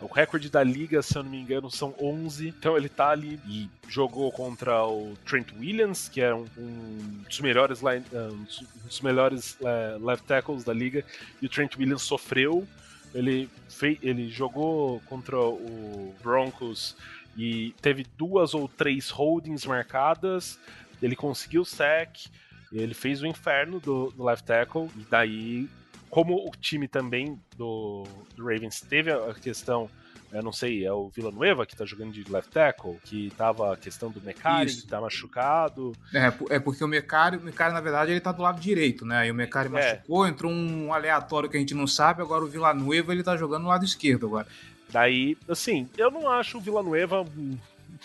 o 0.00 0.06
recorde 0.06 0.48
da 0.48 0.62
liga, 0.62 1.02
se 1.02 1.16
eu 1.16 1.22
não 1.22 1.30
me 1.30 1.38
engano, 1.38 1.70
são 1.70 1.94
11. 2.00 2.48
Então 2.48 2.76
ele 2.76 2.88
tá 2.88 3.10
ali 3.10 3.38
e 3.46 3.68
jogou 3.88 4.32
contra 4.32 4.84
o 4.86 5.14
Trent 5.26 5.48
Williams, 5.58 6.08
que 6.08 6.20
é 6.20 6.34
um, 6.34 6.46
um 6.56 7.22
dos 7.28 7.40
melhores, 7.40 7.80
line, 7.80 8.04
um 8.12 8.46
dos 8.86 9.00
melhores 9.02 9.58
uh, 9.60 10.04
left 10.04 10.26
tackles 10.26 10.64
da 10.64 10.72
liga, 10.72 11.04
e 11.40 11.46
o 11.46 11.48
Trent 11.48 11.76
Williams 11.76 12.02
sofreu. 12.02 12.66
Ele, 13.12 13.50
fei, 13.68 13.98
ele 14.02 14.30
jogou 14.30 15.00
contra 15.00 15.36
o 15.36 16.14
Broncos 16.22 16.96
e 17.36 17.74
teve 17.80 18.06
duas 18.16 18.54
ou 18.54 18.68
três 18.68 19.10
holdings 19.10 19.64
marcadas, 19.66 20.58
ele 21.02 21.16
conseguiu 21.16 21.62
o 21.62 21.64
sack, 21.66 22.28
ele 22.72 22.94
fez 22.94 23.22
o 23.22 23.26
inferno 23.26 23.80
do, 23.80 24.10
do 24.10 24.24
left 24.24 24.44
tackle, 24.44 24.88
e 24.96 25.06
daí, 25.10 25.68
como 26.08 26.34
o 26.34 26.50
time 26.60 26.86
também 26.86 27.40
do, 27.56 28.04
do 28.36 28.44
Ravens 28.44 28.80
teve 28.80 29.10
a 29.10 29.34
questão 29.34 29.90
eu 30.32 30.42
não 30.42 30.52
sei, 30.52 30.84
é 30.84 30.92
o 30.92 31.08
Villanueva 31.08 31.66
que 31.66 31.74
tá 31.74 31.84
jogando 31.84 32.12
de 32.12 32.30
left 32.30 32.52
tackle, 32.52 32.98
que 33.04 33.32
tava 33.36 33.74
a 33.74 33.76
questão 33.76 34.10
do 34.10 34.20
Mecari, 34.20 34.72
que 34.72 34.86
tá 34.86 35.00
machucado. 35.00 35.92
É, 36.14 36.54
é 36.54 36.58
porque 36.60 36.84
o 36.84 36.88
Mecari, 36.88 37.36
o 37.36 37.40
Mecari, 37.40 37.74
na 37.74 37.80
verdade, 37.80 38.12
ele 38.12 38.20
tá 38.20 38.30
do 38.30 38.42
lado 38.42 38.60
direito, 38.60 39.04
né? 39.04 39.26
E 39.26 39.30
o 39.30 39.34
Mecari 39.34 39.68
é. 39.68 39.72
machucou, 39.72 40.26
entrou 40.26 40.52
um 40.52 40.94
aleatório 40.94 41.48
que 41.48 41.56
a 41.56 41.60
gente 41.60 41.74
não 41.74 41.86
sabe, 41.86 42.22
agora 42.22 42.44
o 42.44 42.48
Villanueva 42.48 43.12
ele 43.12 43.24
tá 43.24 43.36
jogando 43.36 43.64
no 43.64 43.68
lado 43.68 43.84
esquerdo 43.84 44.26
agora. 44.26 44.46
Daí, 44.92 45.36
assim, 45.48 45.88
eu 45.96 46.10
não 46.10 46.28
acho 46.28 46.58
o 46.58 46.60
Villanueva 46.60 47.22
um 47.22 47.56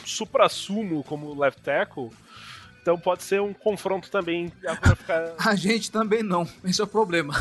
supra-sumo 0.04 1.04
como 1.04 1.40
left 1.40 1.62
tackle, 1.62 2.10
então 2.82 2.98
pode 2.98 3.24
ser 3.24 3.42
um 3.42 3.54
confronto 3.54 4.10
também 4.12 4.52
ficar... 4.98 5.34
A 5.44 5.56
gente 5.56 5.92
também 5.92 6.22
não, 6.22 6.48
esse 6.64 6.82
é 6.82 6.84
o 6.84 6.88
problema. 6.88 7.34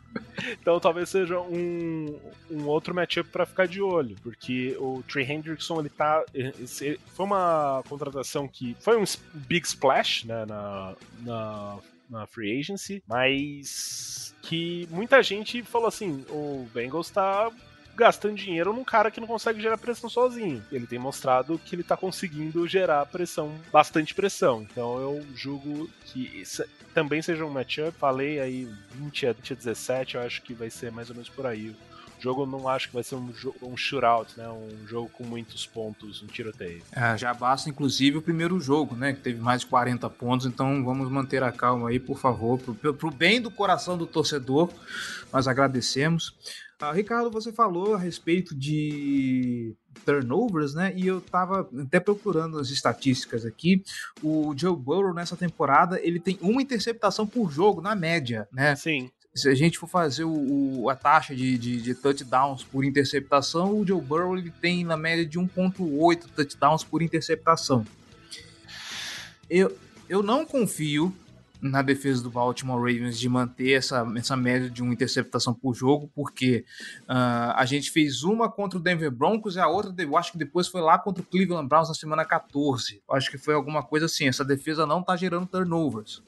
então 0.60 0.78
talvez 0.78 1.08
seja 1.08 1.40
um, 1.40 2.18
um 2.50 2.66
outro 2.66 2.94
matchup 2.94 3.30
para 3.30 3.46
ficar 3.46 3.66
de 3.66 3.80
olho, 3.80 4.16
porque 4.22 4.76
o 4.78 5.02
Trey 5.08 5.30
Hendrickson 5.30 5.80
ele 5.80 5.88
tá 5.88 6.24
foi 7.14 7.26
uma 7.26 7.82
contratação 7.88 8.46
que 8.46 8.76
foi 8.80 8.96
um 8.96 9.04
big 9.32 9.66
splash 9.66 10.26
né, 10.26 10.44
na, 10.44 10.94
na, 11.20 11.78
na 12.10 12.26
free 12.26 12.58
agency, 12.58 13.02
mas 13.06 14.34
que 14.42 14.86
muita 14.90 15.22
gente 15.22 15.62
falou 15.62 15.88
assim, 15.88 16.24
o 16.28 16.68
Bengals 16.74 17.08
tá 17.08 17.50
gastando 17.94 18.34
dinheiro 18.34 18.72
num 18.72 18.84
cara 18.84 19.10
que 19.10 19.20
não 19.20 19.26
consegue 19.26 19.60
gerar 19.60 19.78
pressão 19.78 20.08
sozinho. 20.08 20.62
Ele 20.70 20.86
tem 20.86 20.98
mostrado 20.98 21.58
que 21.58 21.74
ele 21.74 21.82
tá 21.82 21.96
conseguindo 21.96 22.66
gerar 22.66 23.06
pressão, 23.06 23.54
bastante 23.72 24.14
pressão. 24.14 24.62
Então 24.62 24.98
eu 24.98 25.24
julgo 25.34 25.88
que 26.06 26.42
também 26.94 27.22
seja 27.22 27.44
um 27.44 27.50
matchup. 27.50 27.92
Falei 27.98 28.40
aí 28.40 28.68
20 28.92 29.26
a 29.26 29.32
17, 29.32 30.14
eu 30.14 30.22
acho 30.22 30.42
que 30.42 30.54
vai 30.54 30.70
ser 30.70 30.90
mais 30.90 31.08
ou 31.08 31.14
menos 31.14 31.28
por 31.28 31.46
aí 31.46 31.74
jogo 32.22 32.46
não 32.46 32.68
acho 32.68 32.86
que 32.88 32.94
vai 32.94 33.02
ser 33.02 33.16
um, 33.16 33.32
um 33.62 33.76
shootout, 33.76 34.38
né? 34.38 34.48
Um 34.48 34.86
jogo 34.86 35.08
com 35.08 35.24
muitos 35.24 35.66
pontos, 35.66 36.22
um 36.22 36.26
tiroteio. 36.28 36.80
É, 36.92 37.18
já 37.18 37.34
basta, 37.34 37.68
inclusive, 37.68 38.18
o 38.18 38.22
primeiro 38.22 38.60
jogo, 38.60 38.94
né? 38.94 39.12
Que 39.12 39.20
teve 39.20 39.40
mais 39.40 39.62
de 39.62 39.66
40 39.66 40.08
pontos, 40.08 40.46
então 40.46 40.84
vamos 40.84 41.10
manter 41.10 41.42
a 41.42 41.50
calma 41.50 41.88
aí, 41.88 41.98
por 41.98 42.18
favor, 42.18 42.58
pro, 42.58 42.94
pro 42.94 43.10
bem 43.10 43.40
do 43.40 43.50
coração 43.50 43.98
do 43.98 44.06
torcedor. 44.06 44.70
Nós 45.32 45.48
agradecemos. 45.48 46.32
Ah, 46.82 46.90
Ricardo, 46.90 47.30
você 47.30 47.52
falou 47.52 47.94
a 47.94 47.98
respeito 47.98 48.56
de 48.56 49.72
turnovers, 50.04 50.74
né? 50.74 50.92
E 50.96 51.06
eu 51.06 51.20
tava 51.20 51.70
até 51.80 52.00
procurando 52.00 52.58
as 52.58 52.70
estatísticas 52.70 53.46
aqui. 53.46 53.84
O 54.20 54.52
Joe 54.56 54.76
Burrow 54.76 55.14
nessa 55.14 55.36
temporada, 55.36 56.00
ele 56.02 56.18
tem 56.18 56.36
uma 56.42 56.60
interceptação 56.60 57.24
por 57.24 57.52
jogo 57.52 57.80
na 57.80 57.94
média, 57.94 58.48
né? 58.52 58.74
Sim 58.74 59.08
se 59.34 59.48
a 59.48 59.54
gente 59.54 59.78
for 59.78 59.86
fazer 59.86 60.24
o, 60.24 60.82
o 60.82 60.90
a 60.90 60.94
taxa 60.94 61.34
de, 61.34 61.56
de, 61.56 61.80
de, 61.80 61.94
touchdowns 61.94 62.64
por 62.64 62.84
interceptação, 62.84 63.78
o 63.78 63.86
Joe 63.86 63.98
Burrow 63.98 64.36
ele 64.36 64.50
tem 64.60 64.84
na 64.84 64.94
média 64.94 65.24
de 65.24 65.38
1.8 65.38 66.26
touchdowns 66.36 66.84
por 66.84 67.00
interceptação. 67.00 67.82
Eu, 69.48 69.74
eu 70.06 70.22
não 70.22 70.44
confio 70.44 71.16
na 71.62 71.80
defesa 71.80 72.20
do 72.20 72.28
Baltimore 72.28 72.76
Ravens 72.76 73.18
de 73.18 73.28
manter 73.28 73.72
essa, 73.74 74.04
essa 74.16 74.36
média 74.36 74.68
de 74.68 74.82
uma 74.82 74.92
interceptação 74.92 75.54
por 75.54 75.74
jogo, 75.74 76.10
porque 76.12 76.64
uh, 77.02 77.54
a 77.54 77.64
gente 77.64 77.92
fez 77.92 78.24
uma 78.24 78.50
contra 78.50 78.78
o 78.78 78.82
Denver 78.82 79.12
Broncos 79.12 79.54
e 79.54 79.60
a 79.60 79.68
outra, 79.68 79.94
eu 79.96 80.16
acho 80.16 80.32
que 80.32 80.38
depois 80.38 80.66
foi 80.66 80.80
lá 80.80 80.98
contra 80.98 81.22
o 81.22 81.26
Cleveland 81.26 81.68
Browns 81.68 81.88
na 81.88 81.94
semana 81.94 82.24
14. 82.24 83.00
Eu 83.08 83.14
acho 83.14 83.30
que 83.30 83.38
foi 83.38 83.54
alguma 83.54 83.82
coisa 83.82 84.06
assim. 84.06 84.26
Essa 84.26 84.44
defesa 84.44 84.84
não 84.84 85.02
tá 85.02 85.16
gerando 85.16 85.46
turnovers. 85.46 86.20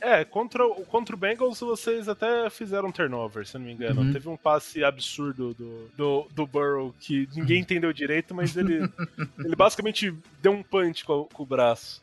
É, 0.00 0.24
contra, 0.24 0.66
contra 0.88 1.14
o 1.14 1.18
Bengals 1.18 1.60
vocês 1.60 2.08
até 2.08 2.48
fizeram 2.48 2.90
turnover, 2.90 3.46
se 3.46 3.56
não 3.58 3.66
me 3.66 3.72
engano. 3.72 4.00
Uhum. 4.00 4.12
Teve 4.12 4.28
um 4.28 4.36
passe 4.36 4.82
absurdo 4.82 5.54
do, 5.54 5.90
do, 5.96 6.26
do 6.34 6.46
Burrow 6.46 6.92
que 6.98 7.28
ninguém 7.34 7.58
uhum. 7.58 7.62
entendeu 7.62 7.92
direito, 7.92 8.34
mas 8.34 8.56
ele, 8.56 8.90
ele 9.38 9.54
basicamente 9.54 10.12
deu 10.42 10.52
um 10.52 10.62
punch 10.62 11.04
com, 11.04 11.28
com 11.32 11.42
o 11.42 11.46
braço. 11.46 12.02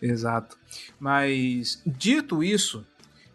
Exato. 0.00 0.56
Mas, 0.98 1.82
dito 1.86 2.42
isso, 2.42 2.84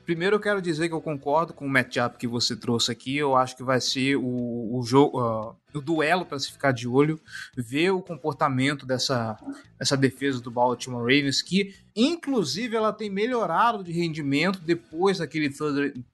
Primeiro 0.05 0.36
eu 0.36 0.39
quero 0.39 0.61
dizer 0.61 0.89
que 0.89 0.93
eu 0.93 1.01
concordo 1.01 1.53
com 1.53 1.65
o 1.65 1.69
matchup 1.69 2.17
que 2.17 2.27
você 2.27 2.55
trouxe 2.55 2.91
aqui. 2.91 3.15
Eu 3.15 3.38
acho 3.38 3.55
que 3.55 3.63
vai 3.63 3.79
ser 3.79 4.17
o, 4.17 4.77
o 4.77 4.84
jogo, 4.84 5.21
uh, 5.21 5.55
o 5.78 5.82
duelo 5.82 6.26
para 6.26 6.39
se 6.39 6.51
ficar 6.51 6.71
de 6.71 6.88
olho, 6.88 7.19
ver 7.55 7.91
o 7.91 8.01
comportamento 8.01 8.86
dessa, 8.86 9.38
dessa 9.78 9.97
defesa 9.97 10.39
do 10.39 10.51
Baltimore 10.51 11.01
Ravens, 11.01 11.41
que 11.41 11.76
inclusive 11.95 12.76
ela 12.76 12.91
tem 12.91 13.09
melhorado 13.09 13.84
de 13.84 13.91
rendimento 13.91 14.59
depois 14.59 15.19
daquele 15.19 15.53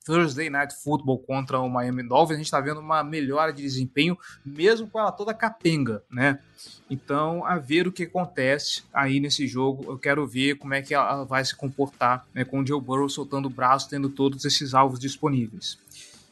Thursday 0.06 0.50
Night 0.50 0.76
Football 0.84 1.20
contra 1.20 1.60
o 1.60 1.70
Miami 1.70 2.04
Dolphins. 2.04 2.36
A 2.36 2.38
gente 2.38 2.46
está 2.46 2.60
vendo 2.60 2.80
uma 2.80 3.04
melhora 3.04 3.54
de 3.54 3.62
desempenho, 3.62 4.18
mesmo 4.46 4.88
com 4.88 5.00
ela 5.00 5.12
toda 5.12 5.34
capenga, 5.34 6.04
né? 6.12 6.40
Então, 6.90 7.46
a 7.46 7.58
ver 7.58 7.88
o 7.88 7.92
que 7.92 8.04
acontece 8.04 8.84
aí 8.94 9.20
nesse 9.20 9.48
jogo. 9.48 9.92
Eu 9.92 9.98
quero 9.98 10.28
ver 10.28 10.56
como 10.56 10.74
é 10.74 10.82
que 10.82 10.94
ela 10.94 11.24
vai 11.24 11.46
se 11.46 11.56
comportar 11.56 12.26
né, 12.34 12.44
com 12.44 12.62
o 12.62 12.66
Joe 12.66 12.82
Burrow 12.82 13.08
soltando 13.08 13.46
o 13.46 13.50
braço, 13.50 13.90
tendo 13.90 14.10
todos 14.10 14.44
esses 14.44 14.74
alvos 14.74 15.00
disponíveis. 15.00 15.78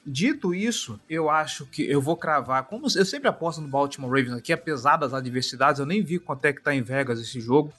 Dito 0.09 0.55
isso, 0.55 0.97
eu 1.09 1.29
acho 1.29 1.65
que 1.65 1.83
eu 1.83 2.01
vou 2.01 2.15
cravar. 2.15 2.63
Como 2.63 2.85
eu 2.85 3.05
sempre 3.05 3.27
aposto 3.27 3.59
no 3.59 3.67
Baltimore 3.67 4.09
Ravens 4.09 4.37
aqui, 4.37 4.53
apesar 4.53 4.95
das 4.95 5.13
adversidades, 5.13 5.81
eu 5.81 5.85
nem 5.85 6.01
vi 6.01 6.17
quanto 6.17 6.45
é 6.45 6.53
que 6.53 6.61
tá 6.61 6.73
em 6.73 6.81
Vegas 6.81 7.19
esse 7.19 7.41
jogo. 7.41 7.73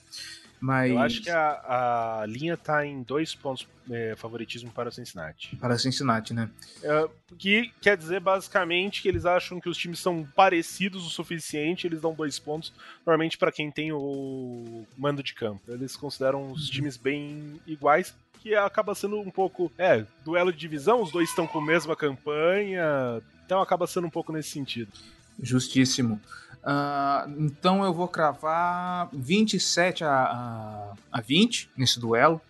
Mas... 0.60 0.90
Eu 0.90 0.98
acho 0.98 1.22
que 1.22 1.30
a, 1.30 2.20
a 2.20 2.26
linha 2.26 2.54
tá 2.56 2.84
em 2.84 3.02
dois 3.02 3.34
pontos 3.34 3.66
é, 3.90 4.14
favoritismo 4.16 4.70
para 4.70 4.90
Cincinnati. 4.90 5.56
Para 5.56 5.78
Cincinnati, 5.78 6.34
né? 6.34 6.50
É, 6.82 7.08
que 7.38 7.72
quer 7.80 7.96
dizer 7.96 8.20
basicamente 8.20 9.00
que 9.00 9.08
eles 9.08 9.24
acham 9.24 9.60
que 9.60 9.68
os 9.68 9.78
times 9.78 9.98
são 9.98 10.26
parecidos 10.36 11.06
o 11.06 11.10
suficiente, 11.10 11.86
eles 11.86 12.00
dão 12.00 12.12
dois 12.12 12.38
pontos, 12.38 12.72
normalmente 13.06 13.38
para 13.38 13.52
quem 13.52 13.70
tem 13.70 13.90
o 13.92 14.84
mando 14.98 15.22
de 15.22 15.32
campo. 15.32 15.62
Eles 15.68 15.96
consideram 15.96 16.50
os 16.50 16.66
uhum. 16.66 16.74
times 16.74 16.96
bem 16.96 17.60
iguais, 17.66 18.14
que 18.42 18.54
acaba 18.54 18.94
sendo 18.94 19.18
um 19.20 19.30
pouco, 19.30 19.70
é, 19.76 20.04
duelo 20.24 20.52
de 20.52 20.58
divisão, 20.58 21.02
os 21.02 21.10
dois 21.10 21.28
estão 21.28 21.46
com 21.46 21.58
a 21.58 21.64
mesma 21.64 21.94
campanha, 21.94 23.20
então 23.44 23.60
acaba 23.60 23.86
sendo 23.86 24.06
um 24.06 24.10
pouco 24.10 24.32
nesse 24.32 24.50
sentido. 24.50 24.92
Justíssimo. 25.40 26.20
Uh, 26.58 27.44
então 27.44 27.84
eu 27.84 27.92
vou 27.92 28.08
cravar 28.08 29.08
27 29.12 30.04
a, 30.04 30.10
a, 30.10 30.94
a 31.12 31.20
20 31.20 31.70
nesse 31.76 32.00
duelo. 32.00 32.40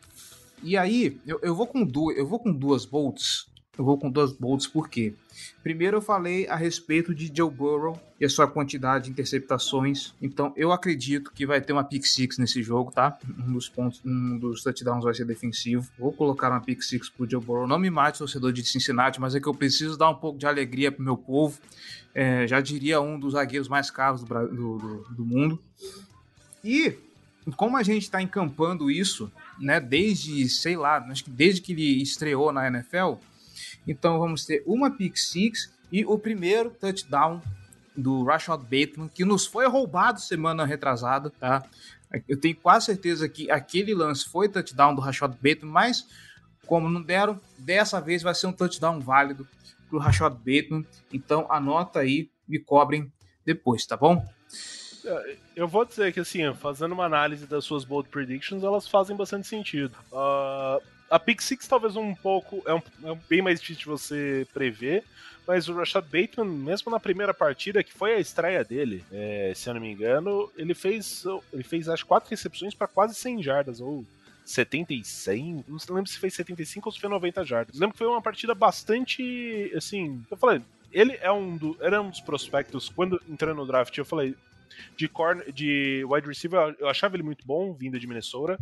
E 0.62 0.76
aí, 0.76 1.20
eu, 1.26 1.38
eu, 1.42 1.54
vou 1.54 1.66
com 1.66 1.84
duas, 1.84 2.16
eu 2.16 2.26
vou 2.26 2.38
com 2.38 2.52
duas 2.52 2.84
bolts. 2.84 3.46
Eu 3.78 3.84
vou 3.84 3.96
com 3.96 4.10
duas 4.10 4.32
bolts 4.32 4.66
por 4.66 4.88
quê? 4.88 5.14
Primeiro 5.62 5.98
eu 5.98 6.00
falei 6.02 6.48
a 6.48 6.56
respeito 6.56 7.14
de 7.14 7.30
Joe 7.32 7.48
Burrow 7.48 7.96
e 8.20 8.24
a 8.24 8.28
sua 8.28 8.48
quantidade 8.48 9.04
de 9.04 9.10
interceptações. 9.10 10.12
Então 10.20 10.52
eu 10.56 10.72
acredito 10.72 11.30
que 11.32 11.46
vai 11.46 11.60
ter 11.60 11.72
uma 11.72 11.84
pick 11.84 12.04
six 12.04 12.38
nesse 12.38 12.60
jogo, 12.60 12.90
tá? 12.90 13.16
Um 13.38 13.52
dos 13.52 13.68
pontos, 13.68 14.00
um 14.04 14.36
dos 14.36 14.64
touchdowns 14.64 15.04
vai 15.04 15.14
ser 15.14 15.24
defensivo. 15.24 15.88
Vou 15.96 16.12
colocar 16.12 16.50
uma 16.50 16.60
pick 16.60 16.82
six 16.82 17.08
pro 17.08 17.30
Joe 17.30 17.40
Burrow. 17.40 17.68
Não 17.68 17.78
me 17.78 17.88
mate, 17.88 18.18
torcedor 18.18 18.52
de 18.52 18.64
Cincinnati, 18.64 19.20
mas 19.20 19.36
é 19.36 19.40
que 19.40 19.46
eu 19.46 19.54
preciso 19.54 19.96
dar 19.96 20.10
um 20.10 20.16
pouco 20.16 20.40
de 20.40 20.46
alegria 20.46 20.90
pro 20.90 21.04
meu 21.04 21.16
povo. 21.16 21.56
É, 22.12 22.48
já 22.48 22.60
diria 22.60 23.00
um 23.00 23.16
dos 23.16 23.34
zagueiros 23.34 23.68
mais 23.68 23.92
caros 23.92 24.24
do, 24.24 24.48
do, 24.48 25.06
do 25.10 25.24
mundo. 25.24 25.56
E 26.64 26.98
como 27.56 27.76
a 27.76 27.82
gente 27.84 28.02
está 28.02 28.20
encampando 28.20 28.90
isso, 28.90 29.30
né, 29.58 29.80
desde, 29.80 30.48
sei 30.48 30.76
lá, 30.76 30.98
acho 30.98 31.24
que 31.24 31.30
desde 31.30 31.60
que 31.60 31.72
ele 31.72 32.02
estreou 32.02 32.52
na 32.52 32.66
NFL, 32.66 33.14
então 33.86 34.18
vamos 34.18 34.44
ter 34.44 34.62
uma 34.66 34.90
pick 34.90 35.16
six 35.16 35.72
e 35.90 36.04
o 36.04 36.18
primeiro 36.18 36.70
touchdown 36.70 37.42
do 37.96 38.22
Rashad 38.22 38.62
Bateman, 38.62 39.08
que 39.08 39.24
nos 39.24 39.46
foi 39.46 39.66
roubado 39.66 40.20
semana 40.20 40.64
retrasada, 40.64 41.30
tá? 41.30 41.64
Eu 42.28 42.38
tenho 42.38 42.56
quase 42.56 42.86
certeza 42.86 43.28
que 43.28 43.50
aquele 43.50 43.94
lance 43.94 44.28
foi 44.28 44.48
touchdown 44.48 44.94
do 44.94 45.00
Rashad 45.00 45.34
Bateman, 45.34 45.72
mas 45.72 46.06
como 46.66 46.88
não 46.88 47.02
deram, 47.02 47.40
dessa 47.58 48.00
vez 48.00 48.22
vai 48.22 48.34
ser 48.34 48.46
um 48.46 48.52
touchdown 48.52 49.00
válido 49.00 49.48
pro 49.88 49.98
Rashad 49.98 50.34
Bateman. 50.34 50.86
Então 51.12 51.46
anota 51.50 52.00
aí, 52.00 52.30
me 52.46 52.58
cobrem 52.58 53.10
depois, 53.44 53.84
tá 53.86 53.96
bom? 53.96 54.24
É, 55.04 55.36
eu 55.56 55.66
vou 55.66 55.84
dizer 55.84 56.12
que 56.12 56.20
assim, 56.20 56.52
fazendo 56.54 56.92
uma 56.92 57.06
análise 57.06 57.46
das 57.46 57.64
suas 57.64 57.84
bold 57.84 58.08
predictions, 58.10 58.62
elas 58.62 58.86
fazem 58.86 59.16
bastante 59.16 59.46
sentido. 59.46 59.96
Uh, 60.12 60.82
a 61.10 61.18
Pick 61.18 61.40
Six 61.40 61.66
talvez 61.66 61.96
um 61.96 62.14
pouco. 62.14 62.62
É, 62.66 62.74
um, 62.74 62.82
é 63.04 63.18
bem 63.28 63.42
mais 63.42 63.60
difícil 63.60 63.80
de 63.80 63.86
você 63.86 64.46
prever. 64.52 65.04
Mas 65.46 65.66
o 65.66 65.72
Rashad 65.72 66.04
Bateman, 66.04 66.44
mesmo 66.44 66.92
na 66.92 67.00
primeira 67.00 67.32
partida, 67.32 67.82
que 67.82 67.90
foi 67.90 68.12
a 68.12 68.20
estreia 68.20 68.62
dele, 68.62 69.02
é, 69.10 69.50
se 69.56 69.66
eu 69.66 69.72
não 69.72 69.80
me 69.80 69.90
engano, 69.90 70.52
ele 70.54 70.74
fez, 70.74 71.24
ele 71.50 71.62
fez 71.62 71.88
acho 71.88 72.04
quatro 72.04 72.28
recepções 72.28 72.74
para 72.74 72.86
quase 72.86 73.14
100 73.14 73.42
jardas, 73.42 73.80
ou 73.80 74.04
76, 74.44 75.64
não 75.66 75.96
lembro 75.96 76.10
se 76.10 76.18
fez 76.18 76.34
75 76.34 76.88
ou 76.88 76.92
se 76.92 77.00
foi 77.00 77.08
90 77.08 77.46
jardas. 77.46 77.78
Lembro 77.78 77.94
que 77.94 77.98
foi 77.98 78.06
uma 78.06 78.20
partida 78.20 78.54
bastante, 78.54 79.72
assim, 79.74 80.22
eu 80.30 80.36
falei, 80.36 80.60
ele 80.92 81.18
é 81.20 81.32
um, 81.32 81.56
do, 81.56 81.78
era 81.80 82.00
um 82.00 82.10
dos 82.10 82.20
prospectos, 82.20 82.90
quando 82.90 83.18
entrando 83.26 83.56
no 83.56 83.66
draft, 83.66 83.96
eu 83.96 84.04
falei, 84.04 84.34
de, 84.96 85.08
corner, 85.08 85.50
de 85.52 86.04
wide 86.08 86.26
receiver, 86.26 86.76
eu 86.78 86.88
achava 86.88 87.16
ele 87.16 87.22
muito 87.22 87.46
bom, 87.46 87.72
vindo 87.72 87.98
de 87.98 88.06
Minnesota. 88.06 88.58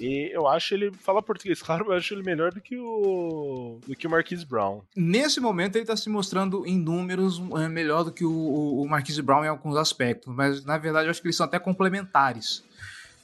E 0.00 0.30
eu 0.32 0.46
acho 0.46 0.74
ele, 0.74 0.92
falar 0.92 1.22
português, 1.22 1.60
claro, 1.62 1.86
eu 1.86 1.92
acho 1.92 2.14
ele 2.14 2.22
melhor 2.22 2.52
do 2.52 2.60
que 2.60 2.76
o 2.78 3.78
do 3.86 3.94
que 3.94 4.06
o 4.06 4.10
Marquise 4.10 4.44
Brown. 4.44 4.82
Nesse 4.94 5.40
momento 5.40 5.76
ele 5.76 5.84
está 5.84 5.96
se 5.96 6.08
mostrando 6.08 6.66
em 6.66 6.78
números 6.78 7.42
é, 7.56 7.68
melhor 7.68 8.04
do 8.04 8.12
que 8.12 8.24
o, 8.24 8.82
o 8.82 8.88
Marquise 8.88 9.22
Brown 9.22 9.44
em 9.44 9.48
alguns 9.48 9.76
aspectos, 9.76 10.32
mas 10.34 10.64
na 10.64 10.78
verdade 10.78 11.06
eu 11.06 11.10
acho 11.10 11.20
que 11.20 11.26
eles 11.26 11.36
são 11.36 11.46
até 11.46 11.58
complementares 11.58 12.64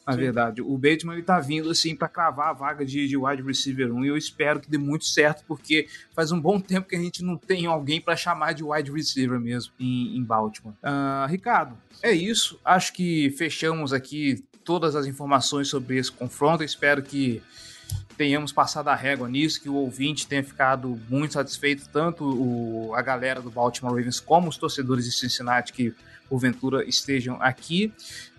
na 0.07 0.15
Sim. 0.15 0.19
verdade. 0.19 0.63
O 0.63 0.77
Bateman 0.77 1.15
ele 1.15 1.23
tá 1.23 1.39
vindo 1.39 1.71
assim 1.71 1.95
para 1.95 2.09
cravar 2.09 2.49
a 2.49 2.53
vaga 2.53 2.85
de, 2.85 3.07
de 3.07 3.17
wide 3.17 3.43
receiver 3.43 3.93
1 3.93 4.05
e 4.05 4.09
eu 4.09 4.17
espero 4.17 4.61
que 4.61 4.69
dê 4.69 4.79
muito 4.79 5.05
certo, 5.05 5.45
porque 5.47 5.87
faz 6.15 6.33
um 6.33 6.41
bom 6.41 6.61
tempo 6.61 6.89
que 6.89 6.97
a 6.97 7.01
gente 7.01 7.23
não 7.23 7.37
tem 7.37 7.67
alguém 7.67 8.01
para 8.01 8.17
chamar 8.17 8.53
de 8.53 8.65
wide 8.65 8.91
receiver 8.91 9.39
mesmo 9.39 9.73
em, 9.79 10.17
em 10.17 10.25
Baltimore. 10.25 10.75
Uh, 10.83 11.27
Ricardo, 11.29 11.77
é 12.03 12.13
isso. 12.13 12.59
Acho 12.65 12.93
que 12.93 13.31
fechamos 13.39 13.93
aqui 13.93 14.45
todas 14.65 14.97
as 14.97 15.07
informações 15.07 15.69
sobre 15.69 15.99
esse 15.99 16.11
confronto. 16.11 16.65
espero 16.65 17.03
que 17.03 17.43
tenhamos 18.17 18.53
passado 18.53 18.89
a 18.89 18.95
régua 18.95 19.29
nisso, 19.29 19.61
que 19.61 19.69
o 19.69 19.75
ouvinte 19.75 20.27
tenha 20.27 20.45
ficado 20.45 21.01
muito 21.09 21.35
satisfeito, 21.35 21.89
tanto 21.93 22.25
o, 22.25 22.95
a 22.95 23.03
galera 23.03 23.41
do 23.41 23.51
Baltimore 23.51 23.95
Ravens 23.95 24.21
como 24.21 24.49
os 24.49 24.57
torcedores 24.57 25.05
de 25.05 25.13
Cincinnati 25.13 25.73
que 25.73 25.95
porventura 26.29 26.85
estejam 26.89 27.37
aqui. 27.43 27.93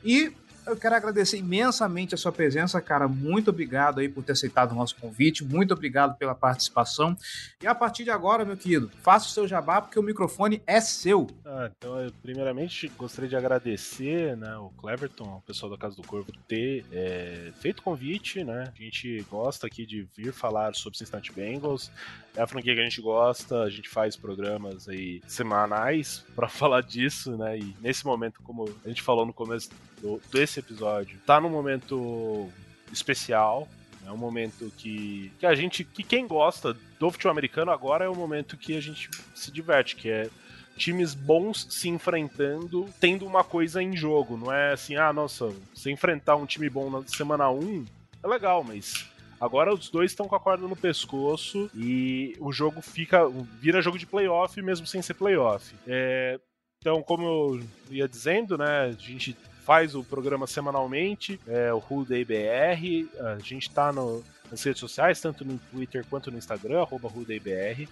E 0.03 0.31
eu 0.65 0.77
quero 0.77 0.95
agradecer 0.95 1.37
imensamente 1.37 2.15
a 2.15 2.17
sua 2.17 2.31
presença, 2.31 2.79
cara. 2.81 3.07
Muito 3.07 3.49
obrigado 3.49 3.99
aí 3.99 4.07
por 4.07 4.23
ter 4.23 4.33
aceitado 4.33 4.71
o 4.71 4.75
nosso 4.75 4.95
convite. 4.95 5.43
Muito 5.43 5.73
obrigado 5.73 6.17
pela 6.17 6.33
participação. 6.33 7.15
E 7.61 7.67
a 7.67 7.75
partir 7.75 8.03
de 8.03 8.11
agora, 8.11 8.45
meu 8.45 8.55
querido, 8.57 8.89
faça 9.01 9.27
o 9.27 9.29
seu 9.29 9.47
jabá, 9.47 9.81
porque 9.81 9.99
o 9.99 10.03
microfone 10.03 10.61
é 10.65 10.79
seu. 10.79 11.27
Ah, 11.45 11.69
então, 11.77 11.99
eu, 11.99 12.11
primeiramente, 12.21 12.87
gostaria 12.97 13.29
de 13.29 13.35
agradecer 13.35 14.37
né, 14.37 14.55
o 14.57 14.69
Cleverton, 14.69 15.37
o 15.37 15.41
pessoal 15.41 15.71
da 15.71 15.77
Casa 15.77 15.95
do 15.95 16.03
Corvo, 16.03 16.31
ter 16.47 16.85
é, 16.91 17.51
feito 17.59 17.79
o 17.79 17.83
convite, 17.83 18.43
né? 18.43 18.71
A 18.77 18.81
gente 18.81 19.25
gosta 19.29 19.67
aqui 19.67 19.85
de 19.85 20.07
vir 20.15 20.33
falar 20.33 20.73
sobre 20.75 20.97
Cincinnati 20.97 21.31
Bengals. 21.31 21.91
É 22.35 22.41
a 22.41 22.47
franquia 22.47 22.73
que 22.73 22.81
a 22.81 22.83
gente 22.83 23.01
gosta, 23.01 23.61
a 23.61 23.69
gente 23.69 23.89
faz 23.89 24.15
programas 24.15 24.87
aí 24.87 25.21
semanais 25.27 26.25
para 26.35 26.47
falar 26.49 26.81
disso, 26.81 27.37
né? 27.37 27.59
E 27.59 27.75
nesse 27.81 28.05
momento, 28.05 28.41
como 28.41 28.65
a 28.83 28.87
gente 28.87 29.01
falou 29.01 29.25
no 29.25 29.33
começo 29.33 29.69
do, 30.03 30.21
desse 30.29 30.59
episódio, 30.59 31.17
tá 31.25 31.39
num 31.39 31.49
momento 31.49 32.49
especial, 32.91 33.67
é 34.05 34.11
um 34.11 34.17
momento 34.17 34.71
que, 34.77 35.31
que 35.39 35.45
a 35.45 35.55
gente, 35.55 35.85
que 35.85 36.03
quem 36.03 36.27
gosta 36.27 36.75
do 36.99 37.09
futebol 37.09 37.31
americano 37.31 37.71
agora 37.71 38.03
é 38.03 38.09
o 38.09 38.15
momento 38.15 38.57
que 38.57 38.75
a 38.75 38.81
gente 38.81 39.09
se 39.33 39.49
diverte, 39.49 39.95
que 39.95 40.09
é 40.09 40.29
times 40.75 41.13
bons 41.13 41.67
se 41.69 41.87
enfrentando, 41.87 42.89
tendo 42.99 43.25
uma 43.25 43.43
coisa 43.43 43.81
em 43.81 43.95
jogo. 43.95 44.35
Não 44.35 44.51
é 44.51 44.73
assim, 44.73 44.97
ah, 44.97 45.13
nossa, 45.13 45.53
se 45.73 45.89
enfrentar 45.89 46.35
um 46.35 46.45
time 46.45 46.69
bom 46.69 46.89
na 46.89 47.07
semana 47.07 47.49
1 47.49 47.85
é 48.23 48.27
legal, 48.27 48.63
mas 48.63 49.07
Agora 49.43 49.73
os 49.73 49.89
dois 49.89 50.11
estão 50.11 50.25
com 50.25 50.37
a 50.37 50.39
corda 50.39 50.65
no 50.65 50.75
pescoço 50.75 51.69
e 51.75 52.33
o 52.39 52.53
jogo 52.53 52.81
fica. 52.81 53.27
vira 53.59 53.81
jogo 53.81 53.99
de 53.99 54.05
playoff 54.05 54.61
mesmo 54.61 54.87
sem 54.87 55.01
ser 55.01 55.15
playoff. 55.15 55.75
É, 55.85 56.39
então, 56.77 57.03
como 57.03 57.25
eu 57.25 57.63
ia 57.91 58.07
dizendo, 58.07 58.57
né, 58.57 58.85
a 58.85 58.91
gente 58.91 59.35
faz 59.65 59.95
o 59.95 60.03
programa 60.03 60.45
semanalmente, 60.45 61.39
é, 61.47 61.73
o 61.73 61.77
Who 61.77 62.05
Day 62.05 62.25
BR, 62.25 63.09
a 63.19 63.39
gente 63.39 63.69
está 63.69 63.91
nas 63.91 64.63
redes 64.63 64.79
sociais, 64.79 65.21
tanto 65.21 65.45
no 65.45 65.57
Twitter 65.71 66.05
quanto 66.09 66.29
no 66.29 66.37
Instagram, 66.37 66.81
arroba 66.81 67.09
BR. 67.09 67.87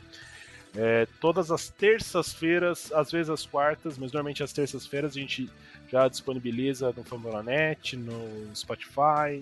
É, 0.74 1.06
todas 1.20 1.52
as 1.52 1.70
terças-feiras, 1.70 2.92
às 2.94 3.12
vezes 3.12 3.30
as 3.30 3.46
quartas, 3.46 3.98
mas 3.98 4.12
normalmente 4.12 4.42
as 4.44 4.54
terças-feiras 4.54 5.12
a 5.12 5.20
gente 5.20 5.50
já 5.90 6.08
disponibiliza 6.08 6.94
no 6.96 7.04
Famulanet, 7.04 7.98
no 7.98 8.56
Spotify, 8.56 9.42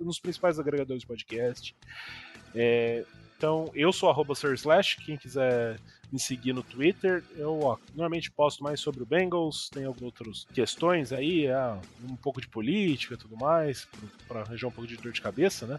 nos 0.00 0.18
principais 0.18 0.58
agregadores 0.58 1.02
de 1.02 1.06
podcast. 1.06 1.76
É, 2.54 3.04
então, 3.44 3.70
eu 3.74 3.92
sou 3.92 4.08
arroba 4.08 4.32
Slash, 4.32 4.96
quem 5.04 5.18
quiser 5.18 5.78
me 6.10 6.18
seguir 6.18 6.54
no 6.54 6.62
Twitter. 6.62 7.22
Eu 7.36 7.60
ó, 7.60 7.76
normalmente 7.90 8.30
posto 8.30 8.64
mais 8.64 8.80
sobre 8.80 9.02
o 9.02 9.06
Bengals, 9.06 9.68
tem 9.68 9.86
outras 9.86 10.46
questões 10.54 11.12
aí, 11.12 11.44
é, 11.44 11.78
um 12.08 12.16
pouco 12.16 12.40
de 12.40 12.48
política 12.48 13.12
e 13.12 13.16
tudo 13.18 13.36
mais, 13.36 13.86
para 14.26 14.40
arranjar 14.40 14.68
um 14.68 14.70
pouco 14.70 14.88
de 14.88 14.96
dor 14.96 15.12
de 15.12 15.20
cabeça, 15.20 15.66
né? 15.66 15.78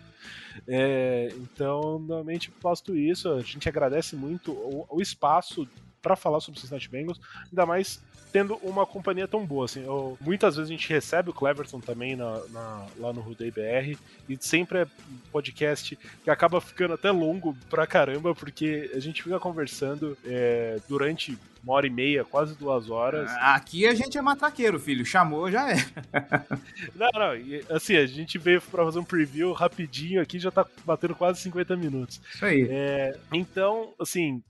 É, 0.67 1.29
então, 1.37 1.97
normalmente 1.97 2.51
posto 2.51 2.95
isso. 2.95 3.31
A 3.31 3.41
gente 3.41 3.67
agradece 3.67 4.15
muito 4.15 4.51
o, 4.51 4.85
o 4.87 5.01
espaço 5.01 5.67
para 6.05 6.15
falar 6.15 6.39
sobre 6.39 6.59
o 6.59 6.61
Cincinnati 6.61 6.87
Bengals, 6.87 7.19
ainda 7.49 7.65
mais 7.65 7.99
tendo 8.31 8.57
uma 8.57 8.85
companhia 8.85 9.27
tão 9.27 9.43
boa. 9.43 9.65
Assim, 9.65 9.83
eu, 9.83 10.15
muitas 10.21 10.55
vezes 10.55 10.69
a 10.69 10.71
gente 10.71 10.87
recebe 10.87 11.31
o 11.31 11.33
Cleverton 11.33 11.79
também 11.79 12.15
na, 12.15 12.39
na, 12.49 12.85
lá 12.99 13.11
no 13.11 13.21
Rudei 13.21 13.49
BR, 13.49 13.97
e 14.29 14.37
sempre 14.39 14.79
é 14.79 14.83
um 14.83 15.17
podcast 15.31 15.97
que 16.23 16.29
acaba 16.29 16.61
ficando 16.61 16.93
até 16.93 17.09
longo 17.09 17.57
pra 17.71 17.87
caramba, 17.87 18.35
porque 18.35 18.91
a 18.93 18.99
gente 18.99 19.23
fica 19.23 19.39
conversando 19.39 20.15
é, 20.23 20.79
durante 20.87 21.35
uma 21.63 21.73
hora 21.73 21.87
e 21.87 21.89
meia, 21.89 22.23
quase 22.23 22.53
duas 22.53 22.91
horas. 22.91 23.31
Aqui 23.39 23.87
a 23.87 23.95
gente 23.95 24.15
é 24.15 24.21
matraqueiro, 24.21 24.79
filho. 24.79 25.03
Chamou, 25.03 25.49
já 25.49 25.71
é. 25.71 25.77
não, 26.93 27.09
não. 27.15 27.75
Assim, 27.75 27.95
a 27.95 28.05
gente 28.05 28.37
veio 28.37 28.61
pra 28.61 28.85
fazer 28.85 28.99
um 28.99 29.03
preview 29.03 29.51
rapidinho 29.51 30.21
aqui, 30.21 30.37
já 30.37 30.51
tá 30.51 30.63
batendo 30.85 31.15
quase 31.15 31.41
50 31.41 31.75
minutos. 31.75 32.21
Isso 32.31 32.45
aí. 32.45 32.67
É, 32.69 33.17
então, 33.33 33.95
assim, 33.99 34.43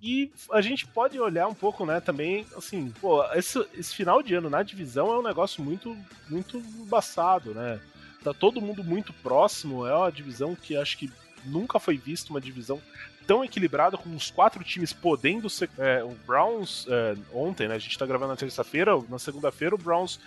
e 0.00 0.30
a 0.52 0.60
gente 0.60 0.86
pode 0.86 1.18
olhar 1.18 1.48
um 1.48 1.54
pouco, 1.54 1.84
né, 1.84 2.00
também, 2.00 2.46
assim, 2.56 2.92
pô, 3.00 3.24
esse, 3.34 3.58
esse 3.74 3.94
final 3.94 4.22
de 4.22 4.34
ano 4.34 4.48
na 4.48 4.62
divisão 4.62 5.12
é 5.12 5.18
um 5.18 5.22
negócio 5.22 5.62
muito, 5.62 5.96
muito 6.28 6.58
embaçado, 6.58 7.52
né? 7.52 7.80
Tá 8.22 8.32
todo 8.32 8.60
mundo 8.60 8.82
muito 8.82 9.12
próximo, 9.12 9.86
é 9.86 9.94
uma 9.94 10.10
divisão 10.10 10.54
que 10.54 10.76
acho 10.76 10.98
que 10.98 11.10
nunca 11.44 11.78
foi 11.78 11.96
vista 11.96 12.30
uma 12.30 12.40
divisão 12.40 12.80
tão 13.26 13.44
equilibrada, 13.44 13.96
com 13.96 14.14
os 14.14 14.30
quatro 14.30 14.62
times 14.62 14.92
podendo 14.92 15.50
ser. 15.50 15.68
É, 15.78 16.02
o 16.02 16.14
Browns, 16.26 16.86
é, 16.88 17.16
ontem, 17.32 17.66
né? 17.68 17.74
A 17.74 17.78
gente 17.78 17.98
tá 17.98 18.06
gravando 18.06 18.30
na 18.30 18.36
terça-feira, 18.36 18.92
na 19.08 19.18
segunda-feira, 19.18 19.74
o 19.74 19.78
Browns 19.78 20.20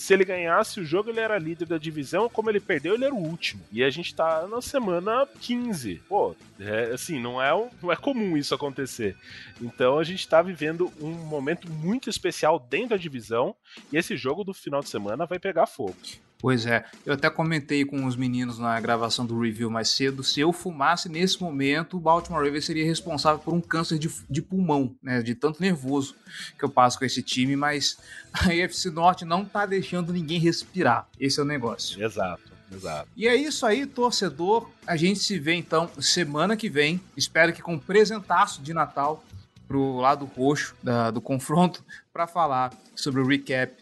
se 0.00 0.14
ele 0.14 0.24
ganhasse 0.24 0.80
o 0.80 0.84
jogo, 0.84 1.10
ele 1.10 1.20
era 1.20 1.38
líder 1.38 1.66
da 1.66 1.76
divisão, 1.76 2.26
como 2.26 2.48
ele 2.48 2.58
perdeu, 2.58 2.94
ele 2.94 3.04
era 3.04 3.14
o 3.14 3.18
último. 3.18 3.62
E 3.70 3.84
a 3.84 3.90
gente 3.90 4.14
tá 4.14 4.46
na 4.48 4.62
semana 4.62 5.28
15. 5.40 6.02
Pô, 6.08 6.34
é, 6.58 6.92
assim, 6.94 7.20
não 7.20 7.40
é, 7.40 7.50
não 7.82 7.92
é 7.92 7.96
comum 7.96 8.34
isso 8.34 8.54
acontecer. 8.54 9.14
Então 9.60 9.98
a 9.98 10.04
gente 10.04 10.26
tá 10.26 10.40
vivendo 10.40 10.90
um 10.98 11.10
momento 11.10 11.70
muito 11.70 12.08
especial 12.08 12.58
dentro 12.58 12.90
da 12.90 12.96
divisão, 12.96 13.54
e 13.92 13.98
esse 13.98 14.16
jogo 14.16 14.42
do 14.42 14.54
final 14.54 14.80
de 14.80 14.88
semana 14.88 15.26
vai 15.26 15.38
pegar 15.38 15.66
fogo. 15.66 15.94
Pois 16.40 16.64
é, 16.64 16.84
eu 17.04 17.12
até 17.12 17.28
comentei 17.28 17.84
com 17.84 18.06
os 18.06 18.16
meninos 18.16 18.58
na 18.58 18.80
gravação 18.80 19.26
do 19.26 19.38
review 19.38 19.70
mais 19.70 19.90
cedo, 19.90 20.24
se 20.24 20.40
eu 20.40 20.52
fumasse 20.52 21.08
nesse 21.08 21.40
momento, 21.40 21.98
o 21.98 22.00
Baltimore 22.00 22.42
Ravens 22.42 22.64
seria 22.64 22.84
responsável 22.84 23.38
por 23.38 23.52
um 23.52 23.60
câncer 23.60 23.98
de, 23.98 24.10
de 24.28 24.40
pulmão, 24.40 24.96
né, 25.02 25.22
de 25.22 25.34
tanto 25.34 25.60
nervoso 25.60 26.16
que 26.58 26.64
eu 26.64 26.68
passo 26.70 26.98
com 26.98 27.04
esse 27.04 27.22
time, 27.22 27.56
mas 27.56 27.98
a 28.32 28.48
AFC 28.64 28.90
Norte 28.90 29.24
não 29.24 29.44
tá 29.44 29.66
deixando 29.66 30.12
ninguém 30.12 30.38
respirar, 30.38 31.06
esse 31.18 31.38
é 31.38 31.42
o 31.42 31.46
negócio. 31.46 32.02
Exato. 32.02 32.50
Exato. 32.72 33.08
E 33.16 33.26
é 33.26 33.34
isso 33.34 33.66
aí, 33.66 33.84
torcedor. 33.84 34.70
A 34.86 34.96
gente 34.96 35.18
se 35.18 35.40
vê 35.40 35.54
então 35.54 35.90
semana 35.98 36.56
que 36.56 36.70
vem. 36.70 37.00
Espero 37.16 37.52
que 37.52 37.60
com 37.60 37.74
um 37.74 37.78
presentaço 37.80 38.62
de 38.62 38.72
Natal 38.72 39.24
pro 39.66 39.96
lado 39.96 40.24
roxo 40.24 40.76
da, 40.80 41.10
do 41.10 41.20
confronto 41.20 41.84
para 42.12 42.28
falar 42.28 42.72
sobre 42.94 43.20
o 43.20 43.26
recap 43.26 43.74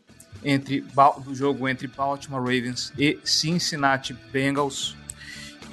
entre 0.44 0.84
do 1.24 1.34
jogo 1.34 1.68
entre 1.68 1.86
Baltimore 1.86 2.40
Ravens 2.40 2.92
e 2.98 3.18
Cincinnati 3.24 4.14
Bengals 4.32 4.96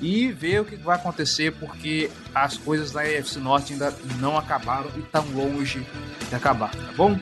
e 0.02 0.32
ver 0.32 0.62
o 0.62 0.66
que 0.66 0.76
vai 0.76 0.96
acontecer 0.96 1.54
porque 1.54 2.10
as 2.34 2.58
coisas 2.58 2.92
da 2.92 3.02
AFC 3.02 3.40
Norte 3.40 3.74
ainda 3.74 3.96
não 4.20 4.38
acabaram 4.38 4.90
e 4.96 5.00
estão 5.00 5.26
longe 5.34 5.86
de 6.28 6.36
acabar, 6.36 6.72
tá 6.72 6.94
bom? 6.96 7.18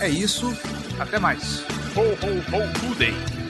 É 0.00 0.08
isso, 0.08 0.52
até 0.98 1.18
mais. 1.18 1.60
Ho, 1.96 2.00
ho, 2.00 2.38
ho, 2.56 3.47